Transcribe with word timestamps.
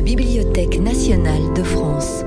la 0.00 0.06
Bibliothèque 0.06 0.80
nationale 0.80 1.52
de 1.54 1.62
France. 1.62 2.24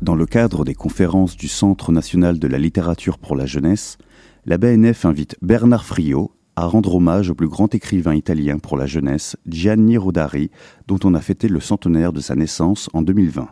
Dans 0.00 0.14
le 0.14 0.26
cadre 0.26 0.64
des 0.64 0.74
conférences 0.74 1.36
du 1.36 1.48
Centre 1.48 1.90
national 1.90 2.38
de 2.38 2.46
la 2.46 2.58
littérature 2.58 3.18
pour 3.18 3.34
la 3.34 3.46
jeunesse, 3.46 3.98
la 4.46 4.58
BNF 4.58 5.04
invite 5.06 5.34
Bernard 5.42 5.84
Friot 5.84 6.30
à 6.54 6.66
rendre 6.66 6.94
hommage 6.94 7.30
au 7.30 7.34
plus 7.34 7.48
grand 7.48 7.74
écrivain 7.74 8.14
italien 8.14 8.60
pour 8.60 8.76
la 8.76 8.86
jeunesse, 8.86 9.36
Gianni 9.48 9.96
Rodari, 9.96 10.52
dont 10.86 11.00
on 11.02 11.14
a 11.14 11.20
fêté 11.20 11.48
le 11.48 11.58
centenaire 11.58 12.12
de 12.12 12.20
sa 12.20 12.36
naissance 12.36 12.88
en 12.92 13.02
2020. 13.02 13.48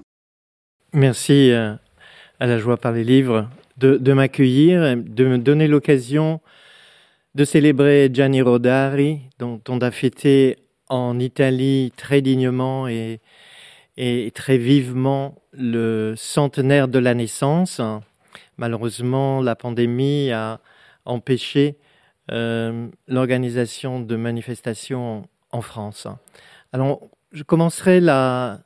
Merci 0.92 1.50
euh, 1.50 1.74
à 2.38 2.46
la 2.46 2.58
joie 2.58 2.76
par 2.76 2.92
les 2.92 3.02
livres 3.02 3.50
de, 3.76 3.96
de 3.96 4.12
m'accueillir, 4.12 4.96
de 4.96 5.26
me 5.26 5.38
donner 5.38 5.66
l'occasion 5.66 6.40
de 7.34 7.44
célébrer 7.44 8.08
Gianni 8.12 8.40
Rodari, 8.40 9.22
dont 9.40 9.60
on 9.68 9.78
a 9.78 9.90
fêté 9.90 10.58
en 10.89 11.18
Italie 11.18 11.93
très 11.96 12.21
dignement 12.21 12.89
et, 12.89 13.21
très 14.35 14.58
vivement 14.58 15.35
le 15.53 16.14
centenaire 16.17 16.89
de 16.89 16.99
la 16.99 17.14
naissance. 17.14 17.81
Malheureusement, 18.58 19.41
la 19.41 19.57
pandémie 19.57 20.30
a 20.32 20.61
empêché 21.07 21.79
euh, 22.30 22.89
l'organisation 23.08 24.00
de 24.00 24.17
manifestations 24.17 25.27
en 25.53 25.63
France. 25.63 26.07
Alors, 26.72 27.00
je 27.32 27.43
commencerai 27.43 28.00
la, 28.00 28.61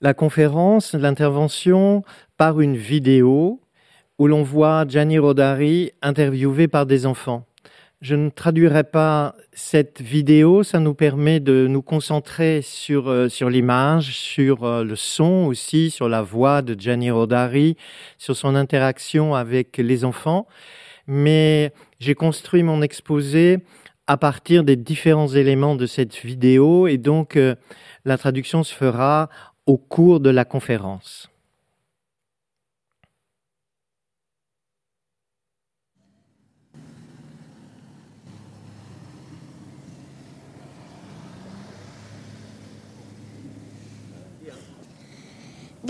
la 0.00 0.14
conférence, 0.14 0.94
l'intervention, 0.94 2.04
par 2.36 2.60
une 2.60 2.76
vidéo 2.76 3.60
où 4.18 4.26
l'on 4.26 4.42
voit 4.42 4.86
Gianni 4.86 5.18
Rodari 5.18 5.92
interviewé 6.02 6.68
par 6.68 6.84
des 6.84 7.06
enfants. 7.06 7.46
Je 8.00 8.14
ne 8.14 8.30
traduirai 8.30 8.84
pas 8.84 9.34
cette 9.52 10.00
vidéo, 10.00 10.62
ça 10.62 10.80
nous 10.80 10.94
permet 10.94 11.38
de 11.38 11.66
nous 11.66 11.82
concentrer 11.82 12.62
sur, 12.62 13.10
euh, 13.10 13.28
sur 13.28 13.50
l'image, 13.50 14.16
sur 14.16 14.64
euh, 14.64 14.84
le 14.84 14.96
son 14.96 15.44
aussi, 15.44 15.90
sur 15.90 16.08
la 16.08 16.22
voix 16.22 16.62
de 16.62 16.74
Gianni 16.80 17.10
Rodari, 17.10 17.76
sur 18.16 18.34
son 18.34 18.54
interaction 18.54 19.34
avec 19.34 19.76
les 19.76 20.06
enfants. 20.06 20.46
Mais 21.06 21.74
j'ai 21.98 22.14
construit 22.14 22.62
mon 22.62 22.80
exposé 22.80 23.58
à 24.06 24.16
partir 24.16 24.64
des 24.64 24.76
différents 24.76 25.28
éléments 25.28 25.76
de 25.76 25.84
cette 25.84 26.16
vidéo 26.16 26.86
et 26.86 26.96
donc 26.96 27.36
euh, 27.36 27.54
la 28.06 28.16
traduction 28.16 28.64
se 28.64 28.74
fera 28.74 29.28
au 29.66 29.76
cours 29.76 30.20
de 30.20 30.30
la 30.30 30.46
conférence. 30.46 31.29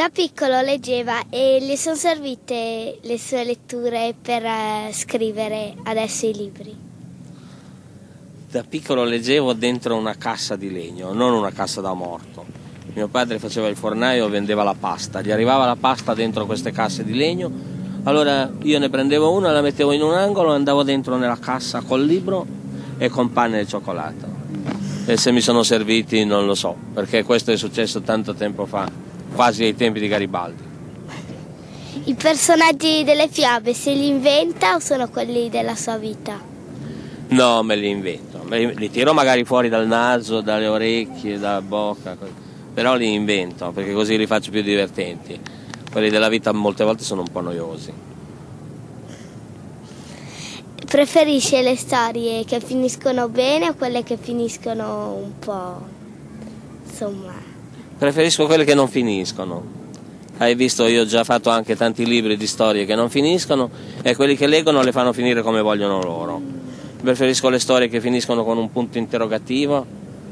Da 0.01 0.09
piccolo 0.09 0.63
leggeva 0.63 1.25
e 1.29 1.59
le 1.61 1.77
sono 1.77 1.95
servite 1.95 3.01
le 3.03 3.19
sue 3.19 3.45
letture 3.45 4.15
per 4.19 4.43
uh, 4.43 4.91
scrivere 4.93 5.75
adesso 5.83 6.25
i 6.25 6.35
libri. 6.35 6.75
Da 8.51 8.65
piccolo 8.67 9.05
leggevo 9.05 9.53
dentro 9.53 9.95
una 9.97 10.15
cassa 10.17 10.57
di 10.57 10.73
legno, 10.73 11.13
non 11.13 11.35
una 11.35 11.53
cassa 11.53 11.83
da 11.83 11.93
morto. 11.93 12.47
Mio 12.95 13.09
padre 13.09 13.39
faceva 13.39 13.69
il 13.69 13.77
fornaio 13.77 14.27
e 14.27 14.31
vendeva 14.31 14.63
la 14.63 14.75
pasta, 14.75 15.21
gli 15.21 15.31
arrivava 15.31 15.67
la 15.67 15.77
pasta 15.77 16.15
dentro 16.15 16.47
queste 16.47 16.73
casse 16.73 17.05
di 17.05 17.15
legno, 17.15 17.53
allora 18.05 18.51
io 18.63 18.79
ne 18.79 18.89
prendevo 18.89 19.31
una, 19.31 19.53
la 19.53 19.61
mettevo 19.61 19.93
in 19.93 20.01
un 20.01 20.15
angolo, 20.15 20.55
andavo 20.55 20.83
dentro 20.83 21.19
nella 21.19 21.39
cassa 21.39 21.83
col 21.83 22.07
libro 22.07 22.47
e 22.97 23.11
con 23.11 23.35
pane 23.35 23.61
e 23.61 23.67
cioccolato. 23.67 24.27
E 25.05 25.19
se 25.19 25.31
mi 25.31 25.43
sono 25.43 25.63
serviti 25.63 26.25
non 26.25 26.47
lo 26.47 26.55
so, 26.55 26.75
perché 26.95 27.23
questo 27.23 27.53
è 27.53 27.57
successo 27.59 28.01
tanto 28.01 28.33
tempo 28.33 28.65
fa 28.65 29.09
quasi 29.35 29.65
ai 29.65 29.75
tempi 29.75 30.01
di 30.01 30.09
Garibaldi. 30.09 30.69
I 32.05 32.15
personaggi 32.15 33.05
delle 33.05 33.29
fiabe 33.29 33.75
se 33.75 33.93
li 33.93 34.09
inventa 34.09 34.75
o 34.75 34.79
sono 34.79 35.09
quelli 35.09 35.49
della 35.49 35.75
sua 35.75 35.97
vita? 35.97 36.41
No, 37.29 37.63
me 37.63 37.77
li 37.77 37.89
invento. 37.89 38.43
li 38.49 38.91
tiro 38.91 39.13
magari 39.13 39.45
fuori 39.45 39.69
dal 39.69 39.87
naso, 39.87 40.41
dalle 40.41 40.67
orecchie, 40.67 41.39
dalla 41.39 41.63
bocca, 41.63 42.17
però 42.73 42.95
li 42.97 43.13
invento 43.13 43.71
perché 43.71 43.93
così 43.93 44.17
li 44.17 44.27
faccio 44.27 44.51
più 44.51 44.63
divertenti. 44.63 45.39
Quelli 45.91 46.11
della 46.11 46.29
vita 46.29 46.53
molte 46.53 46.85
volte 46.85 47.05
sono 47.05 47.21
un 47.21 47.29
po' 47.31 47.41
noiosi. 47.41 47.93
Preferisce 50.87 51.63
le 51.63 51.77
storie 51.77 52.45
che 52.45 52.61
finiscono 52.61 53.29
bene 53.29 53.69
o 53.69 53.75
quelle 53.75 54.03
che 54.03 54.17
finiscono 54.17 55.15
un 55.15 55.39
po' 55.39 55.99
insomma 56.85 57.50
Preferisco 58.01 58.47
quelle 58.47 58.65
che 58.65 58.73
non 58.73 58.89
finiscono. 58.89 59.63
Hai 60.39 60.55
visto, 60.55 60.87
io 60.87 61.03
ho 61.03 61.05
già 61.05 61.23
fatto 61.23 61.51
anche 61.51 61.77
tanti 61.77 62.07
libri 62.07 62.39
di 62.39 62.47
storie 62.47 62.87
che 62.87 62.95
non 62.95 63.11
finiscono 63.11 63.69
e 64.01 64.17
quelli 64.17 64.39
che 64.39 64.47
leggono 64.47 64.83
le 64.83 64.91
fanno 64.91 65.13
finire 65.13 65.43
come 65.43 65.61
vogliono 65.61 66.01
loro. 66.01 66.41
Preferisco 67.03 67.51
le 67.51 67.59
storie 67.59 67.91
che 67.91 68.01
finiscono 68.01 68.43
con 68.43 68.57
un 68.57 68.73
punto 68.73 68.97
interrogativo, 68.97 69.85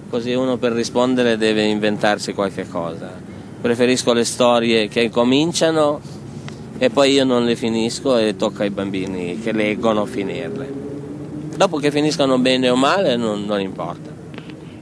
così 0.09 0.33
uno 0.33 0.57
per 0.57 0.73
rispondere 0.73 1.37
deve 1.37 1.67
inventarsi 1.67 2.33
qualche 2.33 2.67
cosa. 2.67 3.13
Preferisco 3.61 4.15
le 4.15 4.25
storie 4.25 4.89
che 4.89 5.11
cominciano 5.11 6.01
e 6.79 6.89
poi 6.89 7.13
io 7.13 7.25
non 7.25 7.45
le 7.45 7.55
finisco 7.55 8.17
e 8.17 8.35
tocca 8.35 8.63
ai 8.63 8.71
bambini 8.71 9.41
che 9.41 9.53
leggono 9.53 10.07
finirle. 10.07 10.73
Dopo 11.55 11.77
che 11.77 11.91
finiscano 11.91 12.39
bene 12.39 12.71
o 12.71 12.77
male 12.77 13.17
non, 13.17 13.45
non 13.45 13.61
importa. 13.61 14.18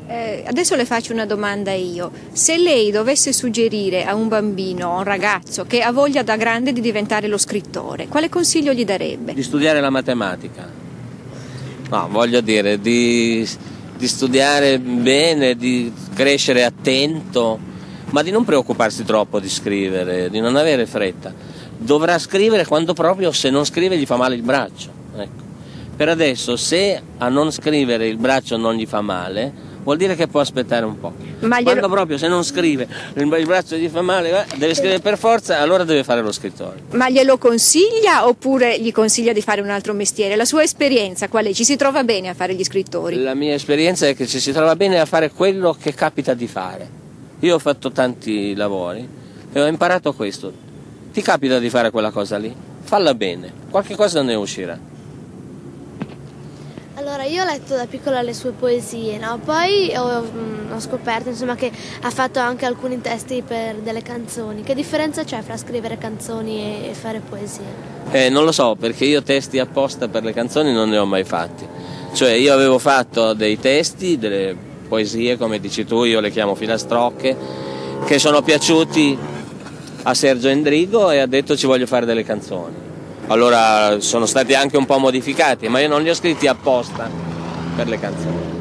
Eh, 0.09 0.45
adesso 0.47 0.77
le 0.77 0.85
faccio 0.85 1.13
una 1.13 1.27
domanda 1.27 1.73
io. 1.73 2.13
Se 2.31 2.57
lei 2.57 2.93
dovesse 2.93 3.33
suggerire 3.33 4.05
a 4.05 4.15
un 4.15 4.29
bambino 4.29 4.93
a 4.93 4.99
un 4.99 5.05
ragazzo 5.05 5.65
che 5.65 5.83
ha 5.83 5.91
voglia 5.91 6.23
da 6.23 6.37
grande 6.37 6.73
di 6.73 6.81
diventare 6.81 7.27
lo 7.27 7.39
scrittore, 7.39 8.07
quale 8.07 8.29
consiglio 8.29 8.73
gli 8.73 8.85
darebbe? 8.85 9.35
Di 9.35 9.43
studiare 9.43 9.81
la 9.81 9.91
matematica. 9.91 10.69
No, 11.91 12.09
voglio 12.09 12.41
dire, 12.41 12.81
di, 12.81 13.49
di 13.97 14.09
studiare 14.09 14.79
bene, 14.79 15.57
di 15.57 15.93
crescere 16.15 16.65
attento, 16.65 17.59
ma 18.11 18.23
di 18.23 18.31
non 18.31 18.45
preoccuparsi 18.45 19.05
troppo 19.05 19.41
di 19.41 19.49
scrivere, 19.49 20.31
di 20.31 20.39
non 20.39 20.55
avere 20.55 20.87
fretta. 20.87 21.35
Dovrà 21.77 22.19
scrivere 22.19 22.65
quando 22.65 22.93
proprio 22.93 23.33
se 23.33 23.51
non 23.51 23.65
scrive 23.65 23.99
gli 23.99 24.07
fa 24.07 24.17
male 24.17 24.37
il 24.37 24.43
braccio. 24.43 24.89
Ecco. 25.17 25.45
Per 25.97 26.09
adesso, 26.09 26.57
se 26.57 27.01
a 27.19 27.29
non 27.29 27.51
scrivere 27.51 28.07
il 28.07 28.19
braccio 28.19 28.57
non 28.57 28.75
gli 28.75 28.87
fa 28.87 29.01
male, 29.01 29.66
vuol 29.87 29.99
dire 29.99 30.17
che 30.17 30.27
può 30.27 30.41
aspettare 30.41 30.85
un 30.85 30.99
po'. 30.99 31.13
Ma 31.41 31.61
glielo... 31.61 31.71
Quando 31.71 31.89
proprio 31.89 32.19
se 32.19 32.27
non 32.27 32.43
scrive, 32.43 32.89
il 33.15 33.47
braccio 33.47 33.77
gli 33.77 33.87
fa 33.87 34.03
male, 34.03 34.45
deve 34.57 34.75
scrivere 34.75 34.99
per 34.99 35.17
forza, 35.17 35.61
allora 35.61 35.85
deve 35.85 36.03
fare 36.03 36.23
lo 36.23 36.33
scrittore. 36.33 36.83
Ma 36.91 37.09
glielo 37.09 37.39
consiglia 37.39 38.27
oppure 38.27 38.81
gli 38.81 38.91
consiglia 38.91 39.33
di 39.33 39.41
fare 39.41 39.61
un 39.61 39.71
altro 39.71 39.93
mestiere? 39.93 40.35
La 40.35 40.45
sua 40.45 40.65
esperienza 40.65 41.29
qual 41.29 41.45
è? 41.45 41.53
Ci 41.53 41.65
si 41.65 41.77
trova 41.77 42.03
bene 42.03 42.29
a 42.29 42.35
fare 42.35 42.55
gli 42.55 42.65
scrittori? 42.65 43.23
La 43.23 43.35
mia 43.35 43.55
esperienza 43.55 44.09
è 44.09 44.17
che 44.17 44.27
ci 44.27 44.41
si 44.41 44.51
trova 44.51 44.75
bene 44.75 44.99
a 44.99 45.05
fare 45.05 45.31
quello 45.31 45.77
che 45.81 45.95
capita 45.95 46.35
di 46.35 46.49
fare. 46.49 46.91
Io 47.41 47.55
ho 47.55 47.61
fatto 47.61 47.93
tanti 47.93 48.57
lavori 48.57 49.09
e 49.53 49.61
ho 49.61 49.67
imparato 49.67 50.13
questo. 50.15 50.53
Ti 51.13 51.23
capita 51.23 51.61
di 51.61 51.71
fare 51.71 51.93
quella 51.93 52.11
cosa 52.11 52.39
lì? 52.39 52.53
Falla 52.83 53.15
bene, 53.15 53.53
qualche 53.71 53.95
cosa 53.95 54.21
ne 54.23 54.35
uscirà. 54.35 54.77
Allora, 56.99 57.25
io 57.25 57.43
ho 57.43 57.45
letto 57.45 57.75
da 57.77 57.85
piccola 57.85 58.23
le 58.23 58.33
sue 58.33 58.53
poesie, 58.53 59.19
no? 59.19 59.39
Poi 59.45 59.95
ho, 59.95 60.23
mm, 60.23 60.73
ho, 60.73 60.81
scoperto 60.81 61.29
insomma, 61.29 61.55
che 61.55 61.71
ha 62.01 62.11
fatto 62.11 62.39
anche 62.39 62.65
alcuni 62.65 63.03
testi 63.03 63.43
per 63.47 63.77
delle 63.77 64.01
canzoni. 64.01 64.63
Che 64.63 64.75
differenza 64.75 65.23
c'è 65.23 65.43
fra 65.43 65.59
scrivere 65.59 65.99
canzoni 65.99 66.89
e 66.89 66.95
fare 66.95 67.21
poesie? 67.21 67.65
Eh, 68.13 68.31
non 68.31 68.45
lo 68.45 68.53
so, 68.53 68.77
perché 68.77 69.05
io 69.05 69.23
testi 69.23 69.59
apposta 69.59 70.09
per 70.09 70.25
le 70.25 70.33
canzoni 70.33 70.73
non 70.73 70.89
ne 70.89 70.97
ho 70.97 71.05
mai 71.05 71.25
fatti. 71.25 71.69
Cioè, 72.15 72.31
io 72.31 72.55
avevo 72.55 72.79
fatto 72.79 73.35
dei 73.35 73.59
testi, 73.61 74.17
delle 74.17 74.57
poesie, 74.89 75.37
come 75.37 75.61
dici 75.61 75.85
tu, 75.85 76.05
io 76.05 76.21
le 76.21 76.31
chiamo 76.31 76.55
filastrocche, 76.55 77.37
che 78.07 78.19
sono 78.19 78.41
piaciuti 78.41 79.19
a 80.05 80.15
Sergio 80.15 80.49
Endrigo 80.49 81.11
e 81.11 81.19
ha 81.19 81.27
detto 81.27 81.59
ci 81.59 81.67
voglio 81.67 81.87
fare 81.87 82.07
delle 82.07 82.25
canzoni 82.25 82.86
allora 83.29 84.01
sono 84.01 84.27
stati 84.27 84.55
anche 84.55 84.77
un 84.77 84.87
po' 84.87 84.99
modificati, 84.99 85.69
ma 85.69 85.81
io 85.81 85.89
non 85.89 86.03
li 86.03 86.11
ho 86.11 86.15
scritti 86.15 86.47
apposta 86.47 87.11
per 87.75 87.89
le 87.89 87.99
canzoni. 87.99 88.55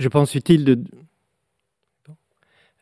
Je 0.00 0.08
pense 0.08 0.38
utile 0.38 0.64
de, 0.64 0.99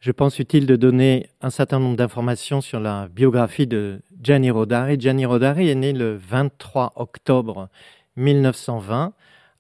je 0.00 0.12
pense 0.12 0.38
utile 0.38 0.66
de 0.66 0.76
donner 0.76 1.28
un 1.40 1.50
certain 1.50 1.80
nombre 1.80 1.96
d'informations 1.96 2.60
sur 2.60 2.78
la 2.78 3.08
biographie 3.08 3.66
de 3.66 4.00
Gianni 4.22 4.50
Rodari. 4.50 4.96
Gianni 4.98 5.26
Rodari 5.26 5.68
est 5.68 5.74
né 5.74 5.92
le 5.92 6.16
23 6.16 6.92
octobre 6.96 7.68
1920 8.16 9.12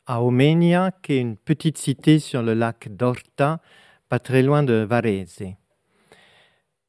à 0.06 0.22
Omenia, 0.22 0.92
qui 1.02 1.14
est 1.14 1.20
une 1.20 1.36
petite 1.36 1.76
cité 1.76 2.20
sur 2.20 2.42
le 2.42 2.54
lac 2.54 2.88
d'Orta, 2.88 3.60
pas 4.08 4.20
très 4.20 4.42
loin 4.42 4.62
de 4.62 4.86
Varese. 4.88 5.54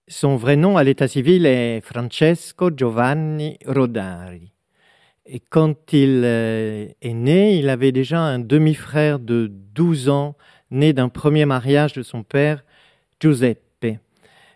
Son 0.07 0.35
vrai 0.37 0.55
nom 0.55 0.77
à 0.77 0.83
l'état 0.83 1.07
civil 1.07 1.45
est 1.45 1.81
Francesco 1.81 2.69
Giovanni 2.75 3.57
Rodari. 3.65 4.53
Et 5.25 5.39
quand 5.39 5.91
il 5.91 6.21
euh, 6.23 6.87
est 7.01 7.13
né, 7.13 7.57
il 7.57 7.69
avait 7.69 7.91
déjà 7.91 8.19
un 8.19 8.39
demi-frère 8.39 9.19
de 9.19 9.51
12 9.73 10.09
ans, 10.09 10.35
né 10.71 10.93
d'un 10.93 11.09
premier 11.09 11.45
mariage 11.45 11.93
de 11.93 12.03
son 12.03 12.23
père, 12.23 12.63
Giuseppe. 13.19 13.99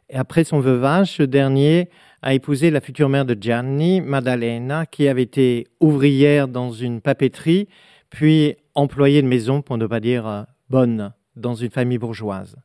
Et 0.10 0.16
après 0.16 0.44
son 0.44 0.60
veuvage, 0.60 1.14
ce 1.14 1.24
dernier 1.24 1.90
a 2.22 2.34
épousé 2.34 2.72
la 2.72 2.82
future 2.82 3.10
mère 3.10 3.26
de 3.26 3.38
Gianni, 3.40 4.00
Maddalena, 4.00 4.86
qui 4.86 5.08
avait 5.08 5.24
été 5.24 5.68
ouvrière 5.80 6.48
dans 6.48 6.72
une 6.72 7.02
papeterie, 7.02 7.68
puis 8.10 8.56
employée 8.76 9.22
de 9.22 9.28
maison, 9.28 9.62
pour 9.62 9.78
ne 9.78 9.88
pas 9.88 10.00
dire 10.00 10.28
euh, 10.28 10.44
bonne, 10.70 11.14
dans 11.36 11.56
une 11.56 11.72
famille 11.72 11.98
bourgeoise. 11.98 12.56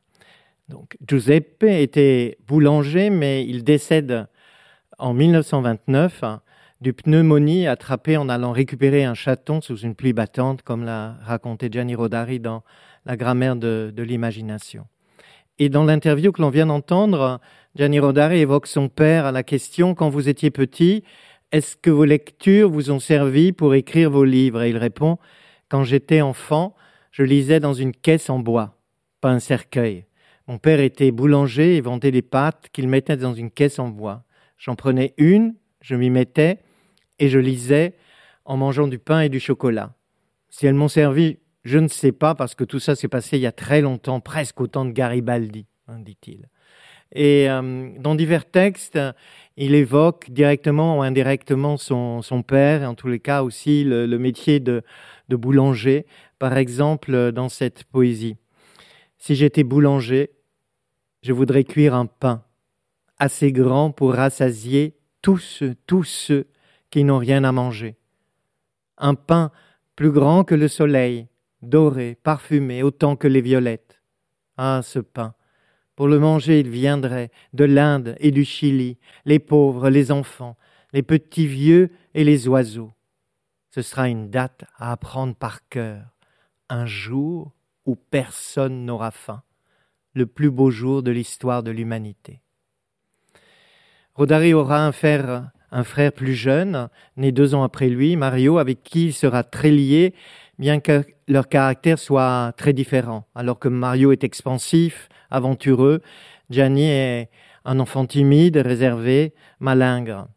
Donc, 0.69 0.95
Giuseppe 1.07 1.63
était 1.63 2.37
boulanger, 2.47 3.09
mais 3.09 3.45
il 3.45 3.63
décède 3.63 4.27
en 4.97 5.13
1929 5.13 6.23
du 6.81 6.93
pneumonie 6.93 7.67
attrapée 7.67 8.15
en 8.15 8.29
allant 8.29 8.51
récupérer 8.51 9.03
un 9.03 9.15
chaton 9.15 9.59
sous 9.59 9.77
une 9.77 9.95
pluie 9.95 10.13
battante, 10.13 10.61
comme 10.61 10.85
l'a 10.85 11.15
raconté 11.23 11.69
Gianni 11.71 11.95
Rodari 11.95 12.39
dans 12.39 12.63
La 13.05 13.17
grammaire 13.17 13.55
de 13.55 14.03
l'imagination. 14.03 14.85
Et 15.59 15.67
dans 15.67 15.83
l'interview 15.83 16.31
que 16.31 16.41
l'on 16.41 16.49
vient 16.49 16.67
d'entendre, 16.67 17.41
Gianni 17.75 17.99
Rodari 17.99 18.39
évoque 18.39 18.65
son 18.65 18.87
père 18.87 19.25
à 19.25 19.33
la 19.33 19.43
question 19.43 19.93
Quand 19.93 20.09
vous 20.09 20.29
étiez 20.29 20.51
petit, 20.51 21.03
est-ce 21.51 21.75
que 21.75 21.89
vos 21.89 22.05
lectures 22.05 22.69
vous 22.69 22.91
ont 22.91 22.99
servi 22.99 23.51
pour 23.51 23.75
écrire 23.75 24.09
vos 24.09 24.23
livres? 24.23 24.63
Et 24.63 24.69
il 24.69 24.77
répond 24.77 25.17
Quand 25.67 25.83
j'étais 25.83 26.21
enfant, 26.21 26.75
je 27.11 27.23
lisais 27.23 27.59
dans 27.59 27.73
une 27.73 27.91
caisse 27.91 28.29
en 28.29 28.39
bois, 28.39 28.77
pas 29.19 29.31
un 29.31 29.39
cercueil. 29.39 30.05
Mon 30.47 30.57
père 30.59 30.79
était 30.79 31.11
boulanger 31.11 31.75
et 31.75 31.81
vendait 31.81 32.11
des 32.11 32.21
pâtes 32.21 32.69
qu'il 32.71 32.87
mettait 32.87 33.17
dans 33.17 33.33
une 33.33 33.51
caisse 33.51 33.79
en 33.79 33.89
bois. 33.89 34.23
J'en 34.57 34.75
prenais 34.75 35.13
une, 35.17 35.55
je 35.81 35.95
m'y 35.95 36.09
mettais 36.09 36.59
et 37.19 37.27
je 37.27 37.37
lisais 37.37 37.95
en 38.45 38.55
mangeant 38.55 38.87
du 38.87 38.97
pain 38.97 39.21
et 39.21 39.29
du 39.29 39.41
chocolat. 39.41 39.93
Si 40.49 40.65
elles 40.65 40.73
m'ont 40.73 40.87
servi, 40.87 41.37
je 41.63 41.77
ne 41.77 41.87
sais 41.87 42.11
pas, 42.11 42.35
parce 42.35 42.55
que 42.55 42.63
tout 42.63 42.79
ça 42.79 42.95
s'est 42.95 43.07
passé 43.07 43.37
il 43.37 43.41
y 43.41 43.47
a 43.47 43.51
très 43.51 43.81
longtemps, 43.81 44.19
presque 44.19 44.61
autant 44.61 44.85
de 44.85 44.91
Garibaldi, 44.91 45.65
hein, 45.87 45.99
dit-il. 45.99 46.47
Et 47.11 47.49
euh, 47.49 47.89
dans 47.99 48.15
divers 48.15 48.49
textes, 48.49 48.99
il 49.57 49.73
évoque 49.73 50.29
directement 50.29 50.99
ou 50.99 51.01
indirectement 51.01 51.77
son, 51.77 52.43
père, 52.45 52.83
et 52.83 52.85
en 52.85 52.93
tous 52.93 53.07
les 53.07 53.19
cas 53.19 53.43
aussi 53.43 53.83
le, 53.83 54.05
métier 54.17 54.59
de, 54.59 54.83
de, 55.27 55.35
boulanger, 55.35 56.05
par 56.37 56.55
exemple 56.57 57.31
dans 57.31 57.49
cette 57.49 57.83
poésie. 57.85 58.37
Si 59.17 59.35
j'étais 59.35 59.63
boulanger, 59.63 60.31
je 61.21 61.33
voudrais 61.33 61.63
cuire 61.63 61.95
un 61.95 62.05
pain 62.05 62.43
assez 63.17 63.51
grand 63.51 63.91
pour 63.91 64.13
rassasier 64.13 64.95
tous, 65.21 65.63
tous 65.85 66.03
ceux 66.03 66.47
qui 66.89 67.03
n'ont 67.03 67.17
rien 67.17 67.43
à 67.43 67.51
manger. 67.51 67.97
Un 68.97 69.15
pain 69.15 69.51
plus 69.95 70.11
grand 70.11 70.43
que 70.43 70.55
le 70.55 70.67
soleil, 70.67 71.27
doré, 71.61 72.17
parfumé, 72.21 72.83
autant 72.83 73.15
que 73.15 73.27
les 73.27 73.41
violettes. 73.41 74.01
Ah, 74.57 74.81
ce 74.83 74.99
pain. 74.99 75.33
Pour 75.95 76.07
le 76.07 76.19
manger, 76.19 76.61
il 76.61 76.69
viendrait 76.69 77.31
de 77.53 77.65
l'Inde 77.65 78.15
et 78.19 78.31
du 78.31 78.45
Chili, 78.45 78.97
les 79.25 79.39
pauvres, 79.39 79.89
les 79.89 80.11
enfants, 80.11 80.57
les 80.93 81.03
petits 81.03 81.47
vieux 81.47 81.91
et 82.13 82.23
les 82.23 82.47
oiseaux. 82.47 82.93
Ce 83.71 83.81
sera 83.81 84.07
une 84.09 84.29
date 84.29 84.65
à 84.77 84.91
apprendre 84.91 85.35
par 85.35 85.67
cœur, 85.67 86.05
un 86.69 86.85
jour 86.85 87.53
où 87.85 87.95
personne 87.95 88.85
n'aura 88.85 89.11
faim, 89.11 89.43
le 90.13 90.25
plus 90.25 90.49
beau 90.49 90.71
jour 90.71 91.03
de 91.03 91.11
l'histoire 91.11 91.63
de 91.63 91.71
l'humanité. 91.71 92.41
Rodari 94.15 94.53
aura 94.53 94.85
un 94.85 94.91
frère, 94.91 95.51
un 95.71 95.83
frère 95.83 96.11
plus 96.11 96.33
jeune, 96.33 96.89
né 97.15 97.31
deux 97.31 97.55
ans 97.55 97.63
après 97.63 97.89
lui, 97.89 98.15
Mario, 98.15 98.57
avec 98.57 98.83
qui 98.83 99.05
il 99.07 99.13
sera 99.13 99.43
très 99.43 99.71
lié, 99.71 100.13
bien 100.59 100.79
que 100.79 101.03
leur 101.27 101.47
caractère 101.47 101.97
soit 101.97 102.53
très 102.57 102.73
différent. 102.73 103.25
Alors 103.33 103.57
que 103.57 103.69
Mario 103.69 104.11
est 104.11 104.23
expansif, 104.23 105.09
aventureux, 105.31 106.01
Gianni 106.49 106.83
est 106.83 107.29
un 107.65 107.79
enfant 107.79 108.05
timide, 108.05 108.57
réservé, 108.57 109.33
malingre. 109.59 110.27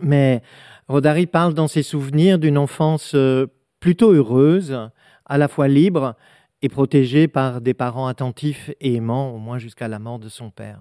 Mais 0.00 0.42
Rodari 0.88 1.26
parle 1.26 1.54
dans 1.54 1.68
ses 1.68 1.82
souvenirs 1.82 2.38
d'une 2.38 2.58
enfance 2.58 3.12
euh, 3.14 3.46
plutôt 3.80 4.12
heureuse, 4.12 4.90
à 5.26 5.38
la 5.38 5.48
fois 5.48 5.68
libre 5.68 6.16
et 6.62 6.68
protégée 6.68 7.28
par 7.28 7.60
des 7.60 7.74
parents 7.74 8.06
attentifs 8.06 8.70
et 8.80 8.94
aimants, 8.94 9.34
au 9.34 9.38
moins 9.38 9.58
jusqu'à 9.58 9.88
la 9.88 9.98
mort 9.98 10.18
de 10.18 10.28
son 10.28 10.50
père. 10.50 10.80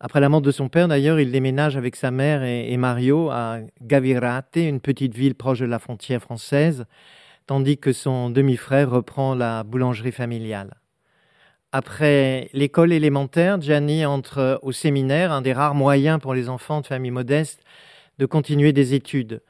Après 0.00 0.20
la 0.20 0.28
mort 0.28 0.40
de 0.40 0.50
son 0.50 0.68
père, 0.68 0.88
d'ailleurs, 0.88 1.20
il 1.20 1.30
déménage 1.30 1.76
avec 1.76 1.94
sa 1.94 2.10
mère 2.10 2.42
et, 2.42 2.76
Mario 2.76 3.30
à 3.30 3.58
Gavirate, 3.80 4.56
une 4.56 4.80
petite 4.80 5.14
ville 5.14 5.36
proche 5.36 5.60
de 5.60 5.66
la 5.66 5.78
frontière 5.78 6.20
française, 6.20 6.86
tandis 7.46 7.78
que 7.78 7.92
son 7.92 8.30
demi-frère 8.30 8.90
reprend 8.90 9.34
la 9.34 9.64
boulangerie 9.64 10.12
familiale. 10.12 10.74
Après 11.72 12.50
l'école 12.52 12.92
élémentaire, 12.92 13.60
Gianni 13.60 14.04
entre 14.04 14.58
au 14.62 14.72
séminaire, 14.72 15.32
un 15.32 15.42
des 15.42 15.52
rares 15.52 15.74
moyens 15.74 16.20
pour 16.20 16.34
les 16.34 16.48
enfants 16.48 16.82
de 16.82 16.86
familles 16.86 17.10
modestes 17.10 17.64
de 18.18 18.26
continuer 18.26 18.72
des 18.72 18.94
études. 18.94 19.42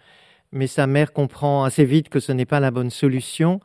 Mais 0.53 0.67
sa 0.67 0.87
mère 0.87 1.13
comprend 1.13 1.65
assez 1.65 1.85
vite 1.85 2.09
que 2.09 2.21
ce 2.21 2.31
n'est 2.31 2.47
pas 2.47 2.61
la 2.61 2.71
bonne 2.71 2.91
solution 2.91 3.61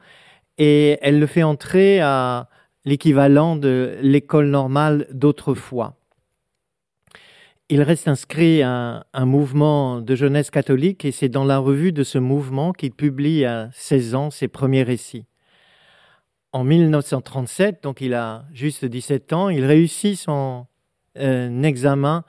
et 0.57 0.97
elle 1.01 1.19
le 1.19 1.27
fait 1.27 1.43
entrer 1.43 1.99
à 1.99 2.49
l'équivalent 2.85 3.55
de 3.57 3.97
l'école 4.01 4.47
normale 4.47 5.07
d'autrefois 5.11 5.97
il 7.69 7.81
reste 7.81 8.07
inscrit 8.07 8.61
à 8.61 9.05
un 9.13 9.25
mouvement 9.25 9.99
de 9.99 10.15
jeunesse 10.15 10.49
catholique 10.49 11.03
et 11.03 11.11
c'est 11.11 11.27
dans 11.27 11.43
la 11.43 11.57
revue 11.57 11.91
de 11.91 12.03
ce 12.03 12.17
mouvement 12.17 12.71
qu'il 12.71 12.91
publie 12.91 13.43
à 13.43 13.69
16 13.73 14.15
ans 14.15 14.31
ses 14.31 14.47
premiers 14.47 14.83
récits. 14.83 15.25
En 16.53 16.63
1937, 16.63 17.83
donc 17.83 17.99
il 17.99 18.13
a 18.13 18.45
juste 18.53 18.85
17 18.85 19.33
ans, 19.33 19.49
il 19.49 19.65
réussit 19.65 20.17
son 20.17 20.65
euh, 21.17 21.61
examen 21.63 22.23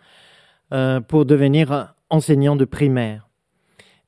euh, 0.72 1.00
pour 1.00 1.24
devenir 1.24 1.94
enseignant 2.10 2.56
de 2.56 2.64
primaire. 2.64 3.28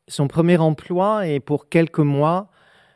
Son 0.09 0.27
premier 0.27 0.59
emploi 0.59 1.29
est 1.29 1.39
pour 1.39 1.69
quelques 1.69 2.01
mois 2.01 2.51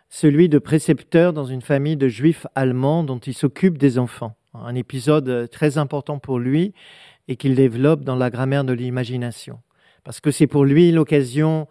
celui 0.08 0.48
de 0.48 0.58
précepteur 0.58 1.32
dans 1.32 1.44
une 1.44 1.62
famille 1.62 1.96
de 1.96 2.08
juifs 2.08 2.46
allemands 2.56 3.04
dont 3.04 3.18
il 3.18 3.34
s'occupe 3.34 3.78
des 3.78 3.98
enfants. 3.98 4.34
Un 4.54 4.74
épisode 4.74 5.48
très 5.50 5.78
important 5.78 6.18
pour 6.18 6.38
lui 6.38 6.74
et 7.28 7.36
qu'il 7.36 7.54
développe 7.54 8.04
dans 8.04 8.16
la 8.16 8.30
grammaire 8.30 8.64
de 8.64 8.72
l'imagination. 8.72 9.60
Parce 10.04 10.20
que 10.20 10.30
c'est 10.30 10.46
pour 10.46 10.64
lui 10.64 10.92
l'occasion 10.92 11.66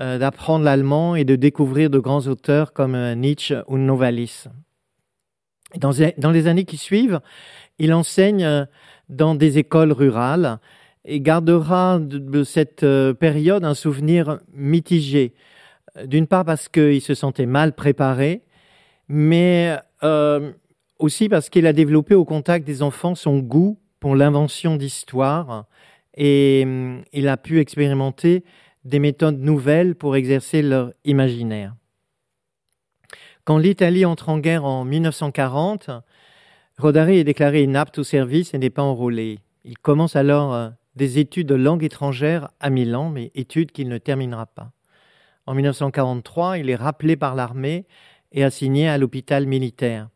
euh, 0.00 0.18
d'apprendre 0.18 0.64
l'allemand 0.64 1.14
et 1.14 1.24
de 1.24 1.36
découvrir 1.36 1.88
de 1.88 1.98
grands 1.98 2.26
auteurs 2.26 2.72
comme 2.72 2.94
euh, 2.94 3.14
Nietzsche 3.14 3.62
ou 3.68 3.78
Novalis. 3.78 4.44
Dans, 5.76 6.30
les 6.30 6.46
années 6.46 6.64
qui 6.64 6.76
suivent, 6.76 7.20
il 7.78 7.94
enseigne 7.94 8.44
euh, 8.44 8.64
dans 9.08 9.34
des 9.34 9.58
écoles 9.58 9.92
rurales 9.92 10.58
et 11.04 11.20
gardera 11.20 11.98
de 12.00 12.42
cette 12.42 12.84
période 13.20 13.64
un 13.64 13.74
souvenir 13.74 14.40
mitigé. 14.52 15.34
D'une 16.04 16.26
part 16.26 16.44
parce 16.44 16.68
qu'il 16.68 17.00
se 17.00 17.14
sentait 17.14 17.46
mal 17.46 17.74
préparé, 17.74 18.42
mais 19.08 19.78
aussi 20.98 21.28
parce 21.28 21.48
qu'il 21.48 21.68
a 21.68 21.72
développé 21.72 22.16
au 22.16 22.24
contact 22.24 22.66
des 22.66 22.82
enfants 22.82 23.14
son 23.14 23.38
goût 23.38 23.78
pour 24.00 24.16
l'invention 24.16 24.76
d'histoires 24.76 25.66
et 26.16 26.62
hum, 26.64 27.02
il 27.12 27.28
a 27.28 27.36
pu 27.36 27.60
expérimenter 27.60 28.44
des 28.84 28.98
méthodes 28.98 29.40
nouvelles 29.40 29.94
pour 29.94 30.16
exercer 30.16 30.62
leur 30.62 30.92
imaginaire. 31.04 31.74
Quand 33.44 33.58
l'Italie 33.58 34.04
entre 34.04 34.28
en 34.28 34.38
guerre 34.38 34.64
en 34.64 34.84
1940, 34.84 35.90
Rodari 36.78 37.18
est 37.18 37.24
déclaré 37.24 37.62
inapte 37.62 37.98
au 37.98 38.04
service 38.04 38.54
et 38.54 38.58
n'est 38.58 38.70
pas 38.70 38.82
enrôlé. 38.82 39.38
Il 39.64 39.78
commence 39.78 40.16
alors 40.16 40.54
euh, 40.54 40.68
des 40.94 41.18
études 41.18 41.48
de 41.48 41.54
langue 41.54 41.84
étrangère 41.84 42.50
à 42.60 42.70
Milan, 42.70 43.10
mais 43.10 43.30
études 43.34 43.72
qu'il 43.72 43.88
ne 43.88 43.98
terminera 43.98 44.46
pas. 44.46 44.72
En 45.46 45.54
1943, 45.54 46.58
il 46.58 46.70
est 46.70 46.76
rappelé 46.76 47.16
par 47.16 47.34
l'armée 47.34 47.86
et 48.32 48.42
assigné 48.42 48.88
à 48.88 48.98
l'hôpital 48.98 49.46
militaire. 49.46 50.08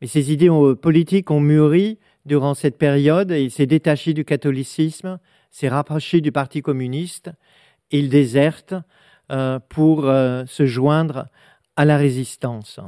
Mais 0.00 0.06
ses 0.06 0.32
idées 0.32 0.50
politiques 0.80 1.30
ont 1.30 1.40
mûri 1.40 1.98
Durant 2.26 2.54
cette 2.54 2.78
période, 2.78 3.30
il 3.30 3.50
s'est 3.50 3.66
détaché 3.66 4.14
du 4.14 4.24
catholicisme, 4.24 5.18
s'est 5.50 5.68
rapproché 5.68 6.22
du 6.22 6.32
Parti 6.32 6.62
communiste, 6.62 7.30
il 7.90 8.08
déserte 8.08 8.74
euh, 9.30 9.58
pour 9.68 10.06
euh, 10.06 10.44
se 10.46 10.64
joindre 10.64 11.26
à 11.76 11.84
la 11.84 11.98
résistance. 11.98 12.80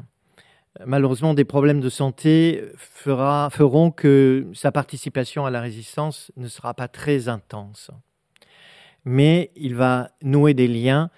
Malheureusement, 0.85 1.33
des 1.33 1.45
problèmes 1.45 1.81
de 1.81 1.89
santé 1.89 2.63
feront 2.77 3.91
que 3.91 4.47
sa 4.53 4.73
participation 4.73 5.47
à 5.47 5.51
la 5.51 5.63
résistance 5.63 6.31
ne 6.37 6.49
sera 6.49 6.75
pas 6.75 6.87
très 6.87 7.29
intense. 7.29 7.91
Mais 9.07 9.51
il 9.57 9.75
va 9.75 10.11
nouer 10.21 10.53
des 10.53 10.69
liens 10.69 11.11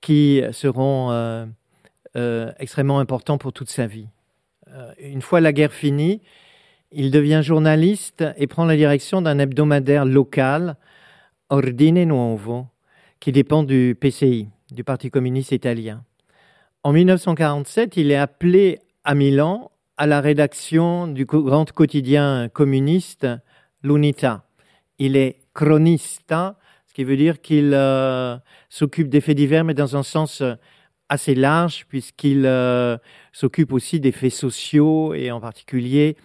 qui 0.00 0.42
seront 0.52 1.10
euh, 1.10 2.52
extrêmement 2.58 2.98
importants 2.98 3.36
pour 3.36 3.52
toute 3.52 3.68
sa 3.68 3.86
vie. 3.86 4.08
une 4.98 5.20
fois 5.20 5.42
la 5.42 5.52
guerre 5.52 5.74
finie, 5.74 6.22
Il 6.96 7.10
devient 7.10 7.40
journaliste 7.42 8.24
et 8.36 8.46
prend 8.46 8.64
la 8.64 8.76
direction 8.76 9.20
d'un 9.20 9.40
hebdomadaire 9.40 10.04
local, 10.04 10.76
Ordine 11.48 12.04
Nuovo, 12.04 12.68
qui 13.18 13.32
dépend 13.32 13.64
du 13.64 13.96
PCI, 14.00 14.48
du 14.70 14.84
Parti 14.84 15.10
communiste 15.10 15.50
italien. 15.50 16.04
En 16.84 16.92
1947, 16.92 17.96
il 17.96 18.12
est 18.12 18.16
appelé 18.16 18.78
à 19.02 19.16
Milan 19.16 19.72
à 19.96 20.06
la 20.06 20.20
rédaction 20.20 21.08
du 21.08 21.24
grand 21.24 21.72
quotidien 21.72 22.48
communiste 22.52 23.26
L'Unità. 23.82 24.44
Il 25.00 25.16
est 25.16 25.40
chronista, 25.52 26.56
ce 26.86 26.94
qui 26.94 27.02
veut 27.02 27.16
dire 27.16 27.40
qu'il 27.40 27.72
euh, 27.74 28.36
s'occupe 28.68 29.08
des 29.08 29.20
faits 29.20 29.36
divers, 29.36 29.64
mais 29.64 29.74
dans 29.74 29.96
un 29.96 30.04
sens 30.04 30.42
euh, 30.42 30.54
assez 31.08 31.34
large, 31.34 31.86
puisqu'il 31.88 32.46
euh, 32.46 32.96
s'occupe 33.32 33.72
aussi 33.72 33.98
des 33.98 34.12
faits 34.12 34.32
sociaux 34.32 35.12
et 35.12 35.32
en 35.32 35.40
particulier 35.40 36.16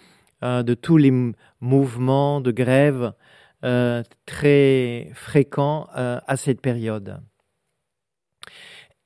de 0.42 0.74
tous 0.74 0.98
les 0.98 1.12
mouvements 1.60 2.42
de 2.42 2.52
grève 2.52 3.14
très 4.26 5.12
fréquents 5.14 5.88
à 5.94 6.38
cette 6.38 6.62
période. 6.62 7.20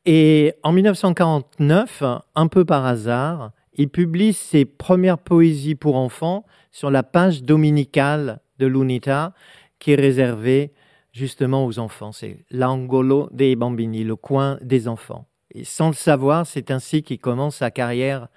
Et 0.06 0.54
en 0.64 0.74
1949, 0.74 2.04
un 2.36 2.48
peu 2.48 2.66
par 2.66 2.86
hasard, 2.86 3.52
il 3.74 3.90
publie 3.90 4.34
ses 4.34 4.66
premières 4.66 5.18
poésies 5.18 5.76
pour 5.76 5.96
enfants 5.96 6.46
sur 6.72 6.92
la 6.92 7.04
page 7.04 7.44
dominicale 7.44 8.42
de 8.60 8.68
l'UNITA, 8.68 9.34
qui 9.80 9.92
est 9.92 9.96
réservée 9.96 10.74
justement 11.12 11.66
aux 11.66 11.80
enfants. 11.80 12.12
C'est 12.12 12.38
l'angolo 12.52 13.30
dei 13.32 13.56
bambini, 13.56 14.04
le 14.04 14.16
coin 14.16 14.58
des 14.62 14.88
enfants. 14.88 15.28
Et 15.52 15.64
sans 15.64 15.88
le 15.88 15.94
savoir, 15.94 16.46
c'est 16.46 16.70
ainsi 16.70 17.02
qu'il 17.04 17.20
commence 17.20 17.58
sa 17.58 17.72
carrière 17.72 18.28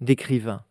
d'écrivain. 0.00 0.62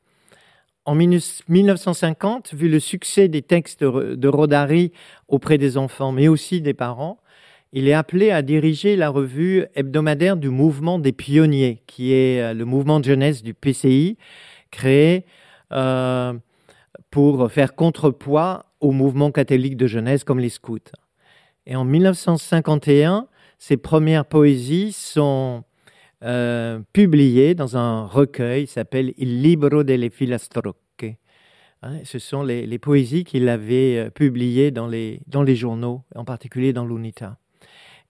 En 0.86 0.96
1950, 0.96 2.54
vu 2.54 2.68
le 2.68 2.80
succès 2.80 3.30
des 3.30 3.42
textes 3.42 3.84
de 3.84 4.28
Rodari 4.28 4.92
auprès 5.30 5.58
des 5.58 5.78
enfants, 5.78 6.12
mais 6.12 6.28
aussi 6.28 6.60
des 6.62 6.74
parents, 6.74 7.20
il 7.72 7.88
est 7.88 7.94
appelé 7.94 8.32
à 8.32 8.42
diriger 8.42 8.96
la 8.96 9.10
revue 9.10 9.66
hebdomadaire 9.76 10.36
du 10.36 10.50
mouvement 10.50 11.00
des 11.00 11.14
pionniers, 11.14 11.82
qui 11.88 12.14
est 12.14 12.42
euh, 12.42 12.54
le 12.54 12.66
mouvement 12.66 13.00
de 13.00 13.06
jeunesse 13.06 13.42
du 13.42 13.54
PCI, 13.54 14.18
créé 14.70 15.26
euh, 15.72 16.34
pour 17.10 17.52
faire 17.52 17.76
contrepoids 17.76 18.66
au 18.80 18.92
mouvement 18.92 19.32
catholique 19.32 19.78
de 19.78 19.88
jeunesse 19.88 20.24
comme 20.24 20.40
les 20.40 20.50
scouts. 20.50 20.92
Et 21.66 21.76
en 21.76 21.86
1951, 21.86 23.28
ses 23.58 23.78
premières 23.78 24.26
poésies 24.26 24.92
sont 24.92 25.64
euh, 26.24 26.80
publiées 26.94 27.54
dans 27.56 27.76
un 27.76 28.06
recueil 28.06 28.66
qui 28.66 28.72
s'appelle 28.72 29.14
Il 29.18 29.42
libro 29.42 29.84
delle 29.84 30.10
filastrocche. 30.10 30.78
Hein, 31.82 32.00
ce 32.06 32.18
sont 32.18 32.44
les, 32.44 32.80
poésies 32.80 33.26
qu'il 33.26 33.50
avait 33.50 33.98
euh, 33.98 34.10
publiées 34.10 34.72
dans 34.72 34.88
les, 34.88 35.56
journaux, 35.56 36.04
en 36.16 36.24
particulier 36.24 36.72
dans 36.72 36.86
l'UNITA. 36.86 37.38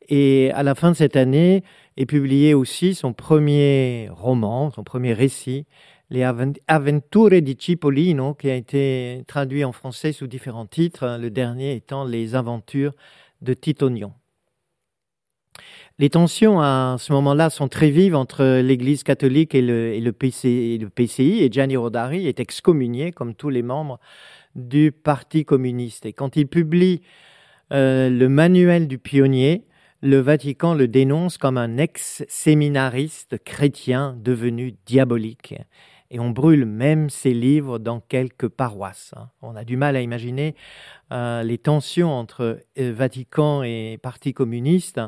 Et 0.09 0.51
à 0.53 0.61
la 0.61 0.75
fin 0.75 0.91
de 0.91 0.95
cette 0.95 1.15
année 1.15 1.63
est 1.97 2.05
publié 2.05 2.53
aussi 2.53 2.93
son 2.93 3.13
premier 3.13 4.09
roman, 4.11 4.69
son 4.69 4.83
premier 4.83 5.13
récit, 5.13 5.65
Les 6.11 6.23
Avventure 6.67 7.41
di 7.41 7.57
Cipollino, 7.59 8.35
qui 8.35 8.49
a 8.49 8.55
été 8.55 9.23
traduit 9.27 9.63
en 9.63 9.71
français 9.71 10.11
sous 10.11 10.27
différents 10.27 10.67
titres, 10.67 11.17
le 11.19 11.31
dernier 11.31 11.73
étant 11.73 12.03
Les 12.03 12.35
Aventures 12.35 12.93
de 13.41 13.55
Titonion. 13.55 14.13
Les 15.99 16.09
tensions 16.09 16.59
à 16.59 16.95
ce 16.97 17.13
moment-là 17.13 17.51
sont 17.51 17.67
très 17.67 17.91
vives 17.91 18.15
entre 18.15 18.61
l'Église 18.61 19.03
catholique 19.03 19.53
et 19.53 19.61
le, 19.61 20.11
PCI, 20.11 21.43
et 21.43 21.51
Gianni 21.51 21.77
Rodari 21.77 22.27
est 22.27 22.39
excommunié, 22.39 23.11
comme 23.11 23.35
tous 23.35 23.49
les 23.49 23.61
membres 23.61 23.99
du 24.55 24.91
Parti 24.91 25.45
communiste. 25.45 26.07
Et 26.07 26.13
quand 26.13 26.35
il 26.35 26.47
publie 26.47 27.01
euh, 27.71 28.09
le 28.09 28.27
manuel 28.27 28.87
du 28.87 28.97
pionnier, 28.97 29.65
le 30.01 30.17
Vatican 30.17 30.73
le 30.73 30.87
dénonce 30.87 31.37
comme 31.37 31.59
un 31.59 31.77
ex-séminariste 31.77 33.37
chrétien 33.43 34.17
devenu 34.19 34.75
diabolique 34.87 35.53
et 36.13 36.19
on 36.19 36.29
brûle 36.29 36.65
même 36.65 37.09
ses 37.09 37.33
livres 37.33 37.79
dans 37.79 37.99
quelques 37.99 38.47
paroisses. 38.47 39.13
Hein. 39.17 39.29
On 39.41 39.55
a 39.55 39.63
du 39.63 39.77
mal 39.77 39.95
à 39.95 40.01
imaginer 40.01 40.55
euh, 41.11 41.41
les 41.41 41.57
tensions 41.57 42.11
entre 42.11 42.59
euh, 42.77 42.93
Vatican 42.93 43.63
et 43.63 43.97
Parti 44.01 44.31
communiste, 44.31 45.01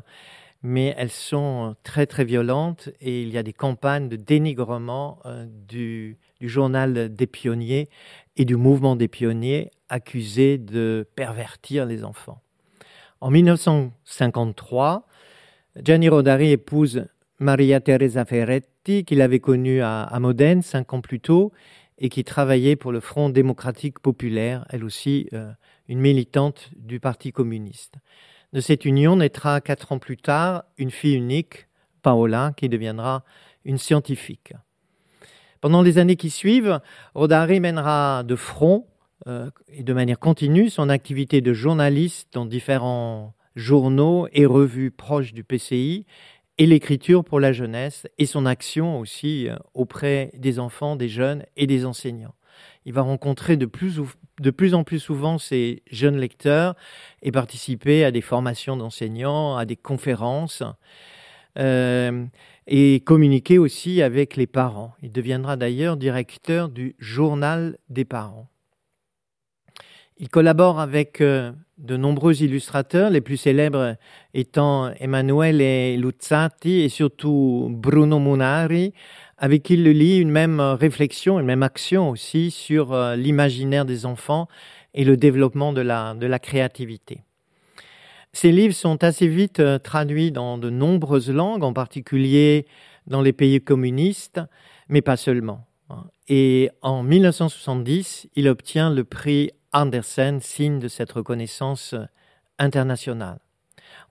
mais 0.65 0.95
elles 0.97 1.11
sont 1.11 1.75
très 1.83 2.07
très 2.07 2.25
violentes 2.25 2.89
et 2.99 3.21
il 3.21 3.29
y 3.29 3.37
a 3.37 3.43
des 3.43 3.53
campagnes 3.53 4.09
de 4.09 4.15
dénigrement 4.15 5.19
euh, 5.27 5.45
du, 5.67 6.17
journal 6.41 7.13
des 7.13 7.27
pionniers 7.27 7.87
et 8.35 8.45
du 8.45 8.55
mouvement 8.55 8.95
des 8.95 9.07
pionniers 9.07 9.69
accusés 9.89 10.57
de 10.57 11.07
pervertir 11.15 11.85
les 11.85 12.03
enfants. 12.03 12.41
En 13.21 13.29
1953, 13.29 15.07
Gianni 15.83 16.09
Rodari 16.09 16.49
épouse 16.49 17.05
Maria 17.37 17.79
Teresa 17.79 18.25
Ferretti 18.25 19.05
qu'il 19.05 19.21
avait 19.21 19.39
connu 19.39 19.81
à, 19.83 20.17
Modène 20.19 20.63
cinq 20.63 20.93
ans 20.93 21.01
plus 21.01 21.19
tôt 21.19 21.51
et 21.99 22.09
qui 22.09 22.23
travaillait 22.23 22.75
pour 22.75 22.91
le 22.91 23.01
Front 23.01 23.29
démocratique 23.29 23.99
populaire, 23.99 24.65
elle 24.69 24.83
aussi 24.83 25.29
euh, 25.33 25.51
une 25.87 25.99
militante 25.99 26.71
du 26.75 26.99
Parti 26.99 27.31
communiste. 27.31 27.97
De 28.53 28.59
cette 28.59 28.85
union 28.85 29.17
naîtra 29.17 29.61
quatre 29.61 29.91
ans 29.91 29.99
plus 29.99 30.17
tard 30.17 30.63
une 30.77 30.91
fille 30.91 31.15
unique, 31.15 31.67
Paola, 32.01 32.53
qui 32.55 32.69
deviendra 32.69 33.23
une 33.63 33.77
scientifique. 33.77 34.53
Pendant 35.61 35.81
les 35.81 35.97
années 35.97 36.15
qui 36.15 36.29
suivent, 36.29 36.79
Rodari 37.15 37.59
mènera 37.59 38.23
de 38.23 38.35
front 38.35 38.85
euh, 39.27 39.49
et 39.69 39.81
de 39.81 39.93
manière 39.93 40.19
continue 40.19 40.69
son 40.69 40.89
activité 40.89 41.41
de 41.41 41.53
journaliste 41.53 42.29
dans 42.33 42.45
différents 42.45 43.33
journaux 43.55 44.27
et 44.31 44.45
revues 44.45 44.91
proches 44.91 45.33
du 45.33 45.43
PCI 45.43 46.05
et 46.57 46.65
l'écriture 46.65 47.23
pour 47.23 47.39
la 47.39 47.51
jeunesse 47.51 48.07
et 48.17 48.25
son 48.25 48.45
action 48.45 48.99
aussi 48.99 49.49
euh, 49.49 49.55
auprès 49.73 50.31
des 50.35 50.59
enfants, 50.59 50.95
des 50.95 51.09
jeunes 51.09 51.43
et 51.57 51.65
des 51.65 51.85
enseignants. 51.85 52.34
Il 52.85 52.93
va 52.93 53.01
rencontrer 53.01 53.57
de 53.57 53.65
plus, 53.65 54.73
en 54.73 54.83
plus 54.83 54.99
souvent 54.99 55.37
ces 55.37 55.81
jeunes 55.89 56.17
lecteurs 56.17 56.75
et 57.23 57.31
participer 57.31 58.05
à 58.05 58.11
des 58.11 58.21
formations 58.21 58.77
d'enseignants, 58.77 59.57
à 59.57 59.65
des 59.65 59.75
conférences 59.75 60.63
euh, 61.57 62.25
et 62.67 62.99
communiquer 62.99 63.57
aussi 63.57 64.01
avec 64.01 64.35
les 64.35 64.47
parents. 64.47 64.93
Il 65.01 65.11
deviendra 65.11 65.57
d'ailleurs 65.57 65.97
directeur 65.97 66.69
du 66.69 66.95
journal 66.99 67.77
des 67.89 68.05
parents. 68.05 68.49
Il 70.17 70.29
collabore 70.29 70.79
avec 70.79 71.19
euh, 71.19 71.51
de 71.77 71.97
nombreux 71.97 72.41
illustrateurs, 72.41 73.09
les 73.09 73.19
plus 73.19 73.35
célèbres 73.35 73.97
étant 74.33 74.91
Emanuele 74.99 75.99
Luzzati 75.99 76.81
et 76.81 76.89
surtout 76.89 77.67
Bruno 77.69 78.19
Munari, 78.19 78.93
avec 79.37 79.63
qui 79.63 79.73
il 79.73 79.83
lit 79.83 80.19
une 80.19 80.31
même 80.31 80.59
réflexion, 80.59 81.39
une 81.39 81.45
même 81.45 81.63
action 81.63 82.09
aussi 82.09 82.51
sur 82.51 82.93
euh, 82.93 83.15
l'imaginaire 83.15 83.85
des 83.85 84.05
enfants 84.05 84.47
et 84.93 85.03
le 85.03 85.17
développement 85.17 85.73
de 85.73 85.81
la, 85.81 86.39
créativité. 86.39 87.23
Ces 88.33 88.51
livres 88.51 88.73
sont 88.73 89.03
assez 89.03 89.27
vite 89.27 89.59
euh, 89.59 89.77
traduits 89.77 90.31
dans 90.31 90.57
de 90.57 90.69
nombreuses 90.69 91.29
langues, 91.29 91.63
en 91.63 91.73
particulier 91.73 92.65
dans 93.07 93.21
les 93.21 93.33
pays 93.33 93.61
communistes, 93.61 94.41
mais 94.89 95.01
pas 95.01 95.17
seulement. 95.17 95.65
Et 96.27 96.71
en 96.81 97.03
1970, 97.03 98.27
il 98.35 98.47
obtient 98.47 98.89
le 98.89 99.03
prix 99.03 99.51
Andersen, 99.73 100.39
signe 100.39 100.79
de 100.79 100.87
cette 100.87 101.11
reconnaissance 101.11 101.93
internationale. 102.57 103.44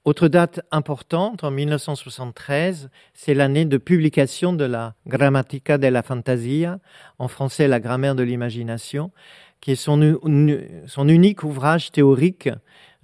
Autre 0.04 0.28
date 0.28 0.61
importante, 0.70 1.44
en 1.44 1.50
1973, 1.50 2.90
c'est 3.14 3.32
l'année 3.32 3.64
de 3.64 3.78
publication 3.78 4.52
de 4.52 4.66
la 4.66 4.94
Grammatica 5.06 5.78
della 5.78 6.02
Fantasia, 6.02 6.78
en 7.18 7.26
français 7.26 7.68
la 7.68 7.80
grammaire 7.80 8.14
de 8.14 8.23
l'imagination, 8.23 9.12
qui 9.62 9.73
est 9.73 9.76
son, 9.76 10.02
unique 11.08 11.42
ouvrage 11.42 11.90
théorique, 11.90 12.50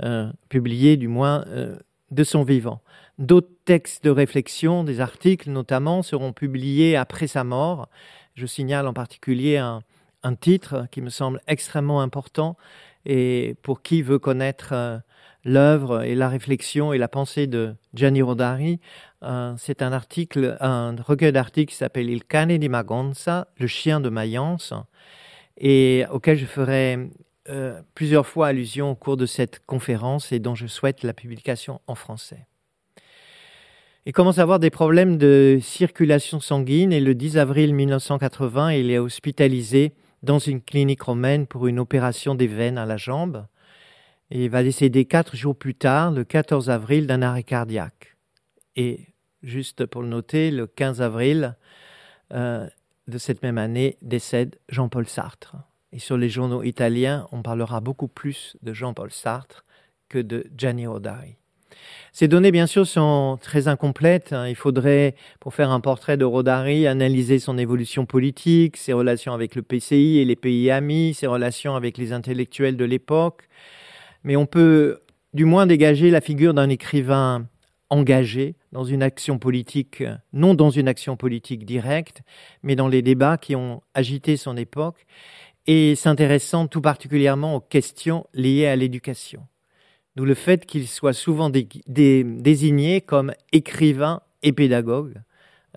euh, 0.02 0.30
publié 0.50 0.99
du 0.99 1.09
moins 1.09 1.42
euh, 1.49 1.75
de 2.11 2.23
son 2.23 2.42
vivant. 2.42 2.83
D'autres 3.16 3.49
textes 3.64 4.04
de 4.04 4.11
réflexion, 4.11 4.85
des 4.85 5.00
articles 5.00 5.49
notamment, 5.49 6.02
seront 6.02 6.35
publiés 6.35 6.97
après 6.97 7.28
sa 7.28 7.45
mort. 7.45 7.88
Je 8.35 8.45
signale 8.45 8.87
en 8.87 8.92
particulier 8.92 9.57
un, 9.57 9.83
un 10.23 10.35
titre 10.35 10.87
qui 10.90 11.00
me 11.00 11.09
semble 11.09 11.40
extrêmement 11.47 12.02
important 12.02 12.59
et 13.07 13.57
pour 13.62 13.80
qui 13.80 14.02
veut 14.02 14.19
connaître 14.19 14.71
euh, 14.73 14.99
l'œuvre 15.44 16.02
et 16.02 16.14
la 16.14 16.28
réflexion 16.28 16.92
et 16.92 16.99
la 16.99 17.09
pensée 17.09 17.47
de 17.47 17.75
Gianni 17.94 18.23
Rodari. 18.23 18.80
Euh, 19.23 19.54
c'est 19.59 19.82
un 19.82 19.92
article, 19.92 20.56
un 20.61 20.97
recueil 20.97 21.32
d'articles 21.32 21.70
qui 21.70 21.76
s'appelle 21.76 22.11
Il 22.11 22.25
cane 22.25 22.56
di 22.59 22.68
Magonza, 22.68 23.49
le 23.59 23.66
chien 23.66 24.00
de 24.00 24.09
Mayence, 24.09 24.73
et 25.59 26.04
auquel 26.11 26.38
je 26.38 26.47
ferai 26.47 27.11
euh, 27.49 27.80
plusieurs 27.94 28.26
fois 28.26 28.49
allusion 28.49 28.90
au 28.90 28.94
cours 28.94 29.16
de 29.16 29.26
cette 29.26 29.64
conférence 29.66 30.32
et 30.32 30.38
dont 30.38 30.54
je 30.54 30.66
souhaite 30.66 31.02
la 31.02 31.12
publication 31.12 31.80
en 31.87 31.94
français. 31.94 32.47
Il 34.06 34.12
commence 34.12 34.38
à 34.38 34.42
avoir 34.42 34.59
des 34.59 34.70
problèmes 34.70 35.18
de 35.18 35.59
circulation 35.61 36.40
sanguine 36.40 36.92
et 36.92 37.00
le 37.00 37.14
10 37.14 37.38
avril 37.38 37.75
1980, 37.75 38.73
il 38.73 38.90
est 38.90 38.99
hospitalisé 38.99 39.92
dans 40.23 40.38
une 40.38 40.61
clinique 40.61 41.02
romaine 41.02 41.47
pour 41.47 41.66
une 41.66 41.78
opération 41.78 42.35
des 42.35 42.47
veines 42.47 42.78
à 42.78 42.87
la 42.87 42.97
jambe. 42.97 43.47
Et 44.30 44.44
il 44.44 44.50
va 44.50 44.62
décéder 44.62 45.04
quatre 45.04 45.37
jours 45.37 45.56
plus 45.56 45.75
tard, 45.75 46.12
le 46.12 46.25
14 46.25 46.70
avril, 46.70 47.06
d'un 47.06 47.22
arrêt 47.22 47.42
cardiaque. 47.42 48.16
Et 48.76 49.08
juste 49.42 49.87
pour 49.87 50.02
le 50.02 50.08
noter, 50.08 50.50
le 50.50 50.66
15 50.66 51.02
avril 51.02 51.56
euh, 52.32 52.66
de 53.08 53.18
cette 53.18 53.42
même 53.42 53.58
année 53.58 53.96
décède 54.02 54.56
Jean-Paul 54.68 55.06
Sartre. 55.06 55.56
Et 55.92 55.99
sur 55.99 56.16
les 56.16 56.28
journaux 56.28 56.62
italiens, 56.62 57.26
on 57.32 57.42
parlera 57.42 57.80
beaucoup 57.80 58.06
plus 58.06 58.56
de 58.62 58.72
Jean-Paul 58.72 59.10
Sartre 59.10 59.64
que 60.08 60.18
de 60.18 60.46
Gianni 60.56 60.87
Rodari. 60.87 61.37
Ces 62.12 62.28
données, 62.28 62.50
bien 62.50 62.66
sûr, 62.66 62.87
sont 62.87 63.38
très 63.40 63.68
incomplètes. 63.68 64.32
Hein. 64.32 64.49
Il 64.49 64.54
faudrait, 64.54 65.14
pour 65.38 65.54
faire 65.54 65.70
un 65.70 65.80
portrait 65.80 66.16
de 66.16 66.25
Rodari, 66.25 66.87
analyser 66.87 67.38
son 67.38 67.58
évolution 67.58 68.06
politique, 68.06 68.76
ses 68.76 68.92
relations 68.92 69.32
avec 69.32 69.54
le 69.54 69.62
PCI 69.62 70.18
et 70.18 70.25
les 70.25 70.37
pays 70.37 70.70
amis, 70.70 71.14
ses 71.14 71.26
relations 71.26 71.76
avec 71.76 71.99
les 71.99 72.12
intellectuels 72.12 72.76
de 72.76 72.84
l'époque. 72.84 73.49
Mais 74.24 74.36
on 74.36 74.46
peut 74.46 75.00
du 75.32 75.44
moins 75.44 75.66
dégager 75.66 76.10
la 76.10 76.20
figure 76.20 76.54
d'un 76.54 76.68
écrivain 76.68 77.46
engagé 77.90 78.54
dans 78.72 78.84
une 78.84 79.02
action 79.02 79.38
politique, 79.38 80.04
non 80.32 80.54
dans 80.54 80.70
une 80.70 80.88
action 80.88 81.16
politique 81.16 81.64
directe, 81.64 82.22
mais 82.62 82.76
dans 82.76 82.88
les 82.88 83.02
débats 83.02 83.36
qui 83.36 83.56
ont 83.56 83.82
agité 83.94 84.36
son 84.36 84.56
époque 84.56 85.06
et 85.66 85.94
s'intéressant 85.96 86.68
tout 86.68 86.80
particulièrement 86.80 87.56
aux 87.56 87.60
questions 87.60 88.26
liées 88.32 88.66
à 88.66 88.76
l'éducation. 88.76 89.46
D'où 90.16 90.24
le 90.24 90.34
fait 90.34 90.66
qu'il 90.66 90.88
soit 90.88 91.12
souvent 91.12 91.50
désigné 91.50 93.00
comme 93.00 93.32
écrivain 93.52 94.22
et 94.42 94.52
pédagogue, 94.52 95.14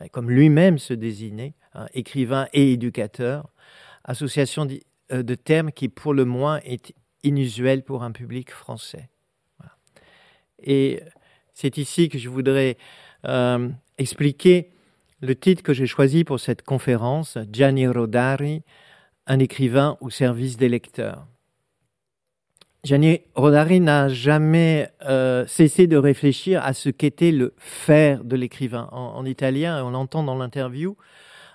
euh, 0.01 0.07
comme 0.11 0.29
lui-même 0.29 0.77
se 0.77 0.93
désignait, 0.93 1.53
hein, 1.73 1.87
écrivain 1.93 2.47
et 2.53 2.73
éducateur, 2.73 3.49
association 4.03 4.67
euh, 5.11 5.23
de 5.23 5.35
termes 5.35 5.71
qui 5.71 5.89
pour 5.89 6.13
le 6.13 6.25
moins 6.25 6.59
est 6.63 6.93
inusuel 7.23 7.83
pour 7.83 8.03
un 8.03 8.11
public 8.11 8.51
français. 8.51 9.09
Et 10.63 11.01
c'est 11.53 11.77
ici 11.77 12.09
que 12.09 12.17
je 12.17 12.29
voudrais 12.29 12.77
euh, 13.25 13.69
expliquer 13.97 14.69
le 15.21 15.35
titre 15.35 15.63
que 15.63 15.73
j'ai 15.73 15.87
choisi 15.87 16.23
pour 16.23 16.39
cette 16.39 16.63
conférence, 16.63 17.37
Gianni 17.51 17.87
Rodari, 17.87 18.63
un 19.25 19.39
écrivain 19.39 19.97
au 20.01 20.09
service 20.09 20.57
des 20.57 20.67
lecteurs. 20.67 21.27
Gianni 22.83 23.21
Rodari 23.33 23.79
n'a 23.79 24.09
jamais 24.09 24.89
euh, 25.05 25.47
cessé 25.47 25.87
de 25.87 25.95
réfléchir 25.95 26.61
à 26.65 26.73
ce 26.73 26.89
qu'était 26.89 27.31
le 27.31 27.53
faire 27.57 28.25
de 28.25 28.35
l'écrivain. 28.35 28.89
En, 28.91 29.23
italien, 29.25 29.81
on 29.85 29.91
l'entend 29.91 30.23
dans 30.23 30.35
l'interview, 30.35 30.97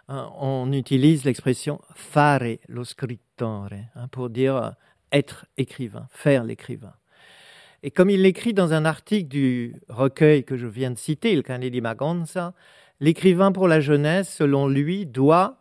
hein, 0.09 0.31
on 0.41 0.73
utilise 0.73 1.27
l'expression 1.27 1.83
fare 1.95 2.57
lo 2.69 2.85
scrittore 2.85 3.69
hein, 3.95 4.09
pour 4.11 4.31
dire 4.31 4.57
euh, 4.57 4.71
être 5.13 5.47
écrivain, 5.57 6.07
faire 6.11 6.45
l'écrivain. 6.45 6.95
Et 7.83 7.91
comme 7.91 8.11
il 8.11 8.23
l'écrit 8.23 8.55
dans 8.55 8.73
un 8.73 8.85
article 8.85 9.29
du 9.29 9.77
recueil 9.89 10.45
que 10.45 10.57
je 10.57 10.67
viens 10.67 10.91
de 10.91 10.99
citer, 10.99 11.33
Il 11.33 11.43
Cane 11.43 11.69
di 11.69 11.81
Magonza, 11.81 12.55
l'écrivain 13.01 13.53
pour 13.53 13.69
la 13.69 13.81
jeunesse, 13.81 14.35
selon 14.35 14.67
lui, 14.69 15.07
doit 15.07 15.59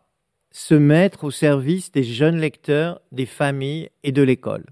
se 0.52 0.74
mettre 0.74 1.26
au 1.26 1.32
service 1.32 1.92
des 1.92 2.04
jeunes 2.04 2.40
lecteurs, 2.40 3.02
des 3.12 3.28
familles 3.28 3.90
et 4.04 4.12
de 4.12 4.24
l'école. 4.24 4.66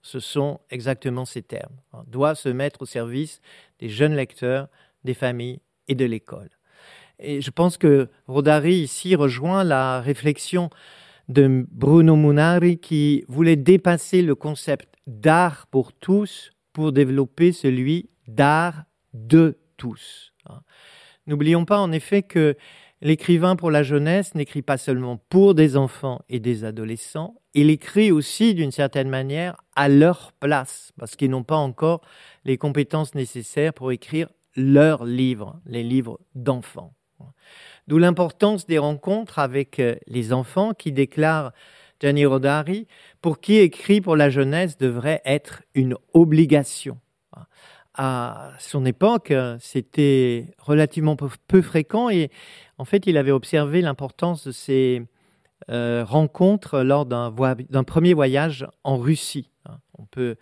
Ce 0.00 0.20
sont 0.20 0.60
exactement 0.70 1.24
ces 1.24 1.42
termes. 1.42 1.76
On 1.92 2.04
doit 2.06 2.34
se 2.34 2.48
mettre 2.48 2.82
au 2.82 2.86
service 2.86 3.40
des 3.78 3.88
jeunes 3.88 4.14
lecteurs, 4.14 4.68
des 5.04 5.14
familles 5.14 5.60
et 5.88 5.94
de 5.94 6.04
l'école. 6.04 6.48
Et 7.18 7.40
je 7.40 7.50
pense 7.50 7.76
que 7.76 8.08
Rodari 8.26 8.76
ici 8.76 9.14
rejoint 9.14 9.64
la 9.64 10.00
réflexion 10.00 10.70
de 11.28 11.66
Bruno 11.70 12.16
Munari 12.16 12.78
qui 12.78 13.24
voulait 13.28 13.56
dépasser 13.56 14.22
le 14.22 14.34
concept 14.34 14.88
d'art 15.06 15.66
pour 15.68 15.92
tous 15.92 16.52
pour 16.72 16.92
développer 16.92 17.52
celui 17.52 18.10
d'art 18.28 18.84
de 19.14 19.58
tous. 19.76 20.32
N'oublions 21.26 21.64
pas 21.64 21.78
en 21.78 21.90
effet 21.92 22.22
que 22.22 22.56
l'écrivain 23.00 23.56
pour 23.56 23.70
la 23.70 23.82
jeunesse 23.82 24.34
n'écrit 24.34 24.62
pas 24.62 24.76
seulement 24.76 25.16
pour 25.28 25.54
des 25.54 25.76
enfants 25.76 26.20
et 26.28 26.40
des 26.40 26.64
adolescents, 26.64 27.34
il 27.54 27.70
écrit 27.70 28.12
aussi 28.12 28.54
d'une 28.54 28.70
certaine 28.70 29.08
manière 29.08 29.56
à 29.74 29.88
leur 29.88 30.32
place, 30.32 30.92
parce 30.98 31.16
qu'ils 31.16 31.30
n'ont 31.30 31.42
pas 31.42 31.56
encore 31.56 32.02
les 32.44 32.58
compétences 32.58 33.14
nécessaires 33.14 33.72
pour 33.72 33.92
écrire 33.92 34.28
leurs 34.54 35.04
livres, 35.04 35.60
les 35.66 35.82
livres 35.82 36.20
d'enfants. 36.34 36.94
D'où 37.88 37.98
l'importance 37.98 38.66
des 38.66 38.78
rencontres 38.78 39.38
avec 39.38 39.78
euh, 39.78 39.96
les 40.06 40.32
enfants 40.32 40.72
qui 40.74 40.92
déclarent 40.92 41.52
Gianni 42.00 42.26
Rodari, 42.26 42.86
pour 43.22 43.40
qui 43.40 43.56
écrit 43.56 44.00
pour 44.00 44.16
la 44.16 44.28
jeunesse 44.28 44.76
devrait 44.76 45.22
être 45.24 45.62
une 45.74 45.96
obligation. 46.12 46.98
À 47.94 48.52
son 48.58 48.84
époque, 48.84 49.32
c'était 49.58 50.54
relativement 50.58 51.16
peu 51.16 51.62
fréquent 51.62 52.10
et 52.10 52.30
en 52.76 52.84
fait, 52.84 53.06
il 53.06 53.16
avait 53.16 53.30
observé 53.30 53.80
l'importance 53.80 54.46
de 54.46 54.52
ces 54.52 55.02
euh, 55.70 56.04
rencontre 56.04 56.80
lors 56.80 57.06
d'un 57.06 57.84
premier 57.84 58.12
voyage 58.12 58.66
en 58.84 58.98
Russie. 58.98 59.50
On 59.98 60.04
peut 60.04 60.36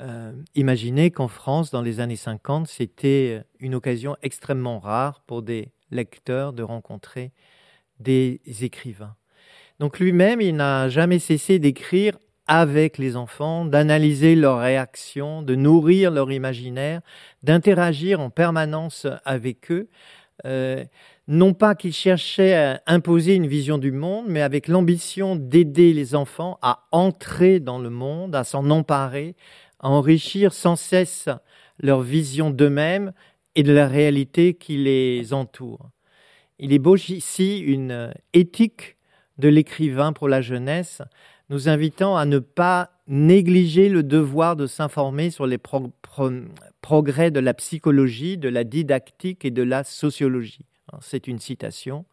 euh, 0.00 0.32
imaginer 0.54 1.10
qu'en 1.10 1.28
France, 1.28 1.70
dans 1.70 1.82
les 1.82 2.00
années 2.00 2.16
50, 2.16 2.66
c'était 2.66 3.44
une 3.60 3.74
occasion 3.74 4.16
extrêmement 4.22 4.80
rare 4.80 5.22
pour 5.26 5.42
des 5.42 5.72
de 5.94 6.62
rencontrer 6.62 7.32
des 8.00 8.40
écrivains. 8.62 9.14
Donc 9.80 9.98
lui-même, 9.98 10.40
il 10.40 10.56
n'a 10.56 10.88
jamais 10.88 11.18
cessé 11.18 11.58
d'écrire 11.58 12.16
avec 12.46 12.98
les 12.98 13.16
enfants, 13.16 13.64
d'analyser 13.64 14.34
leurs 14.34 14.60
réactions, 14.60 15.42
de 15.42 15.54
nourrir 15.54 16.10
leur 16.10 16.30
imaginaire, 16.30 17.00
d'interagir 17.42 18.20
en 18.20 18.30
permanence 18.30 19.06
avec 19.24 19.70
eux. 19.70 19.88
Euh, 20.44 20.84
non 21.26 21.54
pas 21.54 21.74
qu'il 21.74 21.92
cherchait 21.92 22.54
à 22.54 22.82
imposer 22.86 23.34
une 23.34 23.46
vision 23.46 23.78
du 23.78 23.92
monde, 23.92 24.26
mais 24.28 24.42
avec 24.42 24.68
l'ambition 24.68 25.36
d'aider 25.36 25.94
les 25.94 26.14
enfants 26.14 26.58
à 26.60 26.84
entrer 26.92 27.60
dans 27.60 27.78
le 27.78 27.88
monde, 27.88 28.34
à 28.34 28.44
s'en 28.44 28.68
emparer, 28.68 29.36
à 29.80 29.88
enrichir 29.88 30.52
sans 30.52 30.76
cesse 30.76 31.28
leur 31.80 32.02
vision 32.02 32.50
d'eux-mêmes 32.50 33.12
et 33.54 33.62
de 33.62 33.72
la 33.72 33.88
réalité 33.88 34.54
qui 34.54 34.76
les 34.76 35.32
entoure. 35.32 35.90
Il 36.58 36.72
ébauche 36.72 37.08
ici 37.08 37.58
une 37.58 38.12
éthique 38.32 38.96
de 39.38 39.48
l'écrivain 39.48 40.12
pour 40.12 40.28
la 40.28 40.40
jeunesse, 40.40 41.02
nous 41.50 41.68
invitant 41.68 42.16
à 42.16 42.24
ne 42.24 42.38
pas 42.38 42.90
négliger 43.06 43.88
le 43.88 44.02
devoir 44.02 44.56
de 44.56 44.66
s'informer 44.66 45.30
sur 45.30 45.46
les 45.46 45.58
progrès 45.58 47.30
de 47.30 47.40
la 47.40 47.54
psychologie, 47.54 48.38
de 48.38 48.48
la 48.48 48.64
didactique 48.64 49.44
et 49.44 49.50
de 49.50 49.62
la 49.62 49.84
sociologie. 49.84 50.66
C'est 51.00 51.26
une 51.26 51.38
citation. 51.38 52.06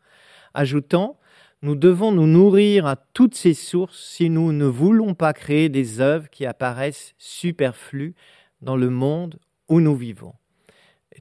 Ajoutant, 0.53 1.17
nous 1.61 1.75
devons 1.75 2.11
nous 2.11 2.27
nourrir 2.27 2.87
à 2.87 2.95
toutes 2.95 3.35
ces 3.35 3.53
sources 3.53 4.03
si 4.03 4.29
nous 4.29 4.51
ne 4.51 4.65
voulons 4.65 5.13
pas 5.13 5.31
créer 5.33 5.69
des 5.69 6.01
œuvres 6.01 6.29
qui 6.29 6.45
apparaissent 6.45 7.13
superflues 7.19 8.15
dans 8.61 8.75
le 8.75 8.89
monde 8.89 9.39
où 9.69 9.79
nous 9.79 9.95
vivons. 9.95 10.33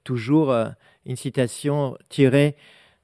Toujours 0.04 0.50
euh, 0.50 0.68
une 1.06 1.16
citation 1.16 1.96
tirée 2.08 2.56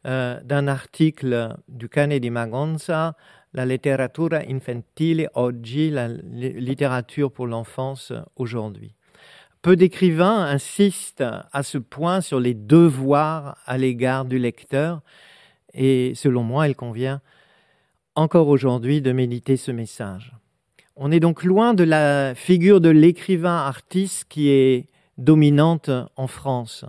euh, 0.06 0.40
d'un 0.42 0.68
article 0.68 1.56
du 1.68 1.88
Cane 1.88 2.18
di 2.18 2.30
Magonza, 2.30 3.16
La 3.52 3.64
letteratura 3.64 4.42
infantile 4.48 5.30
oggi, 5.34 5.90
la 5.90 6.08
littérature 6.08 7.32
pour 7.32 7.46
l'enfance 7.46 8.12
aujourd'hui. 8.36 8.92
Peu 9.62 9.76
d'écrivains 9.76 10.44
insistent 10.44 11.24
à 11.52 11.62
ce 11.62 11.78
point 11.78 12.20
sur 12.20 12.38
les 12.38 12.54
devoirs 12.54 13.56
à 13.64 13.78
l'égard 13.78 14.26
du 14.26 14.38
lecteur, 14.38 15.00
et 15.72 16.12
selon 16.14 16.42
moi, 16.42 16.68
il 16.68 16.76
convient 16.76 17.20
encore 18.14 18.48
aujourd'hui 18.48 19.00
de 19.00 19.12
méditer 19.12 19.56
ce 19.56 19.70
message. 19.70 20.32
On 20.96 21.10
est 21.10 21.20
donc 21.20 21.44
loin 21.44 21.74
de 21.74 21.84
la 21.84 22.34
figure 22.34 22.80
de 22.80 22.88
l'écrivain 22.88 23.56
artiste 23.56 24.26
qui 24.28 24.50
est 24.50 24.88
dominante 25.18 25.90
en 26.16 26.26
France. 26.26 26.84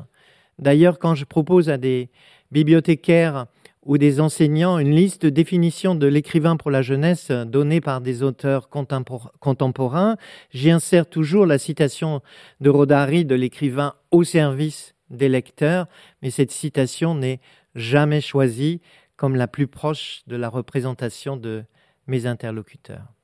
D'ailleurs, 0.60 1.00
quand 1.00 1.16
je 1.16 1.26
propose 1.26 1.70
à 1.70 1.78
des 1.78 2.10
bibliothécaires 2.52 3.48
ou 3.88 3.98
des 3.98 4.20
enseignants 4.20 4.80
une 4.80 4.94
liste 4.94 5.24
de 5.24 5.30
définitions 5.30 5.96
de 5.96 6.08
l'écrivain 6.08 6.58
pour 6.58 6.72
la 6.72 6.82
jeunesse 6.82 7.32
donnée 7.32 7.80
par 7.80 8.02
des 8.02 8.22
auteurs 8.22 8.70
contemporains. 8.70 10.18
J'y 10.52 10.72
insère 10.72 11.10
toujours 11.10 11.46
la 11.46 11.58
citation 11.58 12.22
de 12.60 12.70
Rodari 12.70 13.24
de 13.24 13.36
l'écrivain 13.36 13.94
au 14.12 14.26
service 14.26 14.94
des 15.10 15.30
lecteurs, 15.30 15.88
mais 16.22 16.32
cette 16.32 16.52
citation 16.52 17.16
n'est 17.16 17.40
jamais 17.76 18.20
choisie 18.20 18.82
comme 19.16 19.38
la 19.38 19.48
plus 19.48 19.68
proche 19.68 20.22
de 20.28 20.36
la 20.36 20.50
représentation 20.50 21.38
de 21.38 21.63
mes 22.08 22.26
interlocuteurs. 22.26 23.16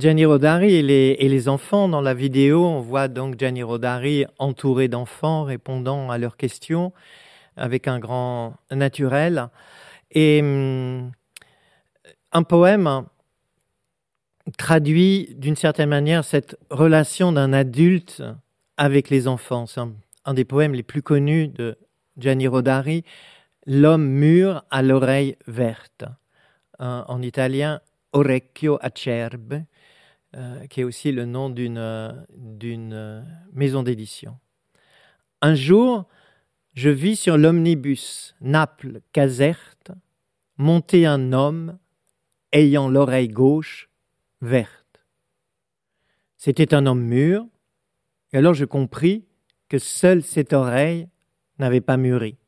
Gianni 0.00 0.24
Rodari 0.24 0.74
et 0.76 1.28
les, 1.28 1.48
enfants 1.50 1.86
dans 1.86 2.00
la 2.00 2.14
vidéo, 2.14 2.64
on 2.64 2.80
voit 2.80 3.08
donc 3.08 3.38
Gianni 3.38 3.62
Rodari 3.62 4.24
entouré 4.38 4.88
d'enfants 4.88 5.44
répondant 5.44 6.10
à 6.10 6.16
leurs 6.16 6.38
questions 6.38 6.94
avec 7.54 7.86
un 7.86 7.98
grand 7.98 8.54
naturel. 8.70 9.48
Et 10.10 10.40
hum, 10.40 11.12
un 12.32 12.42
poème 12.44 13.04
traduit 14.56 15.34
d'une 15.36 15.56
certaine 15.56 15.90
manière 15.90 16.24
cette 16.24 16.56
relation 16.70 17.30
d'un 17.30 17.52
adulte 17.52 18.22
avec 18.78 19.10
les 19.10 19.28
enfants. 19.28 19.66
C'est 19.66 19.80
un, 19.80 19.92
un, 20.24 20.32
des 20.32 20.46
poèmes 20.46 20.72
les 20.72 20.82
plus 20.82 21.02
connus 21.02 21.48
de 21.48 21.76
Gianni 22.16 22.48
Rodari, 22.48 23.04
L'homme 23.66 24.06
mûr 24.06 24.64
à 24.70 24.80
l'oreille 24.80 25.36
verte. 25.46 26.04
En 26.78 27.20
italien, 27.20 27.80
Orecchio 28.14 28.78
acerbe, 28.80 29.64
euh, 30.36 30.66
qui 30.68 30.80
est 30.80 30.84
aussi 30.84 31.10
le 31.10 31.24
nom 31.24 31.50
d'une 31.50 31.78
euh, 31.78 33.22
maison 33.52 33.82
d'édition. 33.82 34.38
Un 35.42 35.54
jour, 35.54 36.06
je 36.74 36.88
vis 36.88 37.16
sur 37.16 37.36
l'omnibus 37.36 38.36
Naples-Caserte 38.40 39.90
monter 40.56 41.06
un 41.06 41.32
homme 41.32 41.78
ayant 42.52 42.88
l'oreille 42.88 43.28
gauche 43.28 43.88
verte. 44.40 45.02
C'était 46.36 46.74
un 46.74 46.86
homme 46.86 47.02
mûr, 47.02 47.46
et 48.32 48.38
alors 48.38 48.54
je 48.54 48.64
compris 48.64 49.26
que 49.68 49.78
seule 49.78 50.22
cette 50.22 50.52
oreille 50.52 51.08
n'avait 51.58 51.80
pas 51.80 51.96
mûri. 51.96 52.39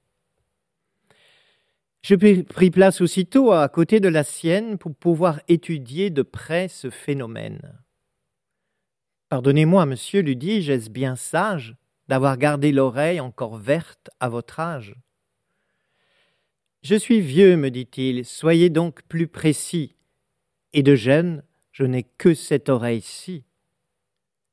Je 2.03 2.17
pris 2.17 2.71
place 2.73 3.01
aussitôt 3.01 3.53
à 3.53 3.69
côté 3.69 4.01
de 4.01 4.09
la 4.09 4.25
sienne 4.25 4.77
pour 4.77 4.93
pouvoir 4.93 5.41
étudier 5.47 6.11
de 6.11 6.23
près 6.23 6.67
ce 6.67 6.91
phénomène. 6.91 7.79
Pardonnez-moi, 9.29 9.87
monsieur, 9.87 10.21
lui 10.21 10.35
dis-je, 10.35 10.73
est-ce 10.73 10.91
bien 10.91 11.15
sage 11.15 11.77
d'avoir 12.09 12.39
gardé 12.39 12.73
l'oreille 12.73 13.21
encore 13.21 13.57
verte 13.57 14.11
à 14.19 14.29
votre 14.29 14.59
âge? 14.59 14.97
Je 16.83 16.97
suis 16.97 17.21
vieux, 17.21 17.57
me 17.57 17.71
dit-il, 17.71 18.25
soyez 18.25 18.69
donc 18.69 19.03
plus 19.05 19.29
précis. 19.29 19.95
Et 20.73 20.83
de 20.83 20.97
jeune, 20.97 21.45
je 21.71 21.85
n'ai 21.85 22.03
que 22.03 22.35
cette 22.35 22.69
oreille-ci. 22.69 23.45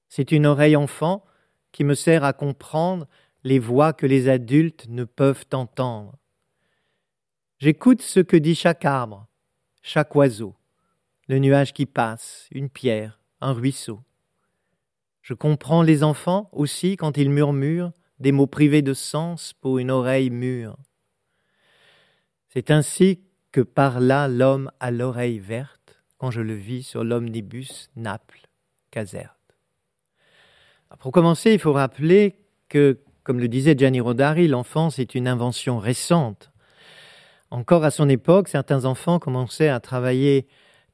C'est 0.08 0.32
une 0.32 0.46
oreille 0.46 0.76
enfant 0.76 1.26
qui 1.72 1.84
me 1.84 1.96
sert 1.96 2.24
à 2.24 2.34
comprendre 2.34 3.08
les 3.44 3.58
voix 3.58 3.92
que 3.94 4.06
les 4.06 4.30
adultes 4.30 4.86
ne 4.90 5.04
peuvent 5.04 5.46
entendre. 5.52 6.19
J'écoute 7.60 8.02
ce 8.02 8.22
que 8.22 8.38
dit 8.38 8.56
chaque 8.56 8.86
arbre, 8.86 9.28
chaque 9.82 10.16
oiseau, 10.16 10.56
le 11.28 11.40
nuage 11.40 11.74
qui 11.74 11.86
passe, 11.86 12.48
une 12.52 12.70
pierre, 12.70 13.20
un 13.42 13.52
ruisseau. 13.52 14.00
Je 15.22 15.34
comprends 15.34 15.82
les 15.82 16.02
enfants 16.02 16.50
aussi 16.54 16.96
quand 16.96 17.18
ils 17.18 17.30
murmurent 17.30 17.92
des 18.20 18.32
mots 18.32 18.48
privés 18.48 18.82
de 18.82 18.94
sens 18.94 19.52
pour 19.52 19.78
une 19.78 19.92
oreille 19.92 20.30
mûre. 20.30 20.78
C'est 22.48 22.72
ainsi 22.72 23.26
que 23.52 23.60
parla 23.60 24.30
l'homme 24.30 24.72
à 24.80 24.90
l'oreille 24.90 25.40
verte 25.40 26.02
quand 26.18 26.32
je 26.32 26.40
le 26.40 26.54
vis 26.54 26.84
sur 26.84 27.04
l'omnibus 27.04 27.90
Naples-Caserte. 27.98 29.36
Pour 31.00 31.12
commencer, 31.12 31.52
il 31.52 31.60
faut 31.60 31.74
rappeler 31.74 32.38
que, 32.70 33.02
comme 33.24 33.42
le 33.42 33.50
disait 33.50 33.78
Gianni 33.78 34.00
Rodari, 34.00 34.48
l'enfance 34.48 34.98
est 34.98 35.14
une 35.14 35.28
invention 35.28 35.78
récente. 35.78 36.52
Encore 37.52 37.84
à 37.84 37.92
son 37.92 38.10
époque, 38.10 38.48
certains 38.48 38.86
enfants 38.86 39.20
commençaient 39.20 39.70
à 39.70 39.80
travailler 39.80 40.48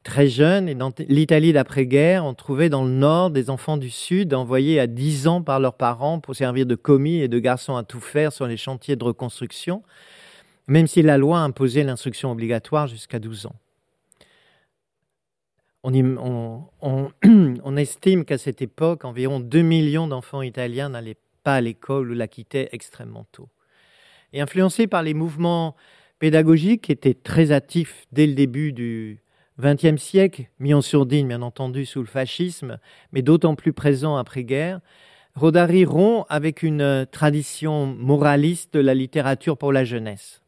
très 0.04 0.28
jeunes 0.28 0.70
et 0.70 0.76
dans 0.76 0.92
l'Italie 1.10 1.52
d'après-guerre, 1.52 2.24
on 2.24 2.34
trouvait 2.34 2.70
dans 2.70 2.86
le 2.86 2.92
nord 2.92 3.32
des 3.32 3.50
enfants 3.50 3.76
du 3.76 3.90
sud 3.90 4.34
envoyés 4.34 4.80
à 4.80 4.88
10 4.88 5.28
ans 5.28 5.42
par 5.42 5.60
leurs 5.60 5.74
parents 5.74 6.20
pour 6.20 6.36
servir 6.36 6.66
de 6.66 6.76
commis 6.76 7.18
et 7.18 7.28
de 7.28 7.40
garçons 7.40 7.76
à 7.76 7.84
tout 7.84 8.00
faire 8.00 8.32
sur 8.32 8.46
les 8.46 8.56
chantiers 8.56 8.96
de 8.96 9.04
reconstruction, 9.04 9.84
même 10.68 10.88
si 10.88 11.02
la 11.02 11.18
loi 11.18 11.40
imposait 11.40 11.84
l'instruction 11.84 12.32
obligatoire 12.32 12.88
jusqu'à 12.88 13.20
12 13.20 13.48
ans. 13.48 13.56
On, 15.86 17.78
estime 17.78 18.26
qu'à 18.26 18.38
cette 18.38 18.62
époque, 18.62 19.06
environ 19.06 19.40
2 19.40 19.62
millions 19.62 20.08
d'enfants 20.08 20.42
italiens 20.42 20.90
n'allaient 20.90 21.18
pas 21.44 21.56
à 21.56 21.62
l'école 21.62 22.12
ou 22.12 22.14
la 22.16 22.28
quittaient 22.28 22.70
extrêmement 22.72 23.26
tôt. 23.32 23.50
Et 24.34 24.42
influencés 24.42 24.88
par 24.88 25.04
les 25.04 25.14
mouvements 25.14 25.76
pédagogique 26.20 26.90
était 26.90 27.14
très 27.14 27.52
actif 27.52 28.06
dès 28.12 28.28
le 28.28 28.34
début 28.34 28.74
du 28.74 29.20
XXe 29.60 30.02
siècle, 30.02 30.50
mis 30.60 30.74
en 30.74 30.82
sourdine 30.82 31.28
bien 31.28 31.42
entendu 31.42 31.86
sous 31.86 32.02
le 32.02 32.08
fascisme, 32.08 32.80
mais 33.12 33.22
d'autant 33.22 33.56
plus 33.56 33.74
présent 33.74 34.18
après-guerre, 34.18 34.80
Rodari 35.36 35.86
rompt 35.86 36.26
avec 36.30 36.64
une 36.64 37.06
tradition 37.12 37.86
moraliste 37.88 38.74
de 38.74 38.80
la 38.80 38.94
littérature 38.94 39.58
pour 39.58 39.74
la 39.74 39.84
jeunesse. 39.84 40.42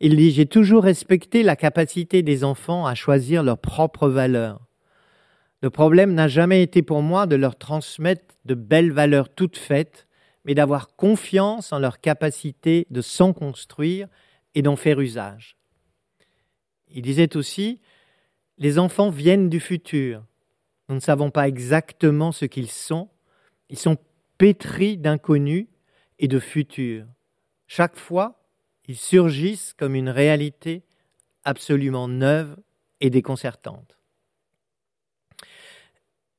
Il 0.00 0.16
dit 0.16 0.30
J'ai 0.30 0.46
toujours 0.46 0.84
respecté 0.84 1.42
la 1.42 1.56
capacité 1.56 2.22
des 2.22 2.44
enfants 2.44 2.86
à 2.86 2.94
choisir 2.94 3.42
leurs 3.42 3.58
propres 3.58 4.08
valeurs. 4.08 4.60
Le 5.62 5.70
problème 5.70 6.14
n'a 6.14 6.28
jamais 6.28 6.62
été 6.62 6.82
pour 6.82 7.02
moi 7.02 7.26
de 7.26 7.36
leur 7.36 7.56
transmettre 7.56 8.36
de 8.44 8.54
belles 8.54 8.92
valeurs 8.92 9.28
toutes 9.28 9.58
faites, 9.58 10.06
mais 10.44 10.54
d'avoir 10.54 10.96
confiance 10.96 11.72
en 11.72 11.78
leur 11.78 12.00
capacité 12.00 12.86
de 12.90 13.02
s'en 13.02 13.32
construire 13.32 14.08
et 14.54 14.62
d'en 14.62 14.76
faire 14.76 15.00
usage. 15.00 15.56
Il 16.88 17.02
disait 17.02 17.36
aussi, 17.36 17.80
les 18.58 18.78
enfants 18.78 19.10
viennent 19.10 19.48
du 19.48 19.60
futur. 19.60 20.24
Nous 20.88 20.96
ne 20.96 21.00
savons 21.00 21.30
pas 21.30 21.48
exactement 21.48 22.32
ce 22.32 22.44
qu'ils 22.44 22.70
sont. 22.70 23.08
Ils 23.68 23.78
sont 23.78 23.96
pétris 24.38 24.98
d'inconnus 24.98 25.66
et 26.18 26.28
de 26.28 26.38
futur. 26.38 27.06
Chaque 27.66 27.96
fois, 27.96 28.42
ils 28.88 28.96
surgissent 28.96 29.72
comme 29.72 29.94
une 29.94 30.08
réalité 30.08 30.82
absolument 31.44 32.08
neuve 32.08 32.56
et 33.00 33.10
déconcertante. 33.10 33.98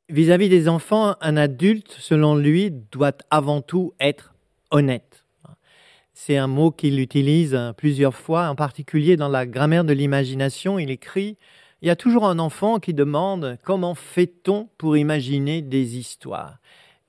Vis-à-vis 0.10 0.48
-vis 0.48 0.50
des 0.50 0.68
enfants, 0.68 1.16
un 1.22 1.38
adulte, 1.38 1.92
selon 1.92 2.36
lui, 2.36 2.70
doit 2.70 3.18
avant 3.30 3.62
tout 3.62 3.94
être 4.00 4.36
honnête. 4.70 5.21
C'est 6.24 6.38
un 6.38 6.46
mot 6.46 6.70
qu'il 6.70 7.00
utilise 7.00 7.58
plusieurs 7.78 8.14
fois, 8.14 8.48
en 8.48 8.54
particulier 8.54 9.18
dans 9.18 9.28
la 9.28 9.48
grammaire 9.48 9.84
de 9.84 9.92
l'imagination. 9.92 10.78
Il 10.78 10.92
écrit 10.92 11.36
Il 11.82 11.88
y 11.88 11.90
a 11.90 11.96
toujours 11.96 12.28
un 12.28 12.38
enfant 12.38 12.78
qui 12.78 12.94
demande 12.94 13.58
comment 13.64 13.96
fait-on 13.96 14.70
pour 14.78 14.98
imaginer 14.98 15.64
des 15.64 15.98
histoires? 15.98 16.60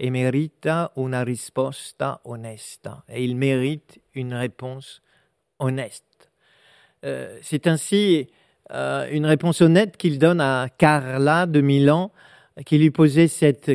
Et 0.01 0.09
una 0.09 1.25
risposta. 1.25 2.23
Et 3.11 3.23
il 3.23 3.37
mérite 3.37 4.01
une 4.15 4.33
réponse 4.33 5.03
honnête. 5.59 6.31
Euh, 7.05 7.37
c'est 7.43 7.67
ainsi 7.67 8.29
euh, 8.73 9.07
une 9.13 9.27
réponse 9.27 9.61
honnête 9.61 9.99
qu'il 9.99 10.19
donne 10.19 10.41
à 10.41 10.69
Carla 10.79 11.45
de 11.45 11.61
Milan, 11.61 12.13
qui 12.65 12.79
lui 12.79 12.91
posait 12.91 13.29
cette 13.29 13.71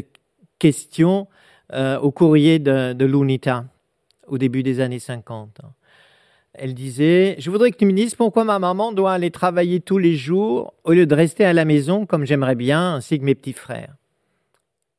question 0.57 1.27
euh, 1.73 1.99
au 1.99 2.09
courrier 2.09 2.57
de, 2.57 3.05
l'Unità 3.05 3.65
au 4.27 4.37
début 4.37 4.63
des 4.63 4.79
années 4.79 4.99
50. 4.99 5.61
Elle 6.53 6.73
disait 6.73 7.35
Je 7.39 7.49
voudrais 7.49 7.71
que 7.71 7.77
tu 7.77 7.85
me 7.85 7.93
dises 7.93 8.15
pourquoi 8.15 8.43
ma 8.43 8.59
maman 8.59 8.91
doit 8.91 9.13
aller 9.13 9.31
travailler 9.31 9.79
tous 9.79 9.97
les 9.97 10.15
jours 10.15 10.73
au 10.83 10.93
lieu 10.93 11.05
de 11.05 11.15
rester 11.15 11.45
à 11.45 11.53
la 11.53 11.65
maison 11.65 12.05
comme 12.05 12.25
j'aimerais 12.25 12.55
bien, 12.55 12.95
ainsi 12.95 13.19
que 13.19 13.25
mes 13.25 13.35
petits 13.35 13.53
frères. 13.53 13.95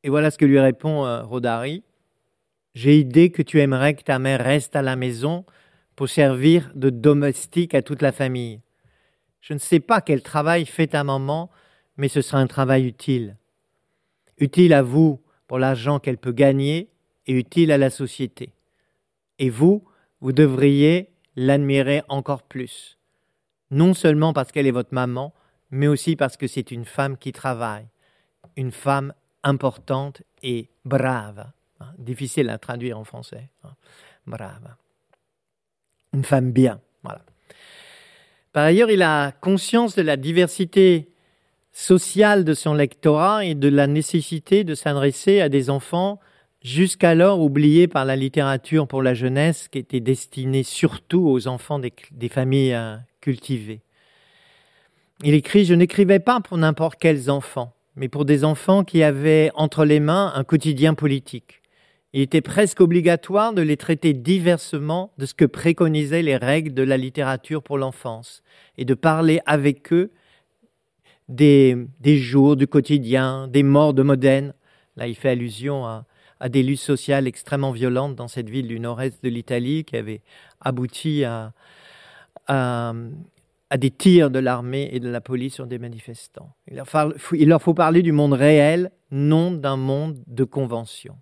Et 0.03 0.09
voilà 0.09 0.31
ce 0.31 0.37
que 0.37 0.45
lui 0.45 0.59
répond 0.59 1.05
euh, 1.05 1.23
Rodari 1.23 1.83
J'ai 2.73 2.97
idée 2.97 3.31
que 3.31 3.41
tu 3.41 3.59
aimerais 3.59 3.93
que 3.93 4.03
ta 4.03 4.19
mère 4.19 4.43
reste 4.43 4.75
à 4.75 4.81
la 4.81 4.95
maison 4.95 5.45
pour 5.95 6.07
servir 6.07 6.71
de 6.75 6.89
domestique 6.89 7.75
à 7.75 7.81
toute 7.81 8.01
la 8.01 8.13
famille. 8.13 8.61
Je 9.41 9.53
ne 9.53 9.59
sais 9.59 9.81
pas 9.81 9.99
quel 9.99 10.21
travail 10.21 10.65
fait 10.65 10.87
ta 10.87 11.03
maman, 11.03 11.49
mais 11.97 12.07
ce 12.07 12.21
sera 12.21 12.39
un 12.39 12.47
travail 12.47 12.85
utile. 12.85 13.35
Utile 14.37 14.73
à 14.73 14.81
vous 14.81 15.21
pour 15.47 15.59
l'argent 15.59 15.99
qu'elle 15.99 16.17
peut 16.17 16.31
gagner 16.31 16.89
et 17.27 17.33
utile 17.33 17.73
à 17.73 17.77
la 17.77 17.89
société. 17.89 18.53
Et 19.39 19.49
vous, 19.49 19.83
vous 20.21 20.33
devriez 20.33 21.09
l'admirer 21.35 22.03
encore 22.09 22.43
plus. 22.43 22.97
Non 23.71 23.93
seulement 23.93 24.33
parce 24.33 24.51
qu'elle 24.51 24.67
est 24.67 24.71
votre 24.71 24.93
maman, 24.93 25.33
mais 25.71 25.87
aussi 25.87 26.15
parce 26.15 26.37
que 26.37 26.47
c'est 26.47 26.71
une 26.71 26.85
femme 26.85 27.17
qui 27.17 27.31
travaille, 27.31 27.87
une 28.55 28.71
femme 28.71 29.13
importante 29.43 30.21
et 30.43 30.69
brave. 30.85 31.45
Hein, 31.79 31.93
difficile 31.97 32.49
à 32.49 32.57
traduire 32.57 32.99
en 32.99 33.03
français. 33.03 33.49
Hein, 33.63 33.73
brave. 34.27 34.75
Une 36.13 36.23
femme 36.23 36.51
bien. 36.51 36.81
Voilà. 37.03 37.21
Par 38.51 38.63
ailleurs, 38.63 38.89
il 38.89 39.01
a 39.01 39.31
conscience 39.31 39.95
de 39.95 40.01
la 40.01 40.17
diversité 40.17 41.09
sociale 41.71 42.43
de 42.43 42.53
son 42.53 42.73
lectorat 42.73 43.45
et 43.45 43.55
de 43.55 43.69
la 43.69 43.87
nécessité 43.87 44.63
de 44.63 44.75
s'adresser 44.75 45.39
à 45.39 45.49
des 45.49 45.69
enfants 45.69 46.19
jusqu'alors 46.61 47.39
oublié 47.39 47.87
par 47.87 48.05
la 48.05 48.15
littérature 48.15 48.87
pour 48.87 49.01
la 49.01 49.13
jeunesse 49.13 49.67
qui 49.67 49.79
était 49.79 49.99
destinée 49.99 50.63
surtout 50.63 51.27
aux 51.27 51.47
enfants 51.47 51.79
des, 51.79 52.29
familles 52.29 52.73
euh, 52.73 52.97
cultivées. 53.21 53.81
Il 55.23 55.33
écrit 55.33 55.65
Je 55.65 55.73
n'écrivais 55.73 56.19
pas 56.19 56.41
pour 56.41 56.57
n'importe 56.57 56.99
quels 56.99 57.31
enfants, 57.31 57.73
mais 57.95 58.09
pour 58.09 58.25
des 58.25 58.43
enfants 58.43 58.83
qui 58.83 59.03
avaient 59.03 59.51
entre 59.55 59.85
les 59.85 59.99
mains 59.99 60.31
un 60.35 60.43
quotidien 60.43 60.93
politique. 60.93 61.61
Il 62.11 62.21
était 62.21 62.41
presque 62.41 62.81
obligatoire 62.81 63.53
de 63.53 63.61
les 63.61 63.77
traiter 63.77 64.13
diversement 64.13 65.13
de 65.19 65.27
ce 65.27 65.35
que 65.35 65.45
préconisaient 65.45 66.23
les 66.23 66.37
règles 66.37 66.73
de 66.73 66.81
la 66.81 66.97
littérature 66.97 67.61
pour 67.61 67.77
l'enfance 67.77 68.41
et 68.77 68.85
de 68.85 68.95
parler 68.95 69.41
avec 69.45 69.93
eux 69.93 70.11
des, 71.27 71.77
des, 71.99 72.17
jours 72.17 72.55
du 72.55 72.65
quotidien, 72.65 73.47
des 73.47 73.61
morts 73.61 73.93
de 73.93 74.01
Modène. 74.01 74.55
Là, 74.95 75.05
il 75.05 75.13
fait 75.13 75.29
allusion 75.29 75.85
à, 75.85 76.05
à 76.39 76.49
des 76.49 76.63
luttes 76.63 76.79
sociales 76.79 77.27
extrêmement 77.27 77.71
violentes 77.71 78.15
dans 78.15 78.27
cette 78.27 78.49
ville 78.49 78.67
du 78.67 78.79
nord-est 78.79 79.23
de 79.23 79.29
l'Italie 79.29 79.83
qui 79.83 79.97
avait 79.97 80.21
abouti 80.61 81.23
à, 81.25 81.53
des 83.77 83.91
tirs 83.91 84.31
de 84.31 84.39
l'armée 84.39 84.89
et 84.91 84.99
de 84.99 85.09
la 85.09 85.21
police 85.21 85.53
sur 85.53 85.67
des 85.67 85.77
manifestants. 85.77 86.51
Il 86.67 86.77
leur, 87.47 87.61
faut, 87.61 87.73
parler 87.73 88.01
du 88.01 88.11
monde 88.11 88.33
réel, 88.33 88.91
non 89.11 89.51
d'un 89.51 89.77
monde 89.77 90.17
de 90.27 90.43
convention. 90.43 91.17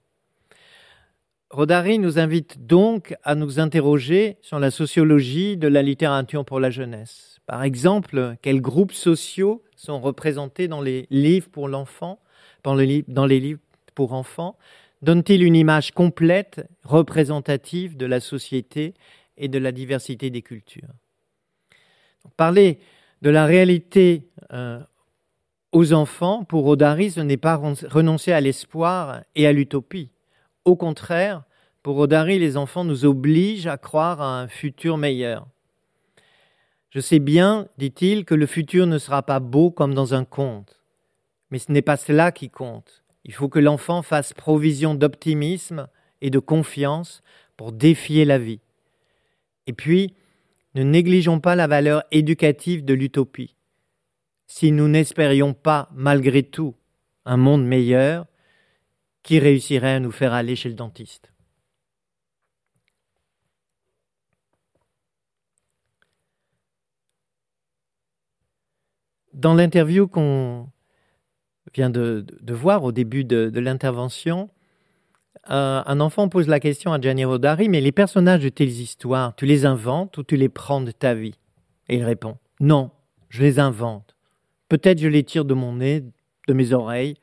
Rodari 1.49 1.97
nous 1.97 2.19
invite 2.19 2.65
donc 2.65 3.15
à 3.23 3.34
nous 3.34 3.60
interroger 3.60 4.38
sur 4.41 4.60
la 4.60 4.69
sociologie 4.69 5.58
de 5.58 5.67
la 5.67 5.82
littérature 5.82 6.43
pour 6.43 6.60
la 6.60 6.69
jeunesse. 6.69 7.39
Par 7.45 7.63
exemple, 7.63 8.36
quels 8.41 8.62
groupes 8.62 8.91
sociaux 8.91 9.63
sont 9.77 9.99
représentés 10.01 10.67
dans 10.67 10.82
les 10.82 11.08
livres 11.10 11.49
pour 11.49 11.69
l'enfant, 11.69 12.19
dans, 12.63 12.75
le, 12.75 13.03
dans 13.08 13.25
les 13.25 13.39
livres 13.39 13.62
pour 13.95 14.13
enfants 14.13 14.58
Donnent-ils 15.02 15.44
une 15.44 15.56
image 15.56 15.92
complète, 15.92 16.68
représentative 16.84 17.98
de 17.98 18.06
la 18.06 18.20
société 18.20 18.96
et 19.38 19.48
de 19.48 19.60
la 19.60 19.72
diversité 19.72 20.30
des 20.30 20.42
cultures? 20.42 20.94
Parler 22.36 22.80
de 23.22 23.30
la 23.30 23.46
réalité 23.46 24.28
euh, 24.52 24.80
aux 25.72 25.94
enfants, 25.94 26.44
pour 26.44 26.64
Rodari, 26.64 27.12
ce 27.12 27.20
n'est 27.20 27.38
pas 27.38 27.56
renoncer 27.56 28.32
à 28.32 28.42
l'espoir 28.42 29.22
et 29.36 29.48
à 29.48 29.54
l'utopie. 29.54 30.10
Au 30.66 30.76
contraire, 30.76 31.44
pour 31.84 31.96
Rodari, 31.96 32.40
les 32.40 32.58
enfants 32.58 32.84
nous 32.84 33.06
obligent 33.06 33.68
à 33.68 33.78
croire 33.78 34.22
à 34.22 34.42
un 34.42 34.48
futur 34.48 34.98
meilleur. 34.98 35.48
Je 36.90 37.00
sais 37.00 37.20
bien, 37.20 37.68
dit-il, 37.78 38.26
que 38.26 38.34
le 38.34 38.46
futur 38.46 38.88
ne 38.88 38.98
sera 38.98 39.22
pas 39.22 39.40
beau 39.40 39.72
comme 39.72 39.94
dans 39.94 40.14
un 40.14 40.26
conte, 40.26 40.80
mais 41.52 41.60
ce 41.60 41.72
n'est 41.72 41.82
pas 41.82 41.98
cela 41.98 42.32
qui 42.32 42.50
compte. 42.50 43.04
Il 43.28 43.34
faut 43.34 43.50
que 43.50 43.60
l'enfant 43.60 44.02
fasse 44.02 44.34
provision 44.34 44.96
d'optimisme 44.96 45.88
et 46.22 46.30
de 46.30 46.40
confiance 46.40 47.22
pour 47.58 47.74
défier 47.74 48.24
la 48.24 48.40
vie. 48.40 48.62
Et 49.68 49.74
puis, 49.74 50.16
ne 50.76 50.84
négligeons 50.84 51.42
pas 51.42 51.56
la 51.56 51.68
valeur 51.68 52.04
éducative 52.12 52.86
de 52.86 52.94
l'utopie. 52.94 53.56
Si 54.48 54.72
nous 54.72 54.88
n'espérions 54.88 55.54
pas, 55.54 55.90
malgré 55.94 56.42
tout, 56.42 56.76
un 57.26 57.36
monde 57.36 57.66
meilleur, 57.66 58.26
qui 59.24 59.40
réussirait 59.40 59.96
à 59.96 60.00
nous 60.00 60.12
faire 60.12 60.32
aller 60.32 60.56
chez 60.56 60.70
le 60.70 60.76
dentiste? 60.76 61.34
Dans 69.34 69.54
l'interview 69.54 70.08
qu'on 70.08 70.72
vient 71.78 71.90
de, 71.92 72.26
de, 72.42 72.54
voir 72.56 72.84
au 72.84 72.92
début 72.92 73.24
de, 73.24 73.60
l'intervention, 73.60 74.50
euh, 75.52 75.84
un 75.86 76.00
enfant 76.00 76.28
pose 76.28 76.48
la 76.48 76.60
question 76.60 76.92
à 76.92 77.00
Gianni 77.00 77.24
Rodari, 77.24 77.70
mais 77.70 77.82
les 77.82 77.92
personnages 77.92 78.42
de 78.42 78.50
tes 78.50 78.66
histoires, 78.66 79.36
tu 79.36 79.46
les 79.46 79.66
inventes 79.66 80.18
ou 80.18 80.24
tu 80.24 80.38
les 80.38 80.50
prends 80.50 80.82
de 80.82 80.90
ta 80.90 81.13
vie? 81.13 81.36
Et 81.88 81.98
il 81.98 82.04
répond, 82.04 82.38
non, 82.60 82.90
je 83.30 83.44
les 83.44 83.60
invente. 83.60 84.16
Peut-être 84.70 85.00
je 85.00 85.08
les 85.08 85.24
tire 85.24 85.46
de 85.46 85.54
mon 85.54 85.74
nez, 85.74 86.04
de 86.48 86.54
mes 86.54 86.74
oreilles, 86.74 87.18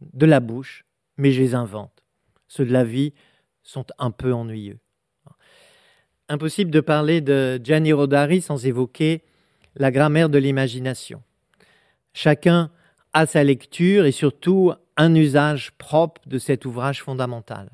de 0.00 0.24
la 0.24 0.40
bouche, 0.40 0.86
mais 1.18 1.30
je 1.30 1.42
les 1.42 1.54
invente. 1.54 2.02
Ceux 2.48 2.64
de 2.64 2.72
la 2.72 2.84
vie 2.84 3.12
sont 3.62 3.84
un 3.98 4.10
peu 4.10 4.32
ennuyeux. 4.32 4.78
Impossible 6.30 6.70
de 6.70 6.80
parler 6.80 7.20
de 7.20 7.60
Gianni 7.62 7.92
Rodari 7.92 8.40
sans 8.40 8.64
évoquer 8.64 9.24
la 9.76 9.90
grammaire 9.90 10.30
de 10.30 10.38
l'imagination. 10.38 11.22
Chacun 12.14 12.70
a 13.12 13.26
sa 13.26 13.44
lecture 13.44 14.06
et 14.06 14.12
surtout 14.12 14.72
un 14.96 15.14
usage 15.14 15.72
propre 15.72 16.20
de 16.26 16.38
cet 16.38 16.64
ouvrage 16.64 17.02
fondamental. 17.02 17.70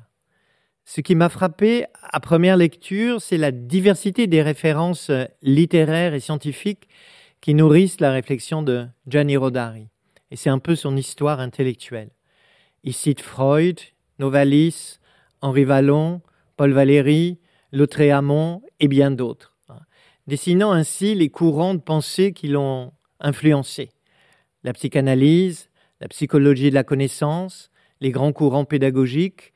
Ce 0.85 1.01
qui 1.01 1.15
m'a 1.15 1.29
frappé 1.29 1.85
à 2.01 2.19
première 2.19 2.55
lecture, 2.55 3.21
c'est 3.21 3.37
la 3.37 3.51
diversité 3.51 4.25
des 4.25 4.41
références 4.41 5.11
littéraires 5.41 6.13
et 6.13 6.19
scientifiques 6.19 6.87
qui 7.41 7.53
nourrissent 7.53 7.99
la 7.99 8.11
réflexion 8.11 8.61
de 8.61 8.87
Gianni 9.05 9.37
Rodari. 9.37 9.89
Et 10.31 10.35
c'est 10.35 10.49
un 10.49 10.59
peu 10.59 10.75
son 10.75 10.95
histoire 10.95 11.39
intellectuelle. 11.39 12.09
Il 12.83 12.93
cite 12.93 13.21
Freud, 13.21 13.79
Novalis, 14.19 14.99
Henri 15.41 15.65
Vallon, 15.65 16.21
Paul 16.55 16.71
Valéry, 16.71 17.37
Lautréamont 17.73 18.61
et 18.79 18.87
bien 18.87 19.11
d'autres, 19.11 19.57
dessinant 20.25 20.71
ainsi 20.71 21.15
les 21.15 21.29
courants 21.29 21.73
de 21.73 21.81
pensée 21.81 22.31
qui 22.31 22.47
l'ont 22.47 22.93
influencé 23.19 23.89
la 24.67 24.73
psychanalyse, 24.73 25.69
la 26.01 26.09
psychologie 26.09 26.69
de 26.69 26.75
la 26.75 26.83
connaissance, 26.83 27.71
les 28.01 28.11
grands 28.11 28.33
courants 28.33 28.65
pédagogiques, 28.65 29.53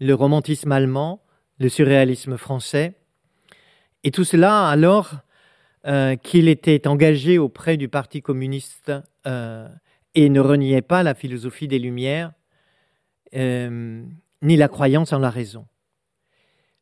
le 0.00 0.14
romantisme 0.14 0.72
allemand, 0.72 1.22
le 1.60 1.68
surréalisme 1.68 2.36
français. 2.36 2.96
Et 4.02 4.10
tout 4.10 4.24
cela 4.24 4.68
alors 4.68 5.12
euh, 5.86 6.16
qu'il 6.16 6.48
était 6.48 6.88
engagé 6.88 7.38
auprès 7.38 7.76
du 7.76 7.88
Parti 7.88 8.20
communiste 8.20 8.92
euh, 9.28 9.68
et 10.16 10.28
ne 10.28 10.40
reniait 10.40 10.82
pas 10.82 11.04
la 11.04 11.14
philosophie 11.14 11.68
des 11.68 11.78
Lumières, 11.78 12.32
euh, 13.36 14.02
ni 14.42 14.56
la 14.56 14.66
croyance 14.66 15.12
en 15.12 15.20
la 15.20 15.30
raison. 15.30 15.66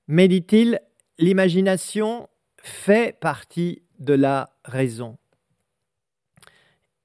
Mais 0.08 0.28
dit-il, 0.28 0.80
l'imagination 1.18 2.30
fait 2.56 3.20
partie 3.20 3.82
de 3.98 4.14
la 4.14 4.48
raison 4.64 5.18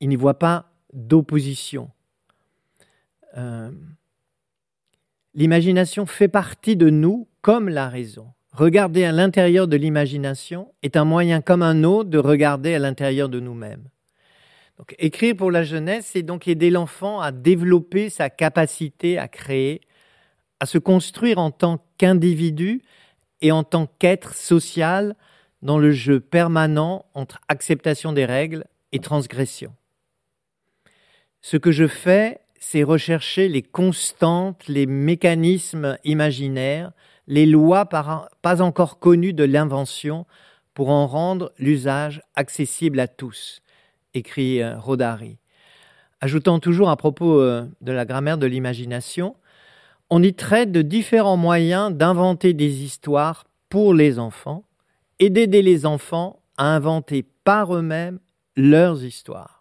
il 0.02 0.10
n'y 0.10 0.18
voit 0.18 0.40
pas 0.40 0.66
d'opposition. 0.94 1.90
Euh, 3.38 3.72
l'imagination 5.34 6.06
fait 6.06 6.28
partie 6.28 6.76
de 6.76 6.90
nous 6.90 7.28
comme 7.42 7.70
la 7.70 7.88
raison. 7.88 8.28
Regarder 8.52 9.06
à 9.06 9.14
l'intérieur 9.14 9.68
de 9.68 9.78
l'imagination 9.78 10.74
est 10.84 10.98
un 10.98 11.06
moyen 11.06 11.40
comme 11.40 11.62
un 11.62 11.86
autre 11.86 12.10
de 12.10 12.18
regarder 12.18 12.74
à 12.74 12.80
l'intérieur 12.80 13.30
de 13.30 13.40
nous-mêmes. 13.40 13.88
Écrire 14.98 15.36
pour 15.36 15.52
la 15.52 15.64
jeunesse, 15.64 16.10
c'est 16.12 16.24
donc 16.24 16.48
aider 16.48 16.72
l'enfant 16.72 17.22
à 17.22 17.32
développer 17.32 18.10
sa 18.10 18.30
capacité 18.30 19.20
à 19.20 19.28
créer, 19.28 19.82
à 20.60 20.66
se 20.66 20.80
construire 20.80 21.38
en 21.38 21.52
tant 21.52 21.86
qu'individu 21.98 22.82
et 23.42 23.52
en 23.52 23.64
tant 23.64 23.86
qu'être 24.00 24.34
social 24.34 25.16
dans 25.62 25.78
le 25.78 25.92
jeu 25.92 26.20
permanent 26.20 27.06
entre 27.14 27.40
acceptation 27.48 28.12
des 28.12 28.26
règles 28.26 28.66
et 28.92 29.00
transgression. 29.00 29.74
Ce 31.42 31.58
que 31.58 31.72
je 31.72 31.88
fais, 31.88 32.40
c'est 32.60 32.84
rechercher 32.84 33.48
les 33.48 33.64
constantes, 33.64 34.68
les 34.68 34.86
mécanismes 34.86 35.98
imaginaires, 36.04 36.92
les 37.28 37.46
lois 37.46 37.86
pas 37.86 38.62
encore 38.62 39.00
connues 39.00 39.34
de 39.34 39.44
l'invention 39.44 40.26
pour 40.74 40.90
en 40.90 41.08
rendre 41.08 41.52
l'usage 41.58 42.22
accessible 42.36 43.00
à 43.00 43.08
tous, 43.08 43.62
écrit 44.14 44.62
euh, 44.62 44.78
Rodari. 44.78 45.38
Ajoutant 46.22 46.60
toujours 46.60 46.90
à 46.90 46.98
propos 46.98 47.40
euh, 47.40 47.66
de 47.82 47.92
la 47.92 48.06
grammaire 48.06 48.38
de 48.38 48.46
l'imagination, 48.46 49.36
on 50.10 50.22
y 50.22 50.34
traite 50.34 50.72
de 50.72 50.82
différents 50.82 51.38
moyens 51.38 51.92
d'inventer 51.92 52.54
des 52.54 52.84
histoires 52.84 53.46
pour 53.70 53.94
les 53.94 54.20
enfants 54.20 54.64
et 55.20 55.30
d'aider 55.30 55.62
les 55.62 55.86
enfants 55.86 56.42
à 56.58 56.76
inventer 56.76 57.26
par 57.44 57.76
eux-mêmes 57.76 58.20
leurs 58.56 59.04
histoires. 59.04 59.61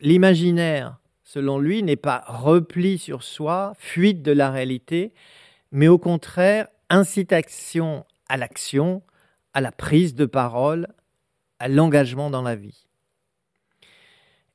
L'imaginaire, 0.00 0.98
selon 1.24 1.58
lui, 1.58 1.82
n'est 1.82 1.96
pas 1.96 2.24
repli 2.26 2.98
sur 2.98 3.22
soi, 3.22 3.74
fuite 3.78 4.22
de 4.22 4.32
la 4.32 4.50
réalité, 4.50 5.12
mais 5.72 5.88
au 5.88 5.98
contraire 5.98 6.68
incitation 6.90 8.06
à 8.28 8.36
l'action, 8.36 9.02
à 9.54 9.60
la 9.60 9.72
prise 9.72 10.14
de 10.14 10.24
parole, 10.24 10.88
à 11.58 11.68
l'engagement 11.68 12.30
dans 12.30 12.42
la 12.42 12.54
vie. 12.54 12.86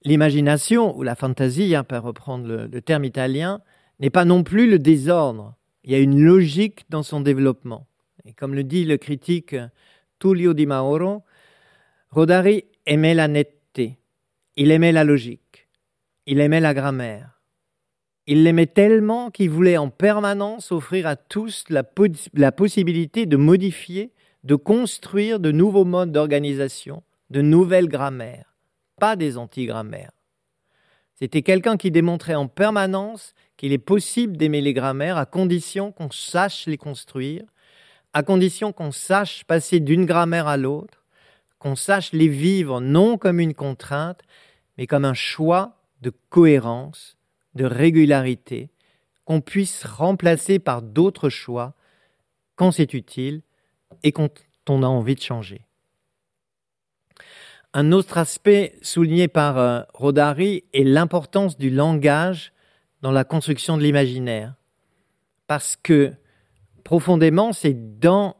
L'imagination, 0.04 0.98
ou 0.98 1.04
la 1.04 1.16
fantaisie, 1.16 1.76
hein, 1.76 1.84
pour 1.84 2.02
reprendre 2.02 2.48
le, 2.48 2.68
le 2.68 2.82
terme 2.82 3.06
italien, 3.06 3.62
n'est 4.00 4.10
pas 4.10 4.26
non 4.26 4.44
plus 4.44 4.70
le 4.70 4.80
désordre. 4.80 5.56
Il 5.84 5.92
y 5.92 5.96
a 5.96 6.00
une 6.00 6.22
logique 6.22 6.86
dans 6.90 7.04
son 7.04 7.22
développement. 7.22 7.88
Et 8.26 8.34
comme 8.34 8.54
le 8.54 8.64
dit 8.64 8.86
le 8.86 8.98
critique 8.98 9.56
Tullio 10.20 10.54
Di 10.54 10.66
Mauro, 10.66 11.24
Rodari 12.10 12.66
aimait 12.86 13.14
la 13.14 13.28
netteté. 13.28 13.98
Il 14.56 14.70
aimait 14.70 14.92
la 14.92 15.04
logique, 15.04 15.68
il 16.28 16.40
aimait 16.40 16.60
la 16.60 16.76
grammaire. 16.76 17.42
Il 18.28 18.44
l'aimait 18.44 18.68
tellement 18.68 19.32
qu'il 19.32 19.50
voulait 19.50 19.78
en 19.78 19.90
permanence 19.90 20.72
offrir 20.72 21.08
à 21.08 21.16
tous 21.16 21.66
la, 21.70 21.84
la 22.34 22.52
possibilité 22.52 23.26
de 23.26 23.36
modifier, 23.36 24.14
de 24.44 24.56
construire 24.56 25.40
de 25.40 25.52
nouveaux 25.52 25.86
modes 25.86 26.12
d'organisation, 26.12 27.02
de 27.32 27.42
nouvelles 27.42 27.90
grammaires, 27.90 28.56
pas 29.00 29.16
des 29.16 29.38
antigrammaires. 29.38 30.12
C'était 31.16 31.42
quelqu'un 31.42 31.76
qui 31.76 31.90
démontrait 31.90 32.36
en 32.36 32.48
permanence 32.48 33.34
qu'il 33.58 33.74
est 33.74 33.78
possible 33.78 34.38
d'aimer 34.38 34.62
les 34.62 34.74
grammaires 34.74 35.18
à 35.18 35.26
condition 35.26 35.92
qu'on 35.92 36.12
sache 36.12 36.68
les 36.68 36.78
construire, 36.78 37.44
à 38.14 38.22
condition 38.22 38.72
qu'on 38.72 38.92
sache 38.92 39.44
passer 39.46 39.80
d'une 39.80 40.06
grammaire 40.06 40.48
à 40.48 40.58
l'autre, 40.58 41.03
qu'on 41.64 41.78
sache 41.78 42.12
les 42.12 42.28
vivre 42.28 42.82
non 42.82 43.18
comme 43.18 43.40
une 43.40 43.54
contrainte, 43.54 44.20
mais 44.78 44.86
comme 44.86 45.06
un 45.06 45.14
choix 45.14 45.78
de 46.02 46.12
cohérence, 46.30 47.18
de 47.56 47.64
régularité, 47.64 48.70
qu'on 49.24 49.40
puisse 49.40 49.86
remplacer 49.86 50.60
par 50.60 50.82
d'autres 50.82 51.30
choix 51.30 51.74
quand 52.58 52.72
c'est 52.72 52.94
utile 52.94 53.44
et 54.04 54.12
quand 54.12 54.30
on 54.68 54.84
a 54.84 54.88
envie 54.88 55.16
de 55.16 55.22
changer. 55.22 55.66
Un 57.74 57.94
autre 57.94 58.18
aspect 58.18 58.76
souligné 58.82 59.30
par 59.30 59.58
euh, 59.58 59.84
Rodari 59.94 60.66
est 60.74 60.84
l'importance 60.84 61.58
du 61.58 61.70
langage 61.70 62.52
dans 63.02 63.14
la 63.14 63.24
construction 63.24 63.78
de 63.78 63.84
l'imaginaire. 63.84 64.56
Parce 65.48 65.78
que 65.78 66.12
profondément, 66.84 67.54
c'est 67.54 68.00
dans 68.02 68.36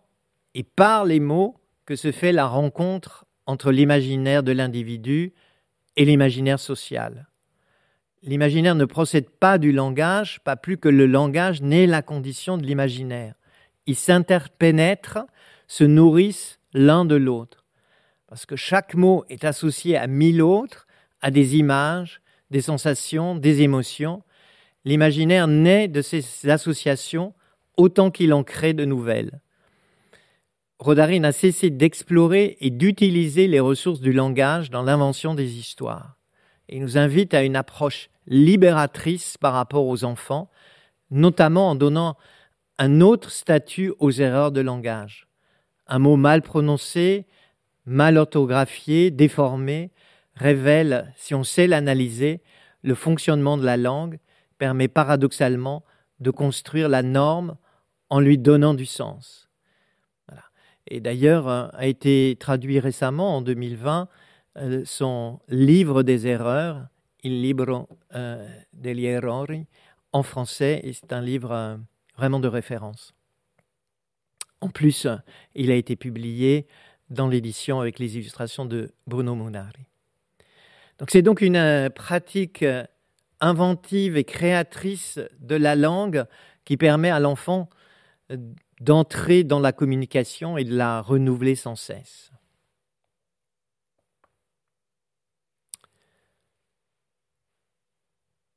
et 0.56 0.64
par 0.64 1.06
les 1.06 1.22
mots 1.22 1.63
que 1.86 1.96
se 1.96 2.12
fait 2.12 2.32
la 2.32 2.48
rencontre 2.48 3.26
entre 3.46 3.72
l'imaginaire 3.72 4.44
de 4.44 4.52
l'individu 4.52 5.34
et 5.96 6.06
l'imaginaire 6.06 6.60
social. 6.60 7.28
L'imaginaire 8.22 8.76
ne 8.76 8.86
procède 8.86 9.30
pas 9.30 9.58
du 9.58 9.74
langage, 9.74 10.40
pas 10.46 10.56
plus 10.56 10.78
que 10.78 10.88
le 10.88 11.06
langage 11.06 11.62
n'est 11.62 11.88
la 11.88 12.02
condition 12.02 12.58
de 12.58 12.66
l'imaginaire. 12.66 13.36
Ils 13.86 13.98
s'interpénètrent, 13.98 15.26
se 15.68 15.84
nourrissent 15.84 16.60
l'un 16.74 17.04
de 17.04 17.16
l'autre. 17.16 17.66
Parce 18.28 18.46
que 18.46 18.56
chaque 18.56 18.96
mot 18.96 19.26
est 19.30 19.44
associé 19.44 19.98
à 19.98 20.08
mille 20.08 20.42
autres, 20.42 20.88
à 21.22 21.32
des 21.32 21.58
images, 21.58 22.22
des 22.50 22.62
sensations, 22.62 23.36
des 23.36 23.62
émotions. 23.62 24.24
L'imaginaire 24.86 25.48
naît 25.48 25.88
de 25.90 26.02
ces 26.02 26.50
associations 26.50 27.34
autant 27.76 28.10
qu'il 28.10 28.34
en 28.34 28.44
crée 28.44 28.74
de 28.74 28.86
nouvelles. 28.86 29.42
Rodari 30.84 31.22
n'a 31.22 31.32
cessé 31.32 31.70
d'explorer 31.70 32.58
et 32.60 32.70
d'utiliser 32.70 33.48
les 33.48 33.62
ressources 33.62 34.02
du 34.02 34.12
langage 34.12 34.70
dans 34.70 34.84
l'invention 34.84 35.34
des 35.34 35.58
histoires. 35.58 36.18
Il 36.68 36.82
nous 36.82 36.98
invite 36.98 37.34
à 37.34 37.44
une 37.44 37.56
approche 37.56 38.10
libératrice 38.28 39.38
par 39.38 39.54
rapport 39.54 39.88
aux 39.88 40.04
enfants, 40.04 40.52
notamment 41.10 41.70
en 41.70 41.76
donnant 41.76 42.18
un 42.80 43.00
autre 43.00 43.32
statut 43.32 43.94
aux 44.00 44.12
erreurs 44.12 44.52
de 44.52 44.60
langage. 44.60 45.30
Un 45.88 46.00
mot 46.00 46.18
mal 46.18 46.42
prononcé, 46.42 47.28
mal 47.86 48.18
orthographié, 48.18 49.10
déformé, 49.10 49.90
révèle, 50.36 51.14
si 51.16 51.34
on 51.34 51.46
sait 51.46 51.68
l'analyser, 51.68 52.42
le 52.82 52.94
fonctionnement 52.94 53.56
de 53.56 53.64
la 53.64 53.78
langue, 53.78 54.20
permet 54.58 54.90
paradoxalement 54.90 55.86
de 56.20 56.30
construire 56.30 56.90
la 56.90 57.04
norme 57.04 57.56
en 58.10 58.20
lui 58.20 58.38
donnant 58.38 58.74
du 58.74 58.86
sens. 58.86 59.43
Et 60.88 61.00
d'ailleurs, 61.00 61.48
euh, 61.48 61.68
a 61.74 61.86
été 61.88 62.36
traduit 62.40 62.80
récemment, 62.80 63.38
en 63.38 63.42
2020, 63.42 64.08
euh, 64.58 64.84
son 64.86 65.40
livre 65.48 66.04
des 66.04 66.28
erreurs, 66.28 66.88
Il 67.24 67.42
libro 67.42 67.88
euh, 68.16 68.48
degli 68.74 69.06
errori, 69.06 69.66
en 70.12 70.24
français, 70.24 70.82
et 70.84 70.94
c'est 70.94 71.14
un 71.14 71.22
livre 71.22 71.80
vraiment 72.18 72.40
de 72.40 72.48
référence. 72.48 73.14
En 74.62 74.70
plus, 74.70 75.08
il 75.56 75.72
a 75.72 75.76
été 75.76 75.96
publié 75.96 76.68
dans 77.10 77.28
l'édition 77.28 77.80
avec 77.80 77.98
les 77.98 78.18
illustrations 78.18 78.66
de 78.66 78.92
Bruno 79.08 79.36
Munari. 79.36 79.88
Donc 81.00 81.10
c'est 81.10 81.22
donc 81.22 81.42
une 81.42 81.90
pratique 81.96 82.64
inventive 83.40 84.18
et 84.18 84.24
créatrice 84.24 85.20
de 85.40 85.56
la 85.56 85.76
langue 85.76 86.26
qui 86.64 86.78
permet 86.78 87.10
à 87.10 87.20
l'enfant 87.20 87.70
d'entrer 88.84 89.44
dans 89.44 89.60
la 89.60 89.72
communication 89.72 90.58
et 90.58 90.64
de 90.66 90.76
la 90.76 91.02
renouveler 91.02 91.56
sans 91.56 91.76
cesse. 91.76 92.32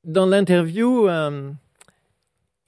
Dans 0.03 0.27
l'interview, 0.27 1.09
euh, 1.09 1.51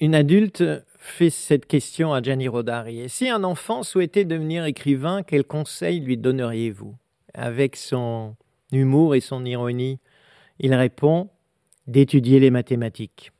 une 0.00 0.14
adulte 0.14 0.64
fait 0.98 1.30
cette 1.30 1.66
question 1.66 2.12
à 2.12 2.22
Gianni 2.22 2.48
Rodari. 2.48 3.08
Si 3.08 3.28
un 3.28 3.44
enfant 3.44 3.82
souhaitait 3.82 4.24
devenir 4.24 4.64
écrivain, 4.64 5.22
quel 5.22 5.44
conseil 5.44 6.00
lui 6.00 6.16
donneriez-vous? 6.16 6.96
Avec 7.34 7.76
son 7.76 8.36
humour 8.72 9.14
et 9.14 9.20
son 9.20 9.44
ironie, 9.44 9.98
il 10.58 10.74
répond 10.74 11.30
d'étudier 11.86 12.40
les 12.40 12.50
mathématiques. 12.50 13.32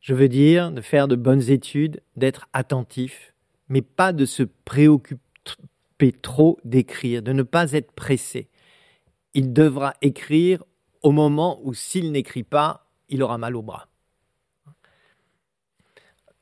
Je 0.00 0.14
veux 0.14 0.28
dire 0.28 0.72
de 0.72 0.80
faire 0.80 1.08
de 1.08 1.16
bonnes 1.16 1.50
études, 1.50 2.00
d'être 2.16 2.48
attentif, 2.52 3.29
mais 3.70 3.80
pas 3.80 4.12
de 4.12 4.26
se 4.26 4.42
préoccuper 4.42 6.12
trop 6.20 6.58
d'écrire, 6.64 7.22
de 7.22 7.32
ne 7.32 7.42
pas 7.42 7.72
être 7.72 7.92
pressé. 7.92 8.48
Il 9.32 9.54
devra 9.54 9.94
écrire 10.02 10.62
au 11.02 11.12
moment 11.12 11.60
où 11.62 11.72
s'il 11.72 12.12
n'écrit 12.12 12.42
pas, 12.42 12.90
il 13.08 13.22
aura 13.22 13.38
mal 13.38 13.56
au 13.56 13.62
bras. 13.62 13.88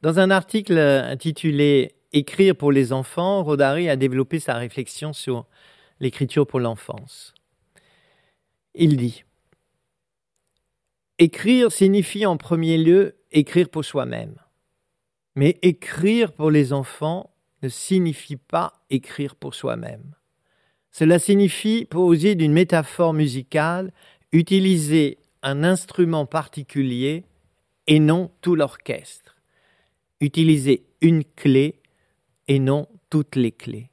Dans 0.01 0.19
un 0.19 0.31
article 0.31 0.79
intitulé 0.79 1.95
Écrire 2.14 2.57
pour 2.57 2.73
les 2.73 2.95
enfants, 2.95 3.43
Rodari 3.43 3.91
a 3.91 3.97
développé 3.97 4.41
sa 4.41 4.55
réflexion 4.55 5.12
sur 5.12 5.45
l'écriture 6.01 6.47
pour 6.47 6.59
l'enfance. 6.59 7.35
Il 8.75 8.97
dit 8.97 9.25
Écrire 11.19 11.71
signifie 11.71 12.25
en 12.25 12.38
premier 12.38 12.79
lieu 12.79 13.17
écrire 13.31 13.69
pour 13.69 13.85
soi-même. 13.85 14.37
Mais 15.38 15.57
écrire 15.62 16.33
pour 16.33 16.51
les 16.51 16.72
enfants 16.72 17.31
ne 17.62 17.68
signifie 17.68 18.35
pas 18.35 18.72
écrire 18.90 19.37
pour 19.37 19.55
soi-même. 19.55 20.16
Cela 20.90 21.20
signifie 21.20 21.85
poser 21.85 22.35
d'une 22.35 22.53
métaphore 22.53 23.14
musicale, 23.14 23.92
utiliser 24.33 25.18
un 25.44 25.62
instrument 25.62 26.27
particulier 26.27 27.24
et 27.87 28.01
non 28.01 28.33
tout 28.40 28.57
l'orchestre. 28.57 29.37
Utiliser 30.20 30.83
une 31.03 31.22
clé 31.22 31.83
et 32.48 32.59
non 32.59 32.88
toutes 33.09 33.37
les 33.37 33.53
clés. 33.53 33.92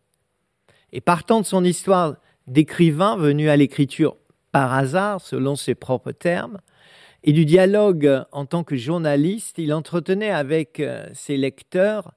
Et 0.94 1.00
partant 1.00 1.42
de 1.42 1.46
son 1.46 1.64
histoire 1.64 2.16
d'écrivain 2.48 3.18
venu 3.18 3.50
à 3.50 3.56
l'écriture 3.56 4.18
par 4.52 4.74
hasard, 4.74 5.22
selon 5.22 5.56
ses 5.56 5.76
propres 5.76 6.12
termes, 6.12 6.60
et 7.28 7.34
du 7.34 7.44
dialogue 7.44 8.24
en 8.32 8.46
tant 8.46 8.64
que 8.64 8.76
journaliste, 8.76 9.58
il 9.58 9.74
entretenait 9.74 10.30
avec 10.30 10.80
euh, 10.80 11.08
ses 11.14 11.38
lecteurs, 11.38 12.14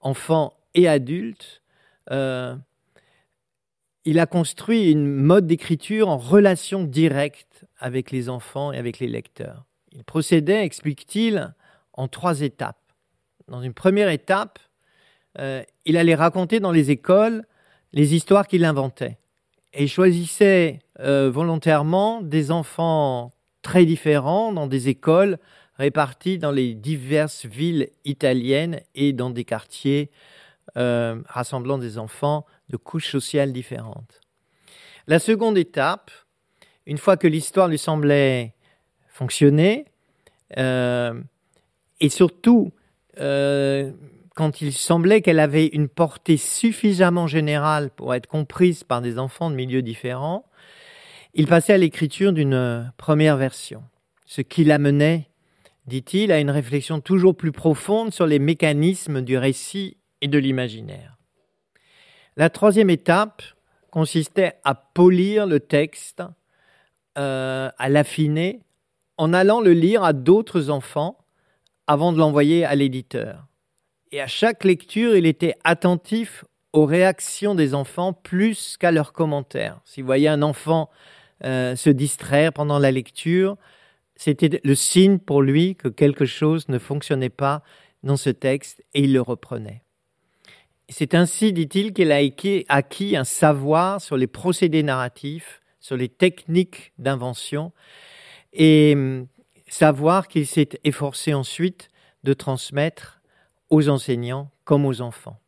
enfants 0.00 0.54
et 0.74 0.88
adultes. 0.88 1.62
Euh, 2.10 2.56
il 4.04 4.18
a 4.18 4.26
construit 4.26 4.90
une 4.90 5.06
mode 5.06 5.46
d'écriture 5.46 6.08
en 6.08 6.18
relation 6.18 6.82
directe 6.82 7.64
avec 7.78 8.10
les 8.10 8.28
enfants 8.28 8.72
et 8.72 8.78
avec 8.78 8.98
les 8.98 9.06
lecteurs. 9.06 9.66
Il 9.92 10.02
procédait, 10.02 10.64
explique-t-il, 10.64 11.54
en 11.92 12.08
trois 12.08 12.40
étapes. 12.40 12.76
Dans 13.46 13.62
une 13.62 13.74
première 13.74 14.08
étape, 14.08 14.58
euh, 15.38 15.62
il 15.84 15.96
allait 15.96 16.16
raconter 16.16 16.58
dans 16.58 16.72
les 16.72 16.90
écoles 16.90 17.44
les 17.92 18.16
histoires 18.16 18.48
qu'il 18.48 18.64
inventait. 18.64 19.18
Et 19.74 19.84
il 19.84 19.88
choisissait 19.88 20.80
volontairement 20.98 22.20
des 22.20 22.50
enfants 22.50 23.30
très 23.62 23.84
différents 23.84 24.52
dans 24.52 24.66
des 24.66 24.88
écoles 24.88 25.38
réparties 25.76 26.38
dans 26.38 26.50
les 26.50 26.74
diverses 26.74 27.46
villes 27.46 27.88
italiennes 28.04 28.80
et 28.94 29.12
dans 29.12 29.30
des 29.30 29.44
quartiers 29.44 30.10
euh, 30.76 31.20
rassemblant 31.26 31.78
des 31.78 31.98
enfants 31.98 32.46
de 32.68 32.76
couches 32.76 33.10
sociales 33.10 33.52
différentes. 33.52 34.20
La 35.06 35.18
seconde 35.18 35.58
étape, 35.58 36.10
une 36.86 36.98
fois 36.98 37.16
que 37.16 37.26
l'histoire 37.26 37.66
lui 37.66 37.78
semblait 37.78 38.54
fonctionner, 39.08 39.86
euh, 40.58 41.20
et 42.00 42.08
surtout 42.08 42.72
euh, 43.18 43.90
quand 44.34 44.60
il 44.60 44.72
semblait 44.72 45.22
qu'elle 45.22 45.40
avait 45.40 45.66
une 45.66 45.88
portée 45.88 46.36
suffisamment 46.36 47.26
générale 47.26 47.90
pour 47.90 48.14
être 48.14 48.26
comprise 48.26 48.84
par 48.84 49.00
des 49.00 49.18
enfants 49.18 49.50
de 49.50 49.56
milieux 49.56 49.82
différents, 49.82 50.44
il 51.34 51.46
passait 51.46 51.74
à 51.74 51.78
l'écriture 51.78 52.32
d'une 52.32 52.92
première 52.96 53.36
version, 53.36 53.82
ce 54.26 54.40
qui 54.40 54.64
l'amenait, 54.64 55.28
dit-il, 55.86 56.32
à 56.32 56.40
une 56.40 56.50
réflexion 56.50 57.00
toujours 57.00 57.36
plus 57.36 57.52
profonde 57.52 58.12
sur 58.12 58.26
les 58.26 58.38
mécanismes 58.38 59.22
du 59.22 59.36
récit 59.36 59.96
et 60.20 60.28
de 60.28 60.38
l'imaginaire. 60.38 61.16
La 62.36 62.50
troisième 62.50 62.90
étape 62.90 63.42
consistait 63.90 64.54
à 64.64 64.74
polir 64.74 65.46
le 65.46 65.60
texte, 65.60 66.22
euh, 67.18 67.70
à 67.76 67.88
l'affiner, 67.88 68.60
en 69.16 69.32
allant 69.32 69.60
le 69.60 69.72
lire 69.72 70.04
à 70.04 70.12
d'autres 70.12 70.70
enfants 70.70 71.18
avant 71.86 72.12
de 72.12 72.18
l'envoyer 72.18 72.64
à 72.64 72.74
l'éditeur. 72.74 73.46
Et 74.12 74.20
à 74.20 74.26
chaque 74.26 74.64
lecture, 74.64 75.16
il 75.16 75.26
était 75.26 75.54
attentif 75.64 76.44
aux 76.72 76.86
réactions 76.86 77.54
des 77.54 77.74
enfants 77.74 78.12
plus 78.12 78.76
qu'à 78.76 78.92
leurs 78.92 79.12
commentaires. 79.12 79.80
Si 79.84 80.00
vous 80.00 80.06
voyez 80.06 80.28
un 80.28 80.42
enfant 80.42 80.88
euh, 81.44 81.76
se 81.76 81.90
distraire 81.90 82.52
pendant 82.52 82.78
la 82.78 82.90
lecture, 82.90 83.56
C'était 84.16 84.60
le 84.62 84.74
signe 84.74 85.18
pour 85.18 85.40
lui 85.40 85.76
que 85.76 85.88
quelque 85.88 86.26
chose 86.26 86.68
ne 86.68 86.78
fonctionnait 86.78 87.30
pas 87.30 87.62
dans 88.02 88.18
ce 88.18 88.30
texte 88.30 88.84
et 88.92 89.02
il 89.04 89.14
le 89.14 89.22
reprenait. 89.22 89.82
C'est 90.90 91.14
ainsi, 91.14 91.52
dit-il, 91.52 91.92
qu'il 91.92 92.12
a 92.12 92.18
acquis 92.68 93.16
un 93.16 93.24
savoir 93.24 94.00
sur 94.00 94.16
les 94.16 94.26
procédés 94.26 94.82
narratifs, 94.82 95.62
sur 95.78 95.96
les 95.96 96.08
techniques 96.08 96.92
d'invention, 96.98 97.72
et 98.52 98.92
hum, 98.94 99.26
savoir 99.68 100.28
qu'il 100.28 100.46
s'est 100.46 100.80
efforcé 100.84 101.32
ensuite 101.32 101.88
de 102.24 102.32
transmettre 102.32 103.20
aux 103.70 103.88
enseignants 103.88 104.50
comme 104.64 104.84
aux 104.84 105.00
enfants. 105.00 105.38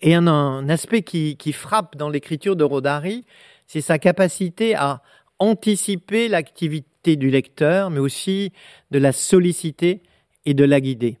Et 0.00 0.14
un, 0.14 0.68
aspect 0.68 1.02
qui, 1.02 1.36
qui, 1.36 1.52
frappe 1.52 1.96
dans 1.96 2.08
l'écriture 2.08 2.56
de 2.56 2.64
Rodari, 2.64 3.24
c'est 3.66 3.80
sa 3.80 3.98
capacité 3.98 4.74
à 4.74 5.02
anticiper 5.38 6.28
l'activité 6.28 7.16
du 7.16 7.30
lecteur, 7.30 7.90
mais 7.90 8.00
aussi 8.00 8.52
de 8.90 8.98
la 8.98 9.12
solliciter 9.12 10.02
et 10.46 10.54
de 10.54 10.64
la 10.64 10.80
guider. 10.80 11.18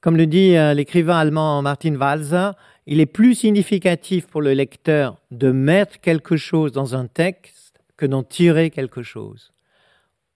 Comme 0.00 0.16
le 0.16 0.26
dit 0.26 0.56
euh, 0.56 0.74
l'écrivain 0.74 1.18
allemand 1.18 1.60
Martin 1.62 1.96
Walser, 1.96 2.50
il 2.86 3.00
est 3.00 3.06
plus 3.06 3.34
significatif 3.34 4.26
pour 4.26 4.40
le 4.40 4.52
lecteur 4.52 5.20
de 5.30 5.50
mettre 5.50 6.00
quelque 6.00 6.36
chose 6.36 6.72
dans 6.72 6.94
un 6.94 7.06
texte 7.06 7.80
que 7.96 8.06
d'en 8.06 8.22
tirer 8.22 8.70
quelque 8.70 9.02
chose. 9.02 9.52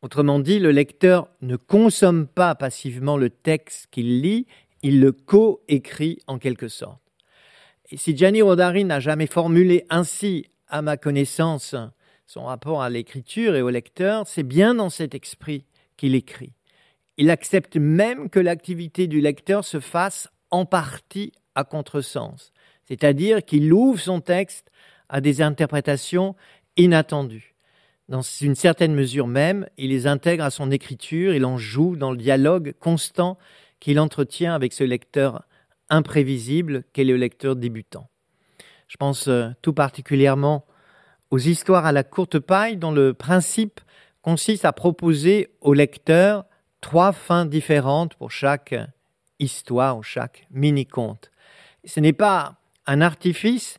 Autrement 0.02 0.40
dit, 0.40 0.58
le 0.58 0.72
lecteur 0.72 1.28
ne 1.42 1.54
consomme 1.56 2.26
pas 2.26 2.56
passivement 2.56 3.16
le 3.16 3.30
texte 3.30 3.86
qu'il 3.92 4.20
lit, 4.20 4.46
il 4.82 5.00
le 5.00 5.12
co-écrit 5.12 6.18
en 6.26 6.38
quelque 6.38 6.66
sorte. 6.66 7.00
Et 7.90 7.96
si 7.96 8.16
Gianni 8.16 8.42
Rodari 8.42 8.84
n'a 8.84 8.98
jamais 8.98 9.28
formulé 9.28 9.84
ainsi, 9.90 10.46
à 10.72 10.82
ma 10.82 10.96
connaissance, 10.96 11.76
son 12.26 12.44
rapport 12.44 12.82
à 12.82 12.90
l'écriture 12.90 13.54
et 13.54 13.62
au 13.62 13.68
lecteur, 13.68 14.26
c'est 14.26 14.42
bien 14.42 14.74
dans 14.74 14.90
cet 14.90 15.14
esprit 15.14 15.66
qu'il 15.96 16.14
écrit. 16.14 16.54
Il 17.18 17.30
accepte 17.30 17.76
même 17.76 18.30
que 18.30 18.40
l'activité 18.40 19.06
du 19.06 19.20
lecteur 19.20 19.64
se 19.64 19.80
fasse 19.80 20.28
en 20.50 20.64
partie 20.64 21.32
à 21.54 21.62
contresens, 21.64 22.52
c'est-à-dire 22.84 23.44
qu'il 23.44 23.70
ouvre 23.72 24.00
son 24.00 24.20
texte 24.20 24.70
à 25.10 25.20
des 25.20 25.42
interprétations 25.42 26.34
inattendues. 26.78 27.54
Dans 28.08 28.22
une 28.22 28.54
certaine 28.54 28.94
mesure 28.94 29.26
même, 29.26 29.68
il 29.76 29.90
les 29.90 30.06
intègre 30.06 30.44
à 30.44 30.50
son 30.50 30.70
écriture, 30.70 31.34
il 31.34 31.44
en 31.44 31.58
joue 31.58 31.96
dans 31.96 32.10
le 32.10 32.16
dialogue 32.16 32.74
constant 32.80 33.36
qu'il 33.78 34.00
entretient 34.00 34.54
avec 34.54 34.72
ce 34.72 34.84
lecteur 34.84 35.44
imprévisible 35.90 36.84
qu'est 36.94 37.04
le 37.04 37.16
lecteur 37.16 37.56
débutant. 37.56 38.08
Je 38.92 38.98
pense 38.98 39.28
euh, 39.28 39.48
tout 39.62 39.72
particulièrement 39.72 40.66
aux 41.30 41.38
histoires 41.38 41.86
à 41.86 41.92
la 41.92 42.04
courte 42.04 42.38
paille 42.38 42.76
dont 42.76 42.92
le 42.92 43.14
principe 43.14 43.80
consiste 44.20 44.66
à 44.66 44.74
proposer 44.74 45.48
au 45.62 45.72
lecteur 45.72 46.44
trois 46.82 47.12
fins 47.12 47.46
différentes 47.46 48.16
pour 48.16 48.30
chaque 48.30 48.74
histoire 49.38 49.96
ou 49.96 50.02
chaque 50.02 50.46
mini-conte. 50.50 51.30
Ce 51.86 52.00
n'est 52.00 52.12
pas 52.12 52.56
un 52.86 53.00
artifice, 53.00 53.78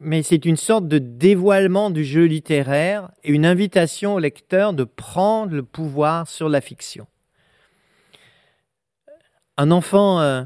mais 0.00 0.22
c'est 0.22 0.46
une 0.46 0.56
sorte 0.56 0.88
de 0.88 0.96
dévoilement 0.96 1.90
du 1.90 2.02
jeu 2.02 2.24
littéraire 2.24 3.10
et 3.22 3.32
une 3.32 3.44
invitation 3.44 4.14
au 4.14 4.18
lecteur 4.18 4.72
de 4.72 4.84
prendre 4.84 5.52
le 5.52 5.62
pouvoir 5.62 6.26
sur 6.26 6.48
la 6.48 6.62
fiction. 6.62 7.06
Un 9.58 9.70
enfant 9.70 10.22
euh, 10.22 10.42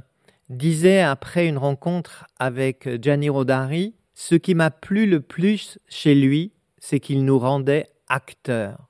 disait 0.48 1.02
après 1.02 1.46
une 1.46 1.56
rencontre 1.56 2.26
avec 2.40 3.00
Gianni 3.00 3.28
Rodari, 3.28 3.94
ce 4.20 4.34
qui 4.34 4.56
m'a 4.56 4.72
plu 4.72 5.06
le 5.06 5.20
plus 5.20 5.78
chez 5.86 6.16
lui, 6.16 6.50
c'est 6.78 6.98
qu'il 6.98 7.24
nous 7.24 7.38
rendait 7.38 7.86
acteurs. 8.08 8.88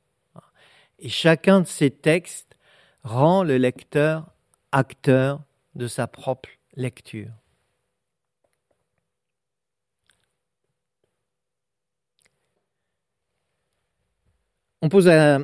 Et 0.98 1.10
chacun 1.10 1.60
de 1.60 1.66
ces 1.66 1.90
textes 1.90 2.56
rend 3.02 3.42
le 3.44 3.58
lecteur 3.58 4.32
acteur 4.72 5.42
de 5.74 5.86
sa 5.86 6.06
propre 6.06 6.48
lecture. 6.76 7.28
On 14.80 14.88
pose 14.88 15.08
à 15.08 15.40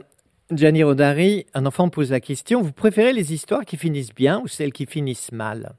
Gianni 0.51 0.82
Rodari, 0.82 1.45
un 1.53 1.66
enfant 1.66 1.91
pose 1.91 2.11
la 2.11 2.20
question, 2.20 2.62
vous 2.62 2.72
préférez 2.72 3.12
les 3.12 3.35
histoires 3.35 3.66
qui 3.66 3.76
finissent 3.76 4.14
bien 4.14 4.41
ou 4.41 4.49
celles 4.49 4.72
qui 4.72 4.87
finissent 4.87 5.30
mal? 5.30 5.76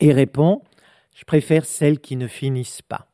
Et 0.00 0.12
répond, 0.12 0.62
je 1.14 1.24
préfère 1.24 1.64
celles 1.64 2.00
qui 2.00 2.16
ne 2.16 2.26
finissent 2.26 2.82
pas. 2.82 3.10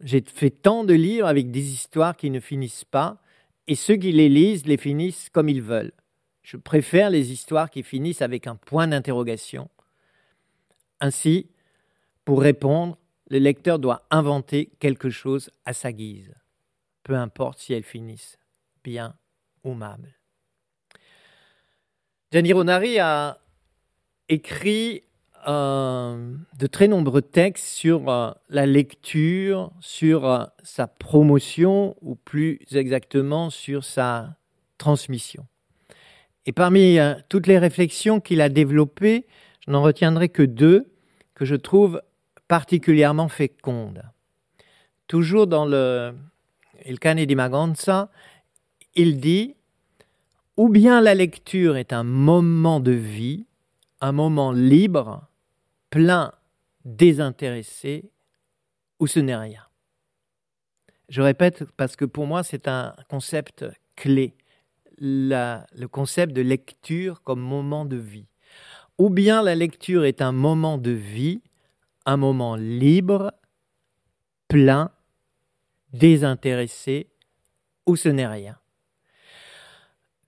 J'ai 0.00 0.22
fait 0.22 0.50
tant 0.50 0.84
de 0.84 0.94
livres 0.94 1.26
avec 1.26 1.50
des 1.50 1.72
histoires 1.72 2.16
qui 2.16 2.30
ne 2.30 2.40
finissent 2.40 2.84
pas, 2.84 3.22
et 3.68 3.74
ceux 3.74 3.96
qui 3.96 4.12
les 4.12 4.28
lisent 4.28 4.66
les 4.66 4.76
finissent 4.76 5.30
comme 5.30 5.48
ils 5.48 5.62
veulent. 5.62 5.92
Je 6.42 6.56
préfère 6.56 7.10
les 7.10 7.30
histoires 7.30 7.70
qui 7.70 7.82
finissent 7.82 8.22
avec 8.22 8.46
un 8.46 8.56
point 8.56 8.88
d'interrogation. 8.88 9.70
Ainsi, 11.00 11.50
pour 12.24 12.40
répondre, 12.42 12.98
le 13.28 13.38
lecteur 13.38 13.78
doit 13.78 14.06
inventer 14.10 14.72
quelque 14.80 15.10
chose 15.10 15.50
à 15.64 15.72
sa 15.72 15.92
guise, 15.92 16.34
peu 17.04 17.14
importe 17.14 17.60
si 17.60 17.72
elles 17.72 17.84
finissent 17.84 18.38
bien 18.82 19.14
ou 19.62 19.74
mal. 19.74 20.18
Gianni 22.32 22.52
Ronari 22.52 22.98
a 22.98 23.40
écrit 24.28 25.04
euh, 25.48 26.36
de 26.56 26.66
très 26.68 26.86
nombreux 26.86 27.22
textes 27.22 27.66
sur 27.66 28.08
euh, 28.08 28.30
la 28.48 28.64
lecture, 28.64 29.72
sur 29.80 30.24
euh, 30.24 30.44
sa 30.62 30.86
promotion, 30.86 31.96
ou 32.00 32.14
plus 32.14 32.60
exactement 32.72 33.50
sur 33.50 33.82
sa 33.82 34.36
transmission. 34.78 35.46
Et 36.46 36.52
parmi 36.52 36.98
toutes 37.28 37.46
les 37.46 37.58
réflexions 37.58 38.20
qu'il 38.20 38.40
a 38.40 38.48
développées, 38.48 39.26
je 39.64 39.70
n'en 39.70 39.82
retiendrai 39.82 40.28
que 40.28 40.42
deux 40.42 40.92
que 41.34 41.44
je 41.44 41.54
trouve 41.54 42.02
particulièrement 42.48 43.28
fécondes. 43.28 44.02
Toujours 45.06 45.46
dans 45.46 45.66
le 45.66 46.14
Il 46.84 46.98
Cane 46.98 47.24
di 47.24 47.34
Maganza, 47.36 48.10
il 48.96 49.20
dit 49.20 49.54
Ou 50.56 50.68
bien 50.68 51.00
la 51.00 51.14
lecture 51.14 51.76
est 51.76 51.92
un 51.92 52.02
moment 52.02 52.80
de 52.80 52.92
vie, 52.92 53.46
un 54.00 54.12
moment 54.12 54.50
libre, 54.50 55.28
plein, 55.92 56.32
désintéressé, 56.86 58.10
ou 58.98 59.06
ce 59.06 59.20
n'est 59.20 59.36
rien. 59.36 59.62
Je 61.10 61.20
répète 61.20 61.64
parce 61.76 61.96
que 61.96 62.06
pour 62.06 62.26
moi 62.26 62.42
c'est 62.42 62.66
un 62.66 62.96
concept 63.10 63.66
clé 63.94 64.34
le 64.98 65.86
concept 65.86 66.32
de 66.32 66.42
lecture 66.42 67.22
comme 67.22 67.40
moment 67.40 67.84
de 67.84 67.96
vie. 67.96 68.28
Ou 68.98 69.10
bien 69.10 69.42
la 69.42 69.54
lecture 69.54 70.04
est 70.04 70.22
un 70.22 70.32
moment 70.32 70.78
de 70.78 70.92
vie, 70.92 71.42
un 72.06 72.16
moment 72.16 72.56
libre, 72.56 73.32
plein, 74.48 74.92
désintéressé, 75.92 77.08
ou 77.86 77.96
ce 77.96 78.08
n'est 78.08 78.26
rien. 78.28 78.56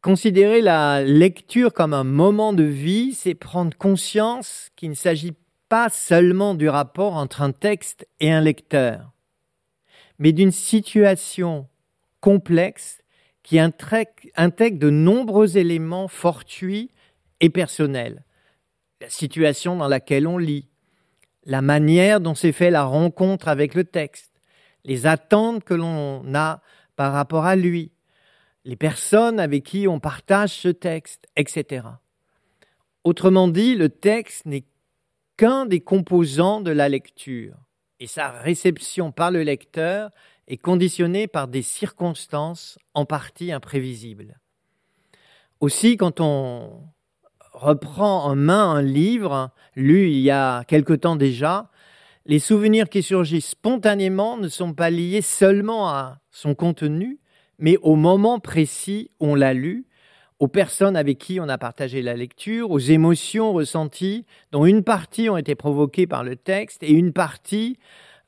Considérer 0.02 0.60
la 0.60 1.02
lecture 1.02 1.72
comme 1.72 1.94
un 1.94 2.04
moment 2.04 2.52
de 2.52 2.64
vie, 2.64 3.14
c'est 3.14 3.34
prendre 3.34 3.76
conscience 3.78 4.70
qu'il 4.76 4.90
ne 4.90 4.94
s'agit 4.94 5.34
pas 5.74 5.88
seulement 5.88 6.54
du 6.54 6.68
rapport 6.68 7.14
entre 7.14 7.42
un 7.42 7.50
texte 7.50 8.06
et 8.20 8.30
un 8.30 8.40
lecteur, 8.40 9.10
mais 10.20 10.30
d'une 10.30 10.52
situation 10.52 11.66
complexe 12.20 13.02
qui 13.42 13.58
intègre 13.58 14.78
de 14.78 14.90
nombreux 14.90 15.58
éléments 15.58 16.06
fortuits 16.06 16.92
et 17.40 17.50
personnels. 17.50 18.22
La 19.00 19.10
situation 19.10 19.74
dans 19.74 19.88
laquelle 19.88 20.28
on 20.28 20.38
lit, 20.38 20.68
la 21.44 21.60
manière 21.60 22.20
dont 22.20 22.36
s'est 22.36 22.52
fait 22.52 22.70
la 22.70 22.84
rencontre 22.84 23.48
avec 23.48 23.74
le 23.74 23.82
texte, 23.82 24.40
les 24.84 25.06
attentes 25.06 25.64
que 25.64 25.74
l'on 25.74 26.36
a 26.36 26.62
par 26.94 27.12
rapport 27.12 27.46
à 27.46 27.56
lui, 27.56 27.90
les 28.64 28.76
personnes 28.76 29.40
avec 29.40 29.64
qui 29.64 29.88
on 29.88 29.98
partage 29.98 30.50
ce 30.50 30.68
texte, 30.68 31.26
etc. 31.34 31.84
Autrement 33.02 33.48
dit, 33.48 33.74
le 33.74 33.88
texte 33.88 34.46
n'est 34.46 34.66
qu'un 35.37 35.66
des 35.66 35.80
composants 35.80 36.61
de 36.61 36.70
la 36.70 36.89
lecture 36.89 37.57
et 38.01 38.07
sa 38.07 38.30
réception 38.30 39.12
par 39.12 39.30
le 39.30 39.43
lecteur 39.43 40.11
est 40.47 40.57
conditionné 40.57 41.26
par 41.26 41.49
des 41.49 41.62
circonstances 41.62 42.78
en 42.93 43.05
partie 43.05 43.53
imprévisibles. 43.53 44.39
Aussi, 45.61 45.97
quand 45.97 46.20
on 46.20 46.82
reprend 47.53 48.24
en 48.24 48.37
main 48.37 48.72
un 48.72 48.82
livre 48.82 49.51
lu 49.76 50.11
il 50.11 50.20
y 50.20 50.30
a 50.30 50.64
quelque 50.64 50.93
temps 50.93 51.16
déjà, 51.16 51.70
les 52.26 52.39
souvenirs 52.39 52.89
qui 52.89 53.03
surgissent 53.03 53.51
spontanément 53.51 54.37
ne 54.37 54.49
sont 54.49 54.74
pas 54.74 54.91
liés 54.91 55.22
seulement 55.22 55.89
à 55.89 56.20
son 56.30 56.55
contenu, 56.55 57.20
mais 57.59 57.76
au 57.78 57.97
moment 57.97 58.41
précis 58.41 59.11
où 59.20 59.28
on 59.28 59.35
l'a 59.35 59.55
lu, 59.55 59.87
aux 60.39 60.49
personnes 60.49 60.97
avec 60.97 61.18
qui 61.18 61.41
on 61.41 61.49
a 61.49 61.59
partagé 61.59 62.03
la 62.03 62.14
lecture, 62.14 62.70
aux 62.70 62.78
émotions 62.78 63.53
ressenties, 63.53 64.26
dont 64.53 64.66
une 64.66 64.82
partie 64.82 65.28
ont 65.28 65.37
été 65.37 65.55
provoquées 65.55 66.07
par 66.07 66.24
le 66.24 66.37
texte 66.37 66.82
et 66.82 66.91
une 66.91 67.12
partie 67.12 67.78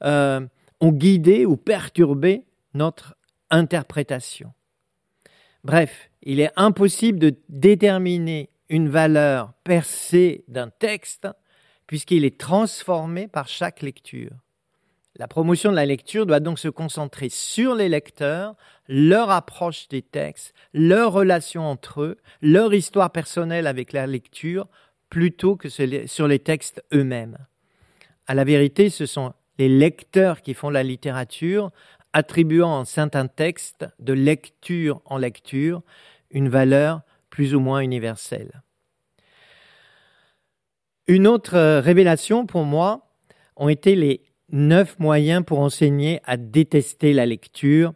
euh, 0.05 0.41
ont 0.81 0.93
guidé 0.93 1.47
ou 1.47 1.57
perturbé 1.57 2.45
notre 2.75 3.17
interprétation. 3.51 4.53
Bref, 5.65 6.11
il 6.23 6.41
est 6.41 6.53
impossible 6.57 7.19
de 7.19 7.35
déterminer 7.49 8.51
une 8.69 8.89
valeur 8.89 9.53
percée 9.65 10.45
d'un 10.49 10.69
texte 10.69 11.29
puisqu'il 11.87 12.25
est 12.25 12.39
transformé 12.39 13.29
par 13.29 13.49
chaque 13.49 13.83
lecture. 13.83 14.33
La 15.19 15.29
promotion 15.29 15.71
de 15.71 15.77
la 15.77 15.87
lecture 15.87 16.27
doit 16.27 16.41
donc 16.41 16.59
se 16.59 16.69
concentrer 16.69 17.31
sur 17.31 17.75
les 17.75 17.89
lecteurs, 17.89 18.55
leur 18.87 19.31
approche 19.31 19.89
des 19.89 20.03
textes, 20.03 20.53
leur 20.75 21.13
relation 21.13 21.65
entre 21.65 22.03
eux, 22.03 22.19
leur 22.43 22.75
histoire 22.75 23.11
personnelle 23.11 23.67
avec 23.67 23.93
la 23.93 24.07
lecture, 24.07 24.69
plutôt 25.09 25.57
que 25.57 25.69
sur 25.71 26.29
les 26.29 26.39
textes 26.39 26.85
eux-mêmes. 26.93 27.39
À 28.27 28.35
la 28.35 28.45
vérité, 28.45 28.91
ce 28.91 29.07
sont 29.07 29.33
les 29.59 29.71
lecteurs 29.71 30.43
qui 30.43 30.53
font 30.53 30.69
la 30.69 30.83
littérature, 30.83 31.71
attribuant 32.13 32.69
en 32.69 32.85
certains 32.85 33.27
textes, 33.27 33.87
de 33.99 34.13
lecture 34.13 35.01
en 35.07 35.17
lecture, 35.17 35.83
une 36.31 36.49
valeur 36.49 37.01
plus 37.31 37.55
ou 37.55 37.61
moins 37.61 37.81
universelle. 37.81 38.63
Une 41.07 41.27
autre 41.27 41.79
révélation 41.79 42.47
pour 42.47 42.65
moi 42.65 43.09
ont 43.57 43.69
été 43.69 43.95
les 43.95 44.23
neuf 44.51 44.99
moyens 44.99 45.45
pour 45.45 45.61
enseigner 45.61 46.21
à 46.25 46.37
détester 46.37 47.13
la 47.13 47.27
lecture 47.27 47.95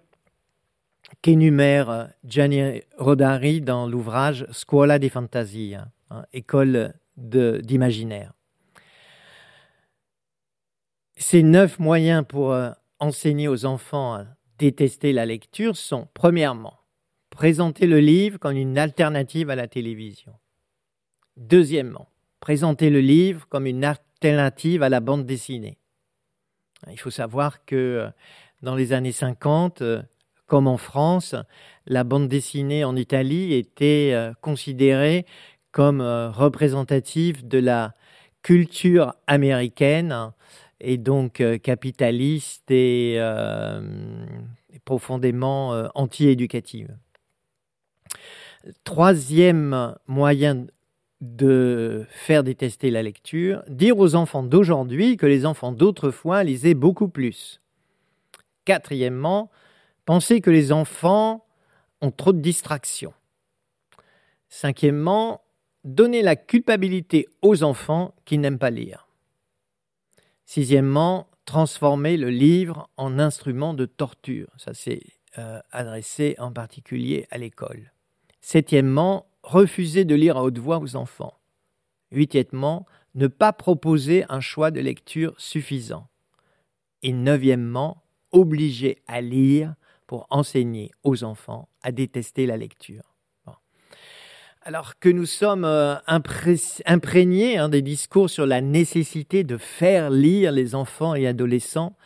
qu'énumère 1.22 2.10
Gianni 2.24 2.82
Rodari 2.96 3.60
dans 3.60 3.86
l'ouvrage 3.86 4.46
Scuola 4.50 4.98
di 4.98 5.08
Fantasia, 5.08 5.88
hein, 6.10 6.24
école 6.32 6.94
d'imaginaire. 7.16 8.32
Ces 11.16 11.42
neuf 11.42 11.78
moyens 11.78 12.24
pour 12.26 12.52
euh, 12.52 12.70
enseigner 12.98 13.48
aux 13.48 13.66
enfants 13.66 14.14
à 14.14 14.26
détester 14.58 15.12
la 15.12 15.26
lecture 15.26 15.76
sont, 15.76 16.08
premièrement, 16.14 16.78
présenter 17.28 17.86
le 17.86 18.00
livre 18.00 18.38
comme 18.38 18.56
une 18.56 18.78
alternative 18.78 19.50
à 19.50 19.56
la 19.56 19.68
télévision. 19.68 20.32
Deuxièmement, 21.36 22.08
présenter 22.40 22.88
le 22.88 23.00
livre 23.00 23.46
comme 23.48 23.66
une 23.66 23.84
alternative 23.84 24.82
à 24.82 24.88
la 24.88 25.00
bande 25.00 25.26
dessinée. 25.26 25.79
Il 26.88 26.98
faut 26.98 27.10
savoir 27.10 27.64
que 27.64 27.76
euh, 27.76 28.10
dans 28.62 28.74
les 28.74 28.92
années 28.92 29.12
50, 29.12 29.82
euh, 29.82 30.02
comme 30.46 30.66
en 30.66 30.76
France, 30.76 31.34
la 31.86 32.04
bande 32.04 32.28
dessinée 32.28 32.84
en 32.84 32.96
Italie 32.96 33.54
était 33.54 34.10
euh, 34.12 34.32
considérée 34.40 35.26
comme 35.72 36.00
représentative 36.00 37.46
de 37.46 37.58
la 37.58 37.94
culture 38.42 39.14
américaine 39.28 40.32
et 40.80 40.96
donc 40.96 41.40
capitaliste 41.62 42.68
et, 42.72 43.20
profondément 44.84 45.88
anti-éducative. 45.94 46.88
Troisième 48.82 49.94
moyen 50.08 50.66
de 51.20 52.06
faire 52.08 52.42
détester 52.42 52.90
la 52.90 53.02
lecture, 53.02 53.62
dire 53.68 53.98
aux 53.98 54.14
enfants 54.14 54.42
d'aujourd'hui 54.42 55.16
que 55.16 55.26
les 55.26 55.44
enfants 55.44 55.72
d'autrefois 55.72 56.44
lisaient 56.44 56.74
beaucoup 56.74 57.08
plus. 57.08 57.60
Quatrièmement, 58.64 59.50
penser 60.06 60.40
que 60.40 60.50
les 60.50 60.72
enfants 60.72 61.44
ont 62.00 62.10
trop 62.10 62.32
de 62.32 62.40
distractions. 62.40 63.12
Cinquièmement, 64.48 65.42
donner 65.84 66.22
la 66.22 66.36
culpabilité 66.36 67.28
aux 67.42 67.62
enfants 67.62 68.14
qui 68.24 68.38
n'aiment 68.38 68.58
pas 68.58 68.70
lire. 68.70 69.06
Sixièmement, 70.46 71.28
transformer 71.44 72.16
le 72.16 72.30
livre 72.30 72.88
en 72.96 73.18
instrument 73.18 73.74
de 73.74 73.86
torture. 73.86 74.48
Ça, 74.56 74.74
c'est 74.74 75.02
euh, 75.38 75.60
adressé 75.70 76.34
en 76.38 76.52
particulier 76.52 77.26
à 77.30 77.38
l'école. 77.38 77.92
Septièmement, 78.40 79.29
refuser 79.42 80.04
de 80.04 80.14
lire 80.14 80.36
à 80.36 80.42
haute 80.42 80.58
voix 80.58 80.78
aux 80.78 80.96
enfants. 80.96 81.38
Huitièmement, 82.12 82.86
ne 83.14 83.26
pas 83.26 83.52
proposer 83.52 84.24
un 84.28 84.40
choix 84.40 84.70
de 84.70 84.80
lecture 84.80 85.34
suffisant. 85.38 86.08
Et 87.02 87.12
neuvièmement, 87.12 88.02
obliger 88.32 88.98
à 89.06 89.20
lire 89.20 89.74
pour 90.06 90.26
enseigner 90.30 90.90
aux 91.02 91.24
enfants 91.24 91.68
à 91.82 91.92
détester 91.92 92.46
la 92.46 92.56
lecture. 92.56 93.02
Alors 94.62 94.98
que 94.98 95.08
nous 95.08 95.24
sommes 95.24 95.64
euh, 95.64 95.94
imprégnés 96.84 97.56
hein, 97.56 97.70
des 97.70 97.80
discours 97.80 98.28
sur 98.28 98.44
la 98.44 98.60
nécessité 98.60 99.42
de 99.42 99.56
faire 99.56 100.10
lire 100.10 100.52
les 100.52 100.74
enfants 100.74 101.14
et 101.14 101.26
adolescents, 101.26 101.96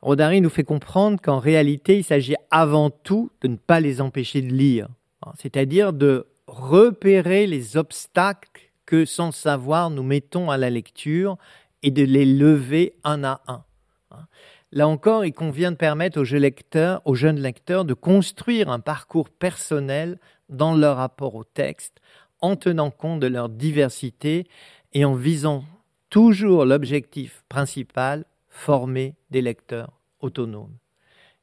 Rodari 0.00 0.40
nous 0.40 0.48
fait 0.48 0.64
comprendre 0.64 1.20
qu'en 1.20 1.38
réalité, 1.38 1.98
il 1.98 2.04
s'agit 2.04 2.36
avant 2.50 2.88
tout 2.88 3.30
de 3.42 3.48
ne 3.48 3.56
pas 3.56 3.80
les 3.80 4.00
empêcher 4.00 4.40
de 4.40 4.50
lire, 4.50 4.88
hein, 5.26 5.32
c'est-à-dire 5.36 5.92
de 5.92 6.26
repérer 6.50 7.46
les 7.46 7.76
obstacles 7.76 8.72
que 8.84 9.04
sans 9.04 9.30
savoir 9.30 9.90
nous 9.90 10.02
mettons 10.02 10.50
à 10.50 10.56
la 10.56 10.68
lecture 10.68 11.38
et 11.82 11.90
de 11.90 12.02
les 12.02 12.26
lever 12.26 12.94
un 13.04 13.22
à 13.22 13.40
un. 13.46 13.64
Hein. 14.10 14.26
Là 14.72 14.88
encore, 14.88 15.24
il 15.24 15.32
convient 15.32 15.72
de 15.72 15.76
permettre 15.76 16.20
aux 16.20 16.24
jeunes 16.24 16.42
lecteurs, 16.42 17.02
aux 17.04 17.14
jeunes 17.14 17.40
lecteurs 17.40 17.84
de 17.84 17.94
construire 17.94 18.68
un 18.68 18.80
parcours 18.80 19.30
personnel 19.30 20.18
dans 20.48 20.74
leur 20.74 20.96
rapport 20.96 21.36
au 21.36 21.44
texte, 21.44 22.00
en 22.40 22.56
tenant 22.56 22.90
compte 22.90 23.20
de 23.20 23.28
leur 23.28 23.48
diversité 23.48 24.46
et 24.92 25.04
en 25.04 25.14
visant 25.14 25.64
toujours 26.08 26.64
l'objectif 26.64 27.44
principal, 27.48 28.24
former 28.48 29.14
des 29.30 29.42
lecteurs 29.42 29.92
autonomes. 30.20 30.76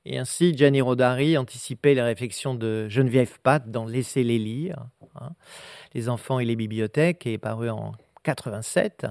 Et 0.09 0.17
ainsi, 0.17 0.55
Gianni 0.55 0.79
Rodari 0.79 1.37
anticipait 1.37 1.93
les 1.93 2.01
réflexions 2.01 2.55
de 2.55 2.87
Geneviève 2.87 3.39
Pat 3.41 3.69
dans 3.69 3.85
Laissez-les 3.85 4.39
lire, 4.39 4.87
hein, 5.21 5.31
Les 5.93 6.09
enfants 6.09 6.39
et 6.39 6.45
les 6.45 6.55
bibliothèques, 6.55 7.19
qui 7.19 7.33
est 7.33 7.37
paru 7.37 7.69
en 7.69 7.93
87, 8.23 9.07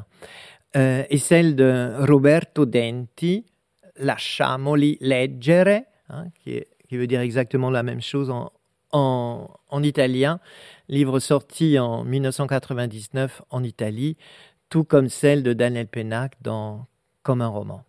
euh, 0.77 1.05
et 1.09 1.19
celle 1.19 1.57
de 1.57 1.95
Roberto 2.07 2.67
Denti, 2.67 3.47
Lasciamoli 3.97 4.99
leggere, 5.01 5.83
hein, 6.11 6.27
qui, 6.43 6.63
veut 6.93 7.07
dire 7.07 7.21
exactement 7.21 7.71
la 7.71 7.83
même 7.83 8.03
chose 8.03 8.31
en, 8.31 8.53
en, 8.93 9.49
en 9.69 9.83
italien, 9.83 10.39
livre 10.89 11.19
sorti 11.19 11.79
en 11.79 12.05
1999 12.05 13.43
en 13.51 13.63
Italie, 13.63 14.17
tout 14.69 14.85
comme 14.85 15.09
celle 15.09 15.43
de 15.43 15.53
Daniel 15.53 15.87
Pennac 15.87 16.35
dans 16.43 16.87
Comme 17.23 17.41
un 17.41 17.49
roman. 17.49 17.85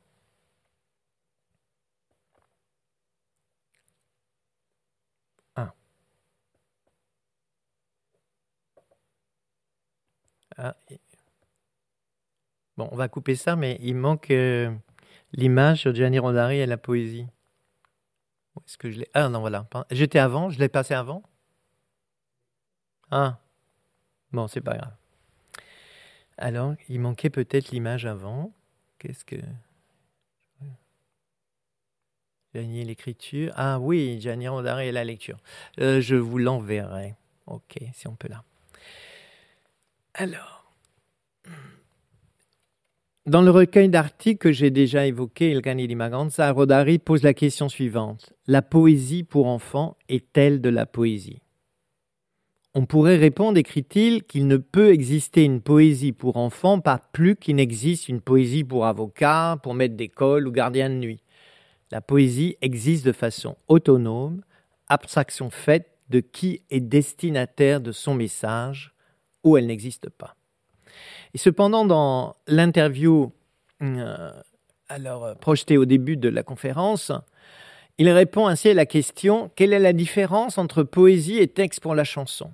Ah, 10.58 10.76
bon, 12.78 12.89
on 12.91 12.95
va 12.95 13.08
couper 13.08 13.36
ça, 13.36 13.55
mais 13.55 13.78
il 13.82 13.95
manque 13.95 14.32
euh, 14.32 14.74
l'image 15.34 15.82
sur 15.82 15.93
Gianni 15.93 16.20
Rodari 16.20 16.58
et 16.58 16.66
la 16.66 16.78
poésie. 16.78 17.28
Est-ce 18.66 18.78
que 18.78 18.89
je 18.89 18.99
l'ai? 18.99 19.10
Ah 19.14 19.30
non, 19.30 19.39
voilà. 19.39 19.68
J'étais 19.91 20.20
avant, 20.20 20.49
je 20.49 20.60
l'ai 20.60 20.70
passé 20.70 20.93
avant? 20.95 21.22
Ah. 23.12 23.39
Bon, 24.32 24.47
c'est 24.47 24.62
pas 24.62 24.76
grave. 24.76 24.93
Alors, 26.38 26.76
il 26.89 26.99
manquait 26.99 27.30
peut-être 27.30 27.70
l'image 27.72 28.05
avant. 28.05 28.51
Qu'est-ce 28.99 29.26
que. 29.26 29.38
Gianni 32.53 32.84
l'écriture. 32.84 33.53
Ah 33.55 33.80
oui, 33.80 34.20
Gianni 34.20 34.47
Rodari 34.47 34.88
et 34.88 34.91
la 34.91 35.03
lecture. 35.03 35.38
Euh, 35.80 36.01
je 36.01 36.16
vous 36.16 36.39
l'enverrai. 36.39 37.16
Ok, 37.45 37.78
si 37.93 38.08
on 38.08 38.16
peut 38.16 38.28
là. 38.28 38.43
Alors, 40.20 40.74
dans 43.28 43.43
le 43.43 43.51
recueil 43.51 43.88
d'articles 43.88 44.39
que 44.39 44.51
j'ai 44.51 44.72
déjà 44.72 45.05
évoqué, 45.05 45.51
Il 45.51 45.61
Cani 45.61 45.88
di 45.88 45.93
Maganza, 45.93 46.51
Rodari 46.51 46.97
pose 46.97 47.22
la 47.22 47.36
question 47.36 47.70
suivante. 47.70 48.34
La 48.47 48.63
poésie 48.63 49.24
pour 49.24 49.45
enfants 49.45 49.95
est-elle 50.09 50.59
de 50.59 50.70
la 50.70 50.88
poésie? 50.88 51.43
On 52.74 52.88
pourrait 52.88 53.18
répondre, 53.18 53.59
écrit-il, 53.59 54.24
qu'il 54.24 54.47
ne 54.47 54.57
peut 54.57 54.91
exister 54.91 55.43
une 55.43 55.61
poésie 55.61 56.13
pour 56.13 56.38
enfants 56.38 56.80
pas 56.80 56.97
plus 57.11 57.36
qu'il 57.36 57.57
n'existe 57.57 58.09
une 58.09 58.22
poésie 58.22 58.63
pour 58.63 58.88
avocat, 58.88 59.59
pour 59.61 59.76
maître 59.76 59.95
d'école 59.95 60.47
ou 60.47 60.51
gardien 60.51 60.89
de 60.89 60.95
nuit. 60.95 61.22
La 61.91 62.01
poésie 62.01 62.57
existe 62.61 63.05
de 63.05 63.11
façon 63.11 63.55
autonome, 63.68 64.41
abstraction 64.88 65.51
faite 65.51 65.91
de 66.09 66.22
qui 66.22 66.63
est 66.72 66.80
destinataire 66.80 67.82
de 67.82 67.91
son 67.91 68.15
message, 68.15 68.95
ou 69.43 69.57
elle 69.57 69.67
n'existe 69.67 70.09
pas. 70.09 70.35
Et 71.33 71.38
cependant, 71.38 71.85
dans 71.85 72.35
l'interview 72.47 73.31
euh, 73.81 74.31
alors 74.89 75.25
euh, 75.25 75.35
projetée 75.35 75.77
au 75.77 75.85
début 75.85 76.17
de 76.17 76.29
la 76.29 76.43
conférence, 76.43 77.11
il 77.97 78.09
répond 78.09 78.47
ainsi 78.47 78.69
à 78.69 78.73
la 78.73 78.85
question 78.85 79.51
quelle 79.55 79.73
est 79.73 79.79
la 79.79 79.93
différence 79.93 80.57
entre 80.57 80.83
poésie 80.83 81.38
et 81.38 81.47
texte 81.47 81.81
pour 81.81 81.95
la 81.95 82.03
chanson? 82.03 82.51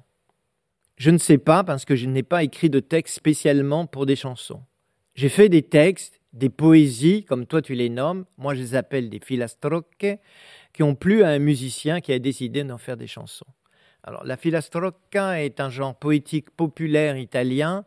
Je 0.96 1.12
ne 1.12 1.18
sais 1.18 1.38
pas 1.38 1.64
parce 1.64 1.86
que 1.86 1.96
je 1.96 2.08
n'ai 2.08 2.24
pas 2.24 2.44
écrit 2.44 2.70
de 2.70 2.80
texte 2.80 3.16
spécialement 3.16 3.86
pour 3.86 4.06
des 4.06 4.16
chansons. 4.16 4.62
J'ai 5.16 5.30
fait 5.30 5.50
des 5.50 5.64
textes, 5.64 6.20
des 6.34 6.50
poésies, 6.50 7.24
comme 7.26 7.46
toi 7.46 7.62
tu 7.62 7.74
les 7.74 7.90
nommes, 7.90 8.26
moi 8.38 8.54
je 8.54 8.62
les 8.62 8.76
appelle 8.76 9.10
des 9.10 9.20
filastrocche, 9.20 10.18
qui 10.74 10.84
ont 10.84 10.96
plu 10.96 11.24
à 11.24 11.30
un 11.30 11.40
musicien 11.40 12.02
qui 12.02 12.14
a 12.14 12.20
décidé 12.20 12.64
d'en 12.64 12.78
faire 12.78 12.98
des 12.98 13.08
chansons. 13.08 13.46
La 14.24 14.38
filastrocca 14.38 15.42
est 15.42 15.60
un 15.60 15.70
genre 15.70 15.96
poétique 15.96 16.50
populaire 16.52 17.18
italien 17.18 17.86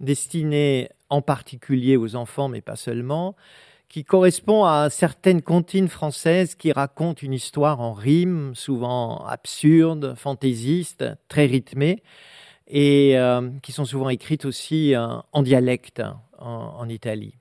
destiné 0.00 0.90
en 1.08 1.22
particulier 1.22 1.96
aux 1.96 2.16
enfants, 2.16 2.48
mais 2.48 2.60
pas 2.60 2.76
seulement, 2.76 3.36
qui 3.88 4.04
correspond 4.04 4.64
à 4.64 4.88
certaines 4.90 5.42
comptines 5.42 5.88
françaises 5.88 6.54
qui 6.54 6.72
racontent 6.72 7.20
une 7.22 7.34
histoire 7.34 7.80
en 7.80 7.92
rime, 7.92 8.54
souvent 8.54 9.24
absurde, 9.26 10.14
fantaisiste, 10.16 11.04
très 11.28 11.46
rythmée, 11.46 12.02
et 12.66 13.18
euh, 13.18 13.50
qui 13.62 13.70
sont 13.70 13.84
souvent 13.84 14.08
écrites 14.08 14.46
aussi 14.46 14.94
euh, 14.94 15.06
en 15.32 15.42
dialecte 15.42 16.02
en, 16.38 16.88
Italie. 16.88 17.36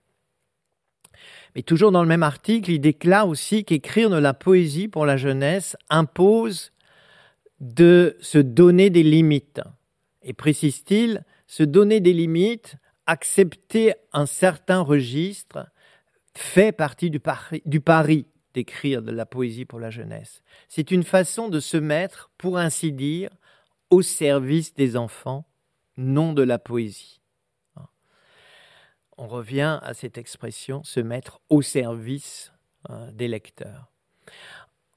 Mais 1.55 1.63
toujours 1.63 1.91
dans 1.91 2.03
le 2.03 2.07
même 2.07 2.21
article, 2.21 2.69
il 2.69 2.79
déclare 2.79 3.27
aussi 3.27 3.63
qu'écrire 3.65 4.09
de 4.09 4.17
la 4.17 4.33
poésie 4.33 4.87
pour 4.87 5.05
la 5.05 5.17
jeunesse 5.17 5.75
impose 5.89 6.70
de 7.61 8.17
se 8.21 8.39
donner 8.39 8.89
des 8.89 9.03
limites. 9.03 9.61
Et 10.23 10.33
précise-t-il, 10.33 11.23
se 11.47 11.63
donner 11.63 11.99
des 12.01 12.11
limites, 12.11 12.75
accepter 13.05 13.93
un 14.13 14.25
certain 14.25 14.81
registre, 14.81 15.67
fait 16.35 16.71
partie 16.71 17.09
du 17.09 17.19
pari, 17.19 18.25
d'écrire 18.53 19.01
de 19.01 19.11
la 19.11 19.25
poésie 19.25 19.65
pour 19.65 19.79
la 19.79 19.91
jeunesse. 19.91 20.41
C'est 20.67 20.91
une 20.91 21.03
façon 21.03 21.49
de 21.49 21.59
se 21.59 21.77
mettre, 21.77 22.31
pour 22.37 22.57
ainsi 22.57 22.91
dire, 22.91 23.29
au 23.89 24.01
service 24.01 24.73
des 24.73 24.97
enfants, 24.97 25.45
non 25.97 26.33
de 26.33 26.41
la 26.41 26.57
poésie. 26.57 27.21
On 29.17 29.27
revient 29.27 29.79
à 29.83 29.93
cette 29.93 30.17
expression, 30.17 30.83
se 30.83 30.99
mettre 30.99 31.41
au 31.49 31.61
service 31.61 32.51
hein, 32.89 33.11
des 33.11 33.27
lecteurs. 33.27 33.91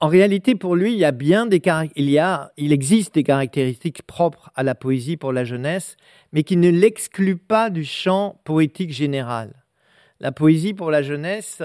En 0.01 0.09
réalité, 0.09 0.55
pour 0.55 0.77
lui, 0.77 0.93
il 0.93 0.99
y 0.99 1.05
a 1.05 1.13
bien 1.13 1.49
il 1.51 2.11
y 2.11 2.19
a, 2.19 2.53
existe 2.57 3.15
des 3.15 3.23
caractéristiques 3.23 4.03
propres 4.03 4.51
à 4.55 4.63
la 4.63 4.75
poésie 4.75 5.17
pour 5.17 5.33
la 5.33 5.45
jeunesse, 5.45 5.97
mais 6.33 6.43
qui 6.43 6.57
ne 6.57 6.69
l'excluent 6.69 7.39
pas 7.39 7.71
du 7.71 7.85
champ 7.85 8.41
poétique 8.45 8.93
général 8.93 9.65
la 10.21 10.33
poésie 10.33 10.75
pour 10.75 10.91
la 10.91 11.03
jeunesse, 11.03 11.63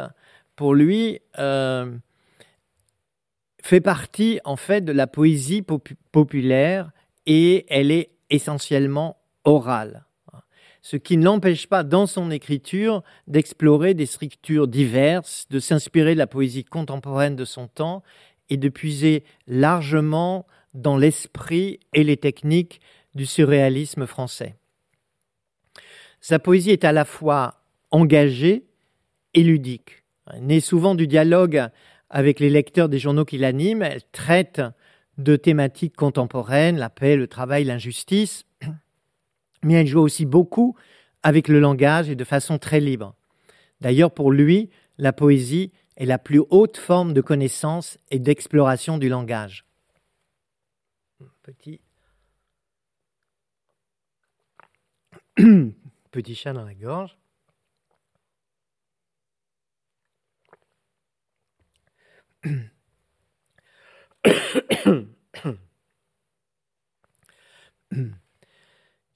pour 0.56 0.76
lui, 0.76 1.22
euh, 1.38 1.96
fait 3.64 3.82
partie 3.82 4.40
en 4.44 4.58
fait 4.58 4.82
de 4.82 4.92
la 4.92 5.08
poésie 5.08 5.64
populaire 6.12 6.92
et 7.26 7.66
elle 7.70 7.92
est 7.92 8.12
essentiellement 8.30 9.18
orale. 9.46 10.06
Ce 10.82 10.98
qui 10.98 11.18
ne 11.18 11.26
l'empêche 11.26 11.68
pas 11.68 11.84
dans 11.84 12.08
son 12.08 12.32
écriture 12.32 13.04
d'explorer 13.28 13.94
des 13.94 14.06
structures 14.06 14.68
diverses, 14.68 15.46
de 15.50 15.60
s'inspirer 15.60 16.14
de 16.14 16.20
la 16.20 16.28
poésie 16.28 16.64
contemporaine 16.64 17.36
de 17.36 17.46
son 17.46 17.68
temps 17.68 18.04
et 18.50 18.58
de 18.58 18.70
puiser 18.70 19.24
largement 19.48 20.48
dans 20.74 20.98
l'esprit 20.98 21.80
et 21.94 22.04
les 22.04 22.18
techniques 22.18 22.80
du 23.16 23.26
surréalisme 23.26 24.06
français. 24.06 24.56
Sa 26.22 26.40
poésie 26.40 26.72
est 26.72 26.86
à 26.86 26.92
la 26.92 27.06
fois 27.06 27.56
engagée 27.92 28.66
et 29.34 29.44
ludique. 29.44 30.04
Née 30.42 30.60
souvent 30.60 30.96
du 30.96 31.08
dialogue 31.08 31.68
avec 32.10 32.40
les 32.40 32.50
lecteurs 32.50 32.90
des 32.90 33.00
journaux 33.00 33.26
qui 33.26 33.38
l'animent, 33.38 33.84
elle 33.84 34.04
traite 34.12 34.62
de 35.18 35.36
thématiques 35.36 35.96
contemporaines, 35.96 36.78
la 36.78 36.90
paix, 36.90 37.16
le 37.16 37.28
travail, 37.28 37.64
l'injustice, 37.66 38.46
mais 39.64 39.74
elle 39.76 39.88
joue 39.88 40.00
aussi 40.00 40.26
beaucoup 40.26 40.76
avec 41.24 41.48
le 41.48 41.60
langage 41.60 42.10
et 42.10 42.16
de 42.16 42.24
façon 42.24 42.58
très 42.58 42.80
libre. 42.80 43.16
D'ailleurs, 43.82 44.12
pour 44.12 44.32
lui, 44.32 44.70
la 44.98 45.14
poésie 45.14 45.72
est 45.98 46.06
la 46.06 46.18
plus 46.18 46.42
haute 46.50 46.78
forme 46.78 47.14
de 47.14 47.22
connaissance 47.22 47.98
et 48.10 48.20
d'exploration 48.20 48.98
du 48.98 49.10
langage. 49.10 49.66
Petit... 51.44 51.82
Petit 56.12 56.36
chat 56.36 56.54
dans 56.54 56.66
la 56.66 56.74
gorge. 56.74 57.18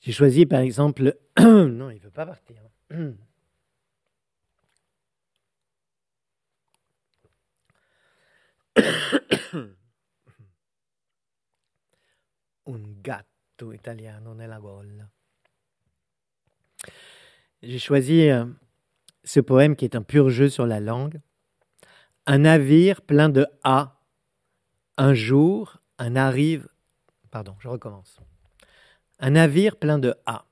J'ai 0.04 0.12
choisi 0.12 0.46
par 0.46 0.60
exemple. 0.60 1.18
non, 1.40 1.90
il 1.90 1.96
ne 1.96 2.00
veut 2.00 2.12
pas 2.12 2.28
partir. 2.28 2.58
Un 12.66 13.02
gatto 13.02 13.74
italiano 13.74 14.34
nella 14.34 14.60
gola. 14.60 15.10
J'ai 17.62 17.80
choisi 17.80 18.30
euh, 18.30 18.46
ce 19.24 19.40
poème 19.42 19.76
qui 19.76 19.86
est 19.86 19.96
un 19.96 20.02
pur 20.02 20.30
jeu 20.30 20.50
sur 20.50 20.66
la 20.66 20.80
langue 20.80 21.20
un 22.26 22.40
navire 22.40 23.02
plein 23.02 23.30
de 23.30 23.46
A. 23.64 24.00
Un 24.98 25.14
jour, 25.14 25.82
un 25.98 26.16
arrive. 26.16 26.68
Pardon, 27.32 27.56
je 27.60 27.68
recommence. 27.68 28.18
Un 29.26 29.30
navire 29.30 29.78
plein 29.78 30.00
de 30.00 30.16
A. 30.26 30.44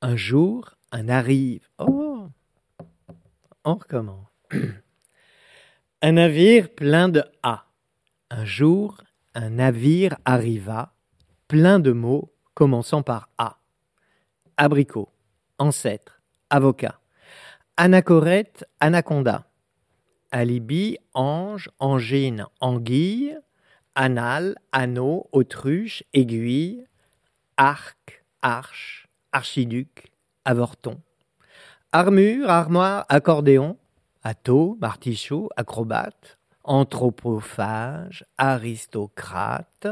Un 0.00 0.14
jour, 0.14 0.76
un 0.92 1.08
arrive. 1.08 1.66
Oh 1.78 2.28
On 3.64 3.74
recommence. 3.74 4.28
Un 6.00 6.12
navire 6.12 6.72
plein 6.72 7.08
de 7.08 7.24
A. 7.42 7.66
Un 8.30 8.44
jour, 8.44 9.02
un 9.34 9.50
navire 9.50 10.16
arriva, 10.24 10.94
plein 11.48 11.80
de 11.80 11.90
mots 11.90 12.32
commençant 12.54 13.02
par 13.02 13.28
A. 13.38 13.58
Abricot, 14.56 15.08
ancêtre, 15.58 16.22
avocat. 16.50 17.00
Anachorète, 17.76 18.64
anaconda 18.78 19.48
alibi, 20.30 20.96
ange, 21.12 21.70
angine, 21.80 22.46
anguille, 22.60 23.36
anal, 23.96 24.54
anneau, 24.70 25.28
autruche, 25.32 26.04
aiguille, 26.12 26.86
arc, 27.56 28.24
arche, 28.42 29.08
archiduc, 29.32 30.10
avorton. 30.44 31.00
Armure, 31.92 32.50
armoire, 32.50 33.06
accordéon, 33.08 33.76
ato, 34.22 34.76
martichaut, 34.80 35.48
acrobate, 35.56 36.38
anthropophage, 36.64 38.24
aristocrate, 38.38 39.88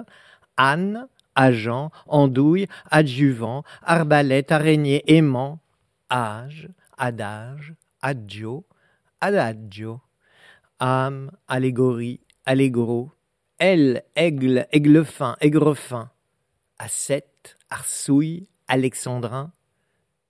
âne, 0.56 1.08
agent, 1.34 1.90
andouille, 2.06 2.66
adjuvant, 2.90 3.62
arbalète, 3.82 4.52
araignée, 4.52 5.02
aimant, 5.06 5.60
âge, 6.10 6.68
adage, 6.98 7.74
adjo, 8.02 8.64
adagio 9.20 10.00
âme, 10.82 11.30
allégorie, 11.46 12.20
allégro, 12.44 13.12
elle, 13.58 14.02
aigle, 14.16 14.66
aiglefin, 14.72 15.36
aigrefin, 15.40 16.10
ascète, 16.78 17.31
arsouille, 17.72 18.46
alexandrin, 18.68 19.50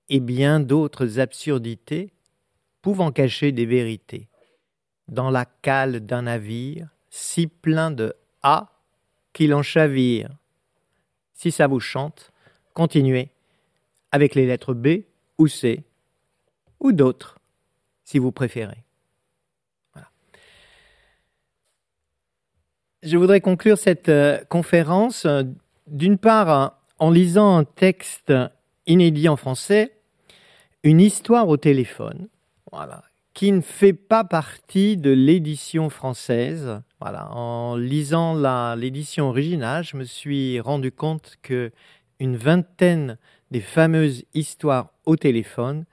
et 0.09 0.21
bien 0.21 0.61
d'autres 0.61 1.19
absurdités 1.19 2.13
pouvant 2.83 3.13
cacher 3.13 3.53
des 3.53 3.67
vérités. 3.67 4.29
Dans 5.09 5.31
la 5.31 5.45
cale 5.45 6.01
d'un 6.01 6.23
navire, 6.23 6.89
si 7.11 7.47
plein 7.47 7.91
de 7.91 8.15
A 8.43 8.73
qu'il 9.33 9.55
en 9.55 9.63
chavire. 9.63 10.31
Si 11.35 11.51
ça 11.51 11.67
vous 11.67 11.81
chante, 11.81 12.33
continuez 12.75 13.31
avec 14.13 14.35
les 14.35 14.47
lettres 14.47 14.75
B 14.75 15.05
ou 15.39 15.49
C, 15.49 15.85
ou 16.81 16.93
d'autres, 16.93 17.39
si 18.05 18.19
vous 18.19 18.33
préférez. 18.33 18.85
Je 23.03 23.17
voudrais 23.17 23.41
conclure 23.41 23.79
cette 23.79 24.09
euh, 24.09 24.39
conférence 24.49 25.27
euh, 25.27 25.43
d'une 25.89 26.19
part 26.19 26.82
en 27.03 27.11
lisant 27.11 27.57
un 27.57 27.65
texte 27.65 28.33
inédit 28.87 29.29
en 29.29 29.37
français, 29.37 29.91
une 30.85 31.01
histoire 31.01 31.49
au 31.49 31.57
téléphone, 31.57 32.29
qui 33.35 33.51
ne 33.51 33.61
fait 33.61 33.93
pas 33.93 34.23
partie 34.23 34.97
de 34.97 35.11
l'édition 35.11 35.91
française. 35.91 36.81
En 37.01 37.75
lisant 37.75 38.37
l'édition 38.77 39.31
originale, 39.31 39.83
je 39.83 39.97
me 39.97 40.05
suis 40.05 40.61
rendu 40.61 40.93
compte 40.93 41.39
que 41.43 41.73
une 42.21 42.37
vingtaine 42.37 43.19
des 43.51 43.61
fameuses 43.61 44.23
histoires 44.33 44.93
au 45.05 45.17
téléphone 45.17 45.87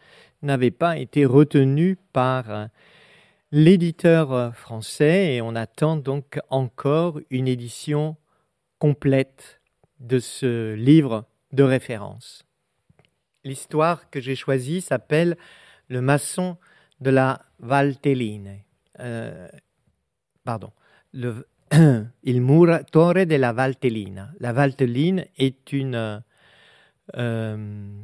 n'avaient 0.43 0.69
pas 0.69 0.99
été 0.99 1.25
retenues 1.25 1.97
par 2.13 2.67
l'éditeur 3.51 4.55
français 4.55 5.33
et 5.33 5.41
on 5.41 5.55
attend 5.55 5.97
donc 5.97 6.39
encore 6.51 7.19
une 7.31 7.47
édition 7.47 8.15
complète 8.77 9.58
de 9.99 10.19
ce 10.19 10.73
livre 10.73 11.25
de 11.51 11.63
référence. 11.63 12.45
L'histoire 13.43 14.09
que 14.09 14.19
j'ai 14.19 14.35
choisie 14.35 14.81
s'appelle 14.81 15.37
Le 15.87 16.01
maçon 16.01 16.57
de 16.99 17.09
la 17.09 17.41
Valtelline. 17.59 18.59
Euh, 18.99 19.47
pardon, 20.43 20.71
le, 21.13 21.45
Il 22.23 22.41
muratore 22.41 23.25
della 23.25 23.53
Valtellina. 23.53 24.31
La 24.39 24.53
Valtelline 24.53 25.25
est 25.37 25.71
une, 25.71 26.23
euh, 27.15 28.01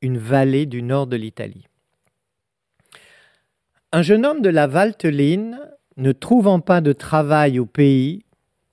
une 0.00 0.18
vallée 0.18 0.66
du 0.66 0.82
nord 0.82 1.06
de 1.06 1.16
l'Italie. 1.16 1.66
Un 3.92 4.02
jeune 4.02 4.24
homme 4.26 4.42
de 4.42 4.48
la 4.48 4.66
Valteline, 4.66 5.60
ne 5.96 6.12
trouvant 6.12 6.60
pas 6.60 6.80
de 6.80 6.92
travail 6.92 7.58
au 7.58 7.66
pays, 7.66 8.24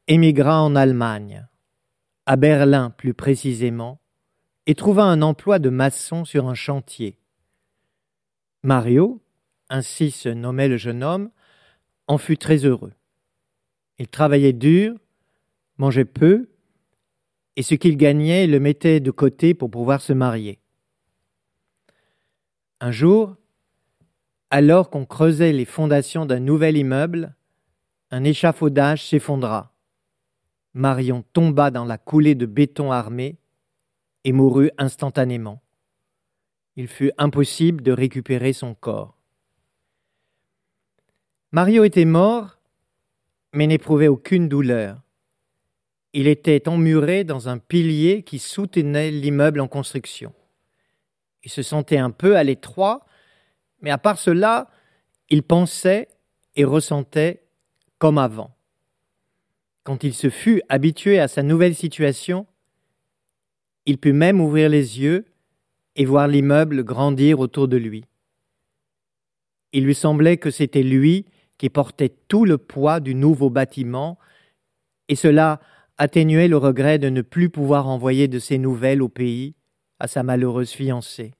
émigra 0.07 0.61
en 0.61 0.75
Allemagne, 0.75 1.47
à 2.25 2.35
Berlin 2.35 2.89
plus 2.89 3.13
précisément, 3.13 3.99
et 4.65 4.75
trouva 4.75 5.03
un 5.03 5.21
emploi 5.21 5.59
de 5.59 5.69
maçon 5.69 6.23
sur 6.25 6.47
un 6.47 6.53
chantier. 6.53 7.19
Mario, 8.63 9.21
ainsi 9.69 10.11
se 10.11 10.29
nommait 10.29 10.69
le 10.69 10.77
jeune 10.77 11.03
homme, 11.03 11.29
en 12.07 12.17
fut 12.17 12.37
très 12.37 12.65
heureux. 12.65 12.93
Il 13.99 14.07
travaillait 14.07 14.53
dur, 14.53 14.95
mangeait 15.77 16.05
peu, 16.05 16.49
et 17.55 17.63
ce 17.63 17.75
qu'il 17.75 17.97
gagnait 17.97 18.47
le 18.47 18.59
mettait 18.59 18.99
de 18.99 19.11
côté 19.11 19.53
pour 19.53 19.69
pouvoir 19.69 20.01
se 20.01 20.13
marier. 20.13 20.59
Un 22.79 22.91
jour, 22.91 23.35
alors 24.49 24.89
qu'on 24.89 25.05
creusait 25.05 25.51
les 25.51 25.65
fondations 25.65 26.25
d'un 26.25 26.39
nouvel 26.39 26.77
immeuble, 26.77 27.35
un 28.11 28.23
échafaudage 28.23 29.07
s'effondra. 29.07 29.72
Marion 30.73 31.23
tomba 31.33 31.69
dans 31.71 31.85
la 31.85 31.97
coulée 31.97 32.35
de 32.35 32.45
béton 32.45 32.91
armé 32.91 33.37
et 34.23 34.31
mourut 34.31 34.71
instantanément. 34.77 35.61
Il 36.75 36.87
fut 36.87 37.11
impossible 37.17 37.83
de 37.83 37.91
récupérer 37.91 38.53
son 38.53 38.73
corps. 38.73 39.15
Mario 41.51 41.83
était 41.83 42.05
mort, 42.05 42.57
mais 43.53 43.67
n'éprouvait 43.67 44.07
aucune 44.07 44.49
douleur. 44.49 44.99
Il 46.13 46.27
était 46.27 46.67
emmuré 46.67 47.23
dans 47.23 47.49
un 47.49 47.59
pilier 47.59 48.23
qui 48.23 48.39
soutenait 48.39 49.11
l'immeuble 49.11 49.59
en 49.59 49.67
construction. 49.67 50.33
Il 51.43 51.51
se 51.51 51.61
sentait 51.61 51.97
un 51.97 52.09
peu 52.09 52.37
à 52.37 52.43
l'étroit, 52.43 53.05
mais 53.81 53.91
à 53.91 53.99
part 53.99 54.17
cela, 54.17 54.71
il 55.29 55.43
pensait 55.43 56.07
et 56.55 56.63
ressentait 56.63 57.43
comme 57.99 58.17
avant. 58.17 58.55
Quand 59.83 60.03
il 60.03 60.13
se 60.13 60.29
fut 60.29 60.61
habitué 60.69 61.19
à 61.19 61.27
sa 61.27 61.43
nouvelle 61.43 61.75
situation, 61.75 62.47
il 63.85 63.97
put 63.97 64.13
même 64.13 64.39
ouvrir 64.39 64.69
les 64.69 65.01
yeux 65.01 65.25
et 65.95 66.05
voir 66.05 66.27
l'immeuble 66.27 66.83
grandir 66.83 67.39
autour 67.39 67.67
de 67.67 67.77
lui. 67.77 68.05
Il 69.73 69.85
lui 69.85 69.95
semblait 69.95 70.37
que 70.37 70.51
c'était 70.51 70.83
lui 70.83 71.25
qui 71.57 71.69
portait 71.69 72.13
tout 72.27 72.45
le 72.45 72.57
poids 72.57 72.99
du 72.99 73.13
nouveau 73.13 73.49
bâtiment, 73.49 74.17
et 75.09 75.15
cela 75.15 75.59
atténuait 75.97 76.47
le 76.47 76.57
regret 76.57 76.97
de 76.97 77.09
ne 77.09 77.21
plus 77.21 77.49
pouvoir 77.49 77.87
envoyer 77.87 78.27
de 78.27 78.39
ses 78.39 78.57
nouvelles 78.57 79.01
au 79.01 79.09
pays 79.09 79.53
à 79.99 80.07
sa 80.07 80.23
malheureuse 80.23 80.71
fiancée. 80.71 81.33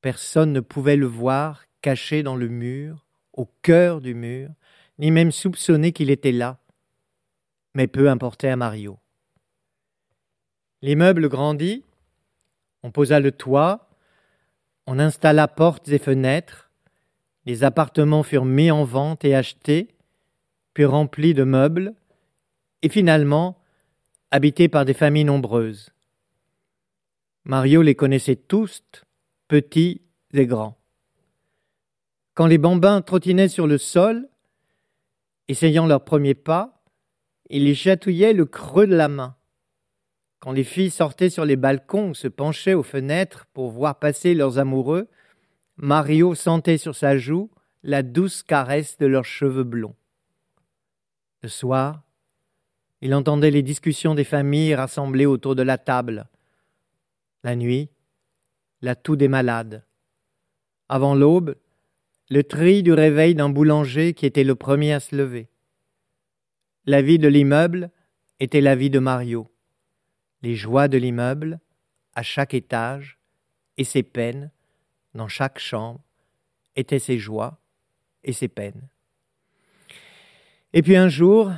Personne 0.00 0.52
ne 0.52 0.60
pouvait 0.60 0.96
le 0.96 1.06
voir 1.06 1.64
caché 1.82 2.22
dans 2.22 2.36
le 2.36 2.48
mur, 2.48 3.06
au 3.32 3.46
cœur 3.62 4.00
du 4.00 4.14
mur, 4.14 4.50
ni 4.98 5.10
même 5.10 5.32
soupçonner 5.32 5.92
qu'il 5.92 6.10
était 6.10 6.32
là, 6.32 6.58
mais 7.78 7.86
peu 7.86 8.10
importait 8.10 8.48
à 8.48 8.56
Mario. 8.56 8.98
L'immeuble 10.82 11.28
grandit, 11.28 11.84
on 12.82 12.90
posa 12.90 13.20
le 13.20 13.30
toit, 13.30 13.88
on 14.88 14.98
installa 14.98 15.46
portes 15.46 15.86
et 15.86 16.00
fenêtres, 16.00 16.72
les 17.46 17.62
appartements 17.62 18.24
furent 18.24 18.44
mis 18.44 18.72
en 18.72 18.82
vente 18.82 19.24
et 19.24 19.36
achetés, 19.36 19.94
puis 20.74 20.86
remplis 20.86 21.34
de 21.34 21.44
meubles, 21.44 21.94
et 22.82 22.88
finalement 22.88 23.62
habités 24.32 24.68
par 24.68 24.84
des 24.84 24.92
familles 24.92 25.22
nombreuses. 25.22 25.90
Mario 27.44 27.82
les 27.82 27.94
connaissait 27.94 28.34
tous, 28.34 28.82
petits 29.46 30.02
et 30.32 30.46
grands. 30.46 30.76
Quand 32.34 32.48
les 32.48 32.58
bambins 32.58 33.02
trottinaient 33.02 33.46
sur 33.46 33.68
le 33.68 33.78
sol, 33.78 34.28
essayant 35.46 35.86
leurs 35.86 36.04
premiers 36.04 36.34
pas, 36.34 36.77
il 37.50 37.64
les 37.64 37.74
chatouillait 37.74 38.32
le 38.32 38.44
creux 38.44 38.86
de 38.86 38.94
la 38.94 39.08
main. 39.08 39.36
Quand 40.40 40.52
les 40.52 40.64
filles 40.64 40.90
sortaient 40.90 41.30
sur 41.30 41.44
les 41.44 41.56
balcons 41.56 42.10
ou 42.10 42.14
se 42.14 42.28
penchaient 42.28 42.74
aux 42.74 42.82
fenêtres 42.82 43.46
pour 43.52 43.70
voir 43.70 43.98
passer 43.98 44.34
leurs 44.34 44.58
amoureux, 44.58 45.08
Mario 45.76 46.34
sentait 46.34 46.78
sur 46.78 46.94
sa 46.94 47.16
joue 47.16 47.50
la 47.82 48.02
douce 48.02 48.42
caresse 48.42 48.98
de 48.98 49.06
leurs 49.06 49.24
cheveux 49.24 49.64
blonds. 49.64 49.96
Le 51.42 51.48
soir, 51.48 52.02
il 53.00 53.14
entendait 53.14 53.50
les 53.50 53.62
discussions 53.62 54.14
des 54.14 54.24
familles 54.24 54.74
rassemblées 54.74 55.26
autour 55.26 55.54
de 55.54 55.62
la 55.62 55.78
table. 55.78 56.26
La 57.44 57.54
nuit, 57.54 57.90
la 58.82 58.96
toux 58.96 59.16
des 59.16 59.28
malades. 59.28 59.84
Avant 60.88 61.14
l'aube, 61.14 61.56
le 62.28 62.42
tri 62.42 62.82
du 62.82 62.92
réveil 62.92 63.34
d'un 63.34 63.48
boulanger 63.48 64.14
qui 64.14 64.26
était 64.26 64.44
le 64.44 64.54
premier 64.54 64.92
à 64.92 65.00
se 65.00 65.14
lever. 65.14 65.48
La 66.88 67.02
vie 67.02 67.18
de 67.18 67.28
l'immeuble 67.28 67.90
était 68.40 68.62
la 68.62 68.74
vie 68.74 68.88
de 68.88 68.98
Mario 68.98 69.50
les 70.42 70.54
joies 70.54 70.88
de 70.88 70.96
l'immeuble 70.96 71.60
à 72.14 72.22
chaque 72.22 72.54
étage 72.54 73.18
et 73.76 73.84
ses 73.84 74.02
peines 74.02 74.50
dans 75.14 75.28
chaque 75.28 75.58
chambre 75.58 76.00
étaient 76.76 76.98
ses 76.98 77.18
joies 77.18 77.60
et 78.24 78.32
ses 78.32 78.48
peines. 78.48 78.88
Et 80.72 80.80
puis 80.80 80.96
un 80.96 81.10
jour, 81.10 81.52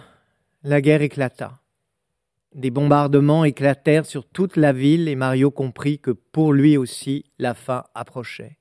la 0.64 0.80
guerre 0.80 1.02
éclata. 1.02 1.60
Des 2.52 2.72
bombardements 2.72 3.44
éclatèrent 3.44 4.06
sur 4.06 4.26
toute 4.26 4.56
la 4.56 4.72
ville 4.72 5.06
et 5.06 5.14
Mario 5.14 5.52
comprit 5.52 6.00
que 6.00 6.10
pour 6.10 6.52
lui 6.52 6.76
aussi 6.76 7.24
la 7.38 7.54
fin 7.54 7.84
approchait. 7.94 8.58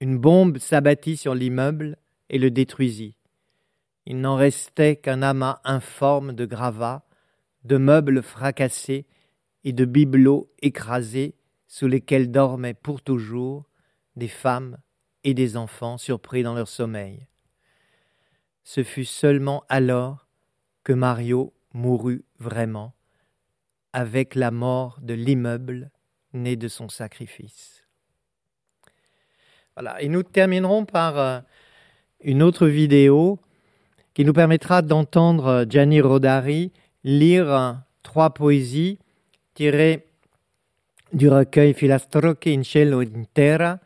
Une 0.00 0.18
bombe 0.18 0.58
s'abattit 0.58 1.16
sur 1.16 1.36
l'immeuble 1.36 1.98
et 2.30 2.38
le 2.38 2.50
détruisit. 2.50 3.17
Il 4.10 4.22
n'en 4.22 4.36
restait 4.36 4.96
qu'un 4.96 5.20
amas 5.20 5.60
informe 5.64 6.32
de 6.32 6.46
gravats, 6.46 7.04
de 7.64 7.76
meubles 7.76 8.22
fracassés 8.22 9.04
et 9.64 9.74
de 9.74 9.84
bibelots 9.84 10.50
écrasés 10.62 11.34
sous 11.66 11.88
lesquels 11.88 12.30
dormaient 12.30 12.72
pour 12.72 13.02
toujours 13.02 13.68
des 14.16 14.28
femmes 14.28 14.78
et 15.24 15.34
des 15.34 15.58
enfants 15.58 15.98
surpris 15.98 16.42
dans 16.42 16.54
leur 16.54 16.68
sommeil. 16.68 17.26
Ce 18.64 18.82
fut 18.82 19.04
seulement 19.04 19.64
alors 19.68 20.26
que 20.84 20.94
Mario 20.94 21.52
mourut 21.74 22.24
vraiment, 22.38 22.94
avec 23.92 24.34
la 24.34 24.50
mort 24.50 25.00
de 25.02 25.12
l'immeuble 25.12 25.90
né 26.32 26.56
de 26.56 26.68
son 26.68 26.88
sacrifice. 26.88 27.86
Voilà, 29.76 30.00
et 30.00 30.08
nous 30.08 30.22
terminerons 30.22 30.86
par 30.86 31.18
euh, 31.18 31.40
une 32.20 32.42
autre 32.42 32.66
vidéo 32.68 33.38
qui 34.18 34.24
nous 34.24 34.32
permettra 34.32 34.82
d'entendre 34.82 35.46
euh, 35.46 35.64
Gianni 35.64 36.00
Rodari 36.00 36.72
lire 37.04 37.54
euh, 37.54 37.72
trois 38.02 38.30
poésies 38.30 38.98
tiré 39.54 40.08
du 41.12 41.28
recueil 41.28 41.72
Filastrocche 41.72 42.48
in 42.48 42.64
cielo 42.64 43.00
in 43.00 43.22
terra, 43.32 43.78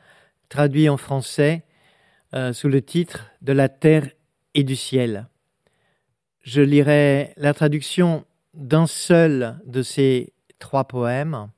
traduit 0.48 0.88
en 0.88 0.96
français 0.96 1.64
euh, 2.32 2.54
sous 2.54 2.68
le 2.68 2.80
titre 2.80 3.26
De 3.42 3.52
la 3.52 3.68
terre 3.68 4.08
et 4.54 4.64
du 4.64 4.74
ciel. 4.74 5.28
Je 6.40 6.62
lirai 6.62 7.34
la 7.36 7.52
traduction 7.52 8.24
d'un 8.54 8.86
seul 8.86 9.60
de 9.66 9.82
ces 9.82 10.32
trois 10.58 10.84
poèmes, 10.84 11.50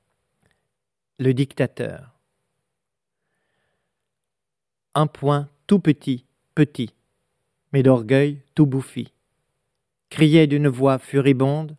Le 1.20 1.32
dictateur. 1.32 2.10
Un 4.96 5.06
point 5.06 5.48
tout 5.68 5.78
petit, 5.78 6.24
petit, 6.56 6.92
mais 7.74 7.82
d'orgueil 7.82 8.40
tout 8.54 8.66
bouffi, 8.66 9.12
criait 10.08 10.46
d'une 10.46 10.68
voix 10.68 11.00
furibonde 11.00 11.76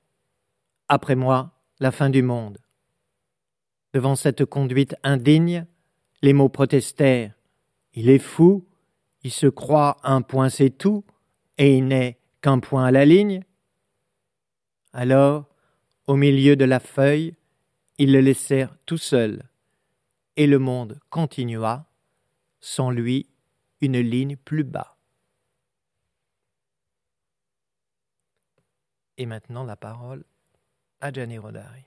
Après 0.89 1.15
moi, 1.15 1.53
la 1.79 1.89
fin 1.93 2.09
du 2.09 2.21
monde. 2.21 2.57
Devant 3.93 4.17
cette 4.17 4.43
conduite 4.43 4.97
indigne, 5.03 5.65
les 6.21 6.33
mots 6.33 6.49
protestèrent. 6.49 7.31
Il 7.93 8.09
est 8.09 8.19
fou, 8.19 8.65
il 9.23 9.31
se 9.31 9.47
croit 9.47 9.95
un 10.03 10.21
point 10.21 10.49
c'est 10.49 10.69
tout, 10.69 11.05
et 11.57 11.77
il 11.77 11.87
n'est 11.87 12.17
qu'un 12.41 12.59
point 12.59 12.83
à 12.83 12.91
la 12.91 13.05
ligne. 13.05 13.45
Alors, 14.91 15.45
au 16.07 16.17
milieu 16.17 16.57
de 16.57 16.65
la 16.65 16.81
feuille, 16.81 17.35
ils 17.97 18.11
le 18.11 18.19
laissèrent 18.19 18.75
tout 18.85 18.97
seul, 18.97 19.43
et 20.35 20.45
le 20.45 20.59
monde 20.59 20.99
continua, 21.09 21.85
sans 22.59 22.91
lui 22.91 23.29
une 23.79 24.01
ligne 24.01 24.35
plus 24.35 24.65
bas. 24.65 24.94
Et 29.18 29.26
maintenant 29.26 29.63
la 29.63 29.78
parole 29.78 30.26
a 30.99 31.09
Gianni 31.09 31.38
Rodari. 31.38 31.86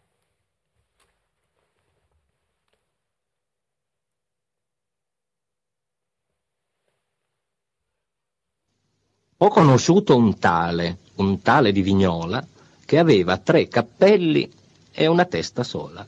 Ho 9.40 9.48
conosciuto 9.50 10.16
un 10.16 10.38
tale, 10.38 10.98
un 11.16 11.42
tale 11.42 11.70
di 11.70 11.82
Vignola, 11.82 12.44
che 12.84 12.98
aveva 12.98 13.36
tre 13.36 13.68
cappelli 13.68 14.50
e 14.90 15.06
una 15.06 15.26
testa 15.26 15.62
sola. 15.62 16.06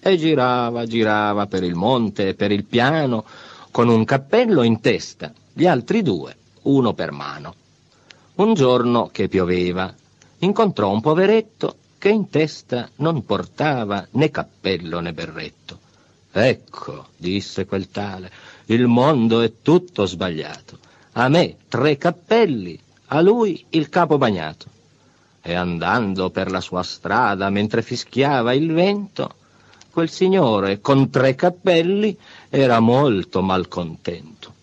E 0.00 0.16
girava, 0.16 0.86
girava 0.86 1.46
per 1.46 1.62
il 1.64 1.74
monte 1.74 2.28
e 2.28 2.34
per 2.34 2.50
il 2.50 2.64
piano, 2.64 3.26
con 3.70 3.88
un 3.88 4.04
cappello 4.06 4.62
in 4.62 4.80
testa, 4.80 5.32
gli 5.52 5.66
altri 5.66 6.00
due, 6.02 6.34
uno 6.62 6.94
per 6.94 7.12
mano. 7.12 7.54
Un 8.36 8.54
giorno 8.54 9.08
che 9.12 9.28
pioveva, 9.28 9.94
incontrò 10.38 10.90
un 10.90 11.00
poveretto 11.00 11.76
che 11.98 12.08
in 12.08 12.28
testa 12.28 12.88
non 12.96 13.24
portava 13.24 14.06
né 14.12 14.30
cappello 14.30 15.00
né 15.00 15.12
berretto. 15.12 15.80
Ecco, 16.30 17.06
disse 17.16 17.64
quel 17.64 17.88
tale, 17.88 18.30
il 18.66 18.86
mondo 18.86 19.40
è 19.40 19.52
tutto 19.62 20.04
sbagliato. 20.04 20.78
A 21.12 21.28
me 21.28 21.56
tre 21.68 21.96
cappelli, 21.96 22.78
a 23.06 23.20
lui 23.20 23.64
il 23.70 23.88
capo 23.88 24.18
bagnato 24.18 24.66
e 25.40 25.54
andando 25.54 26.30
per 26.30 26.50
la 26.50 26.60
sua 26.60 26.82
strada 26.82 27.48
mentre 27.50 27.80
fischiava 27.80 28.52
il 28.52 28.72
vento, 28.72 29.34
quel 29.90 30.10
signore 30.10 30.80
con 30.80 31.08
tre 31.08 31.34
cappelli 31.34 32.18
era 32.50 32.80
molto 32.80 33.40
malcontento. 33.42 34.55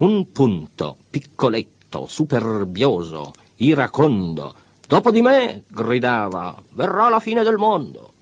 Un 0.00 0.30
punto, 0.30 0.96
piccoletto, 1.10 2.06
superbioso, 2.06 3.32
iracondo, 3.56 4.54
dopo 4.86 5.10
di 5.10 5.20
me, 5.20 5.64
gridava, 5.66 6.56
verrà 6.70 7.08
la 7.08 7.18
fine 7.18 7.42
del 7.42 7.56
mondo. 7.56 8.12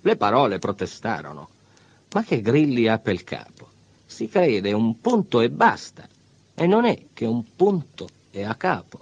Le 0.00 0.16
parole 0.16 0.58
protestarono. 0.58 1.48
Ma 2.14 2.24
che 2.24 2.40
grilli 2.40 2.88
ha 2.88 2.98
pel 2.98 3.22
capo? 3.22 3.68
Si 4.06 4.28
crede 4.28 4.72
un 4.72 5.00
punto 5.00 5.40
e 5.40 5.50
basta 5.50 6.08
e 6.52 6.66
non 6.66 6.84
è 6.84 7.00
che 7.12 7.26
un 7.26 7.44
punto 7.54 8.08
e 8.32 8.42
a 8.42 8.56
capo. 8.56 8.98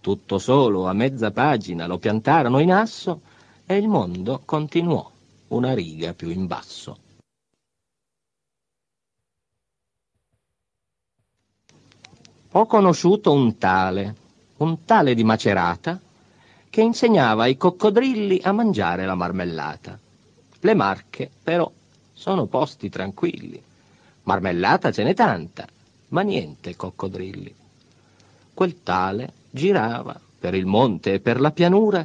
Tutto 0.00 0.38
solo 0.38 0.86
a 0.86 0.92
mezza 0.92 1.32
pagina 1.32 1.88
lo 1.88 1.98
piantarono 1.98 2.60
in 2.60 2.72
asso 2.72 3.22
e 3.66 3.76
il 3.76 3.88
mondo 3.88 4.40
continuò 4.44 5.10
una 5.48 5.74
riga 5.74 6.14
più 6.14 6.30
in 6.30 6.46
basso. 6.46 7.08
Ho 12.52 12.66
conosciuto 12.66 13.32
un 13.32 13.58
tale, 13.58 14.16
un 14.56 14.84
tale 14.84 15.14
di 15.14 15.22
Macerata, 15.22 16.00
che 16.68 16.80
insegnava 16.80 17.44
ai 17.44 17.56
coccodrilli 17.56 18.40
a 18.42 18.50
mangiare 18.50 19.06
la 19.06 19.14
marmellata. 19.14 19.96
Le 20.58 20.74
marche, 20.74 21.30
però, 21.44 21.70
sono 22.12 22.46
posti 22.46 22.88
tranquilli. 22.88 23.62
Marmellata 24.24 24.90
ce 24.90 25.04
n'è 25.04 25.14
tanta, 25.14 25.64
ma 26.08 26.22
niente 26.22 26.74
coccodrilli. 26.74 27.54
Quel 28.52 28.82
tale 28.82 29.32
girava 29.48 30.18
per 30.36 30.54
il 30.54 30.66
monte 30.66 31.14
e 31.14 31.20
per 31.20 31.38
la 31.38 31.52
pianura 31.52 32.04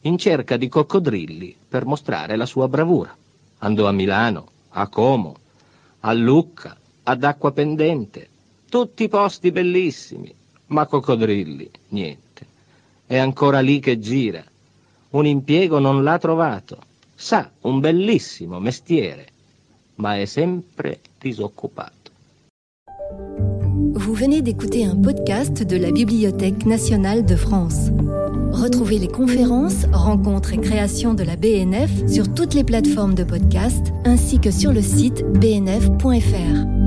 in 0.00 0.18
cerca 0.18 0.56
di 0.56 0.68
coccodrilli 0.68 1.56
per 1.68 1.84
mostrare 1.84 2.34
la 2.34 2.46
sua 2.46 2.66
bravura. 2.66 3.16
Andò 3.58 3.86
a 3.86 3.92
Milano, 3.92 4.48
a 4.70 4.88
Como, 4.88 5.36
a 6.00 6.12
Lucca, 6.12 6.76
ad 7.04 7.22
Acqua 7.22 7.52
Pendente, 7.52 8.30
tutti 8.74 9.08
posti 9.08 9.52
bellissimi, 9.52 10.34
ma 10.66 10.84
coccodrilli 10.84 11.70
niente. 11.90 12.44
È 13.06 13.16
ancora 13.16 13.60
lì 13.60 13.78
che 13.78 14.00
gira. 14.00 14.42
Un 15.10 15.26
impiego 15.26 15.78
non 15.78 16.02
l'ha 16.02 16.18
trovato. 16.18 16.78
Sa 17.14 17.48
un 17.60 17.78
bellissimo 17.78 18.58
mestiere, 18.58 19.28
ma 19.96 20.18
è 20.18 20.24
sempre 20.24 20.98
disoccupato. 21.20 22.10
Vous 23.92 24.18
venez 24.18 24.42
d'écouter 24.42 24.88
un 24.88 25.00
podcast 25.00 25.62
de 25.62 25.76
la 25.76 25.92
Bibliothèque 25.92 26.66
nationale 26.66 27.24
de 27.24 27.36
France. 27.36 27.92
Retrouvez 28.50 28.98
les 28.98 29.06
conférences, 29.06 29.86
rencontres 29.92 30.52
et 30.52 30.58
créations 30.60 31.14
de 31.14 31.22
la 31.22 31.36
BNF 31.36 32.08
sur 32.08 32.34
toutes 32.34 32.54
les 32.54 32.64
plateformes 32.64 33.14
de 33.14 33.22
podcast 33.22 33.92
ainsi 34.04 34.40
que 34.40 34.50
sur 34.50 34.72
le 34.72 34.82
site 34.82 35.22
bnf.fr. 35.38 36.83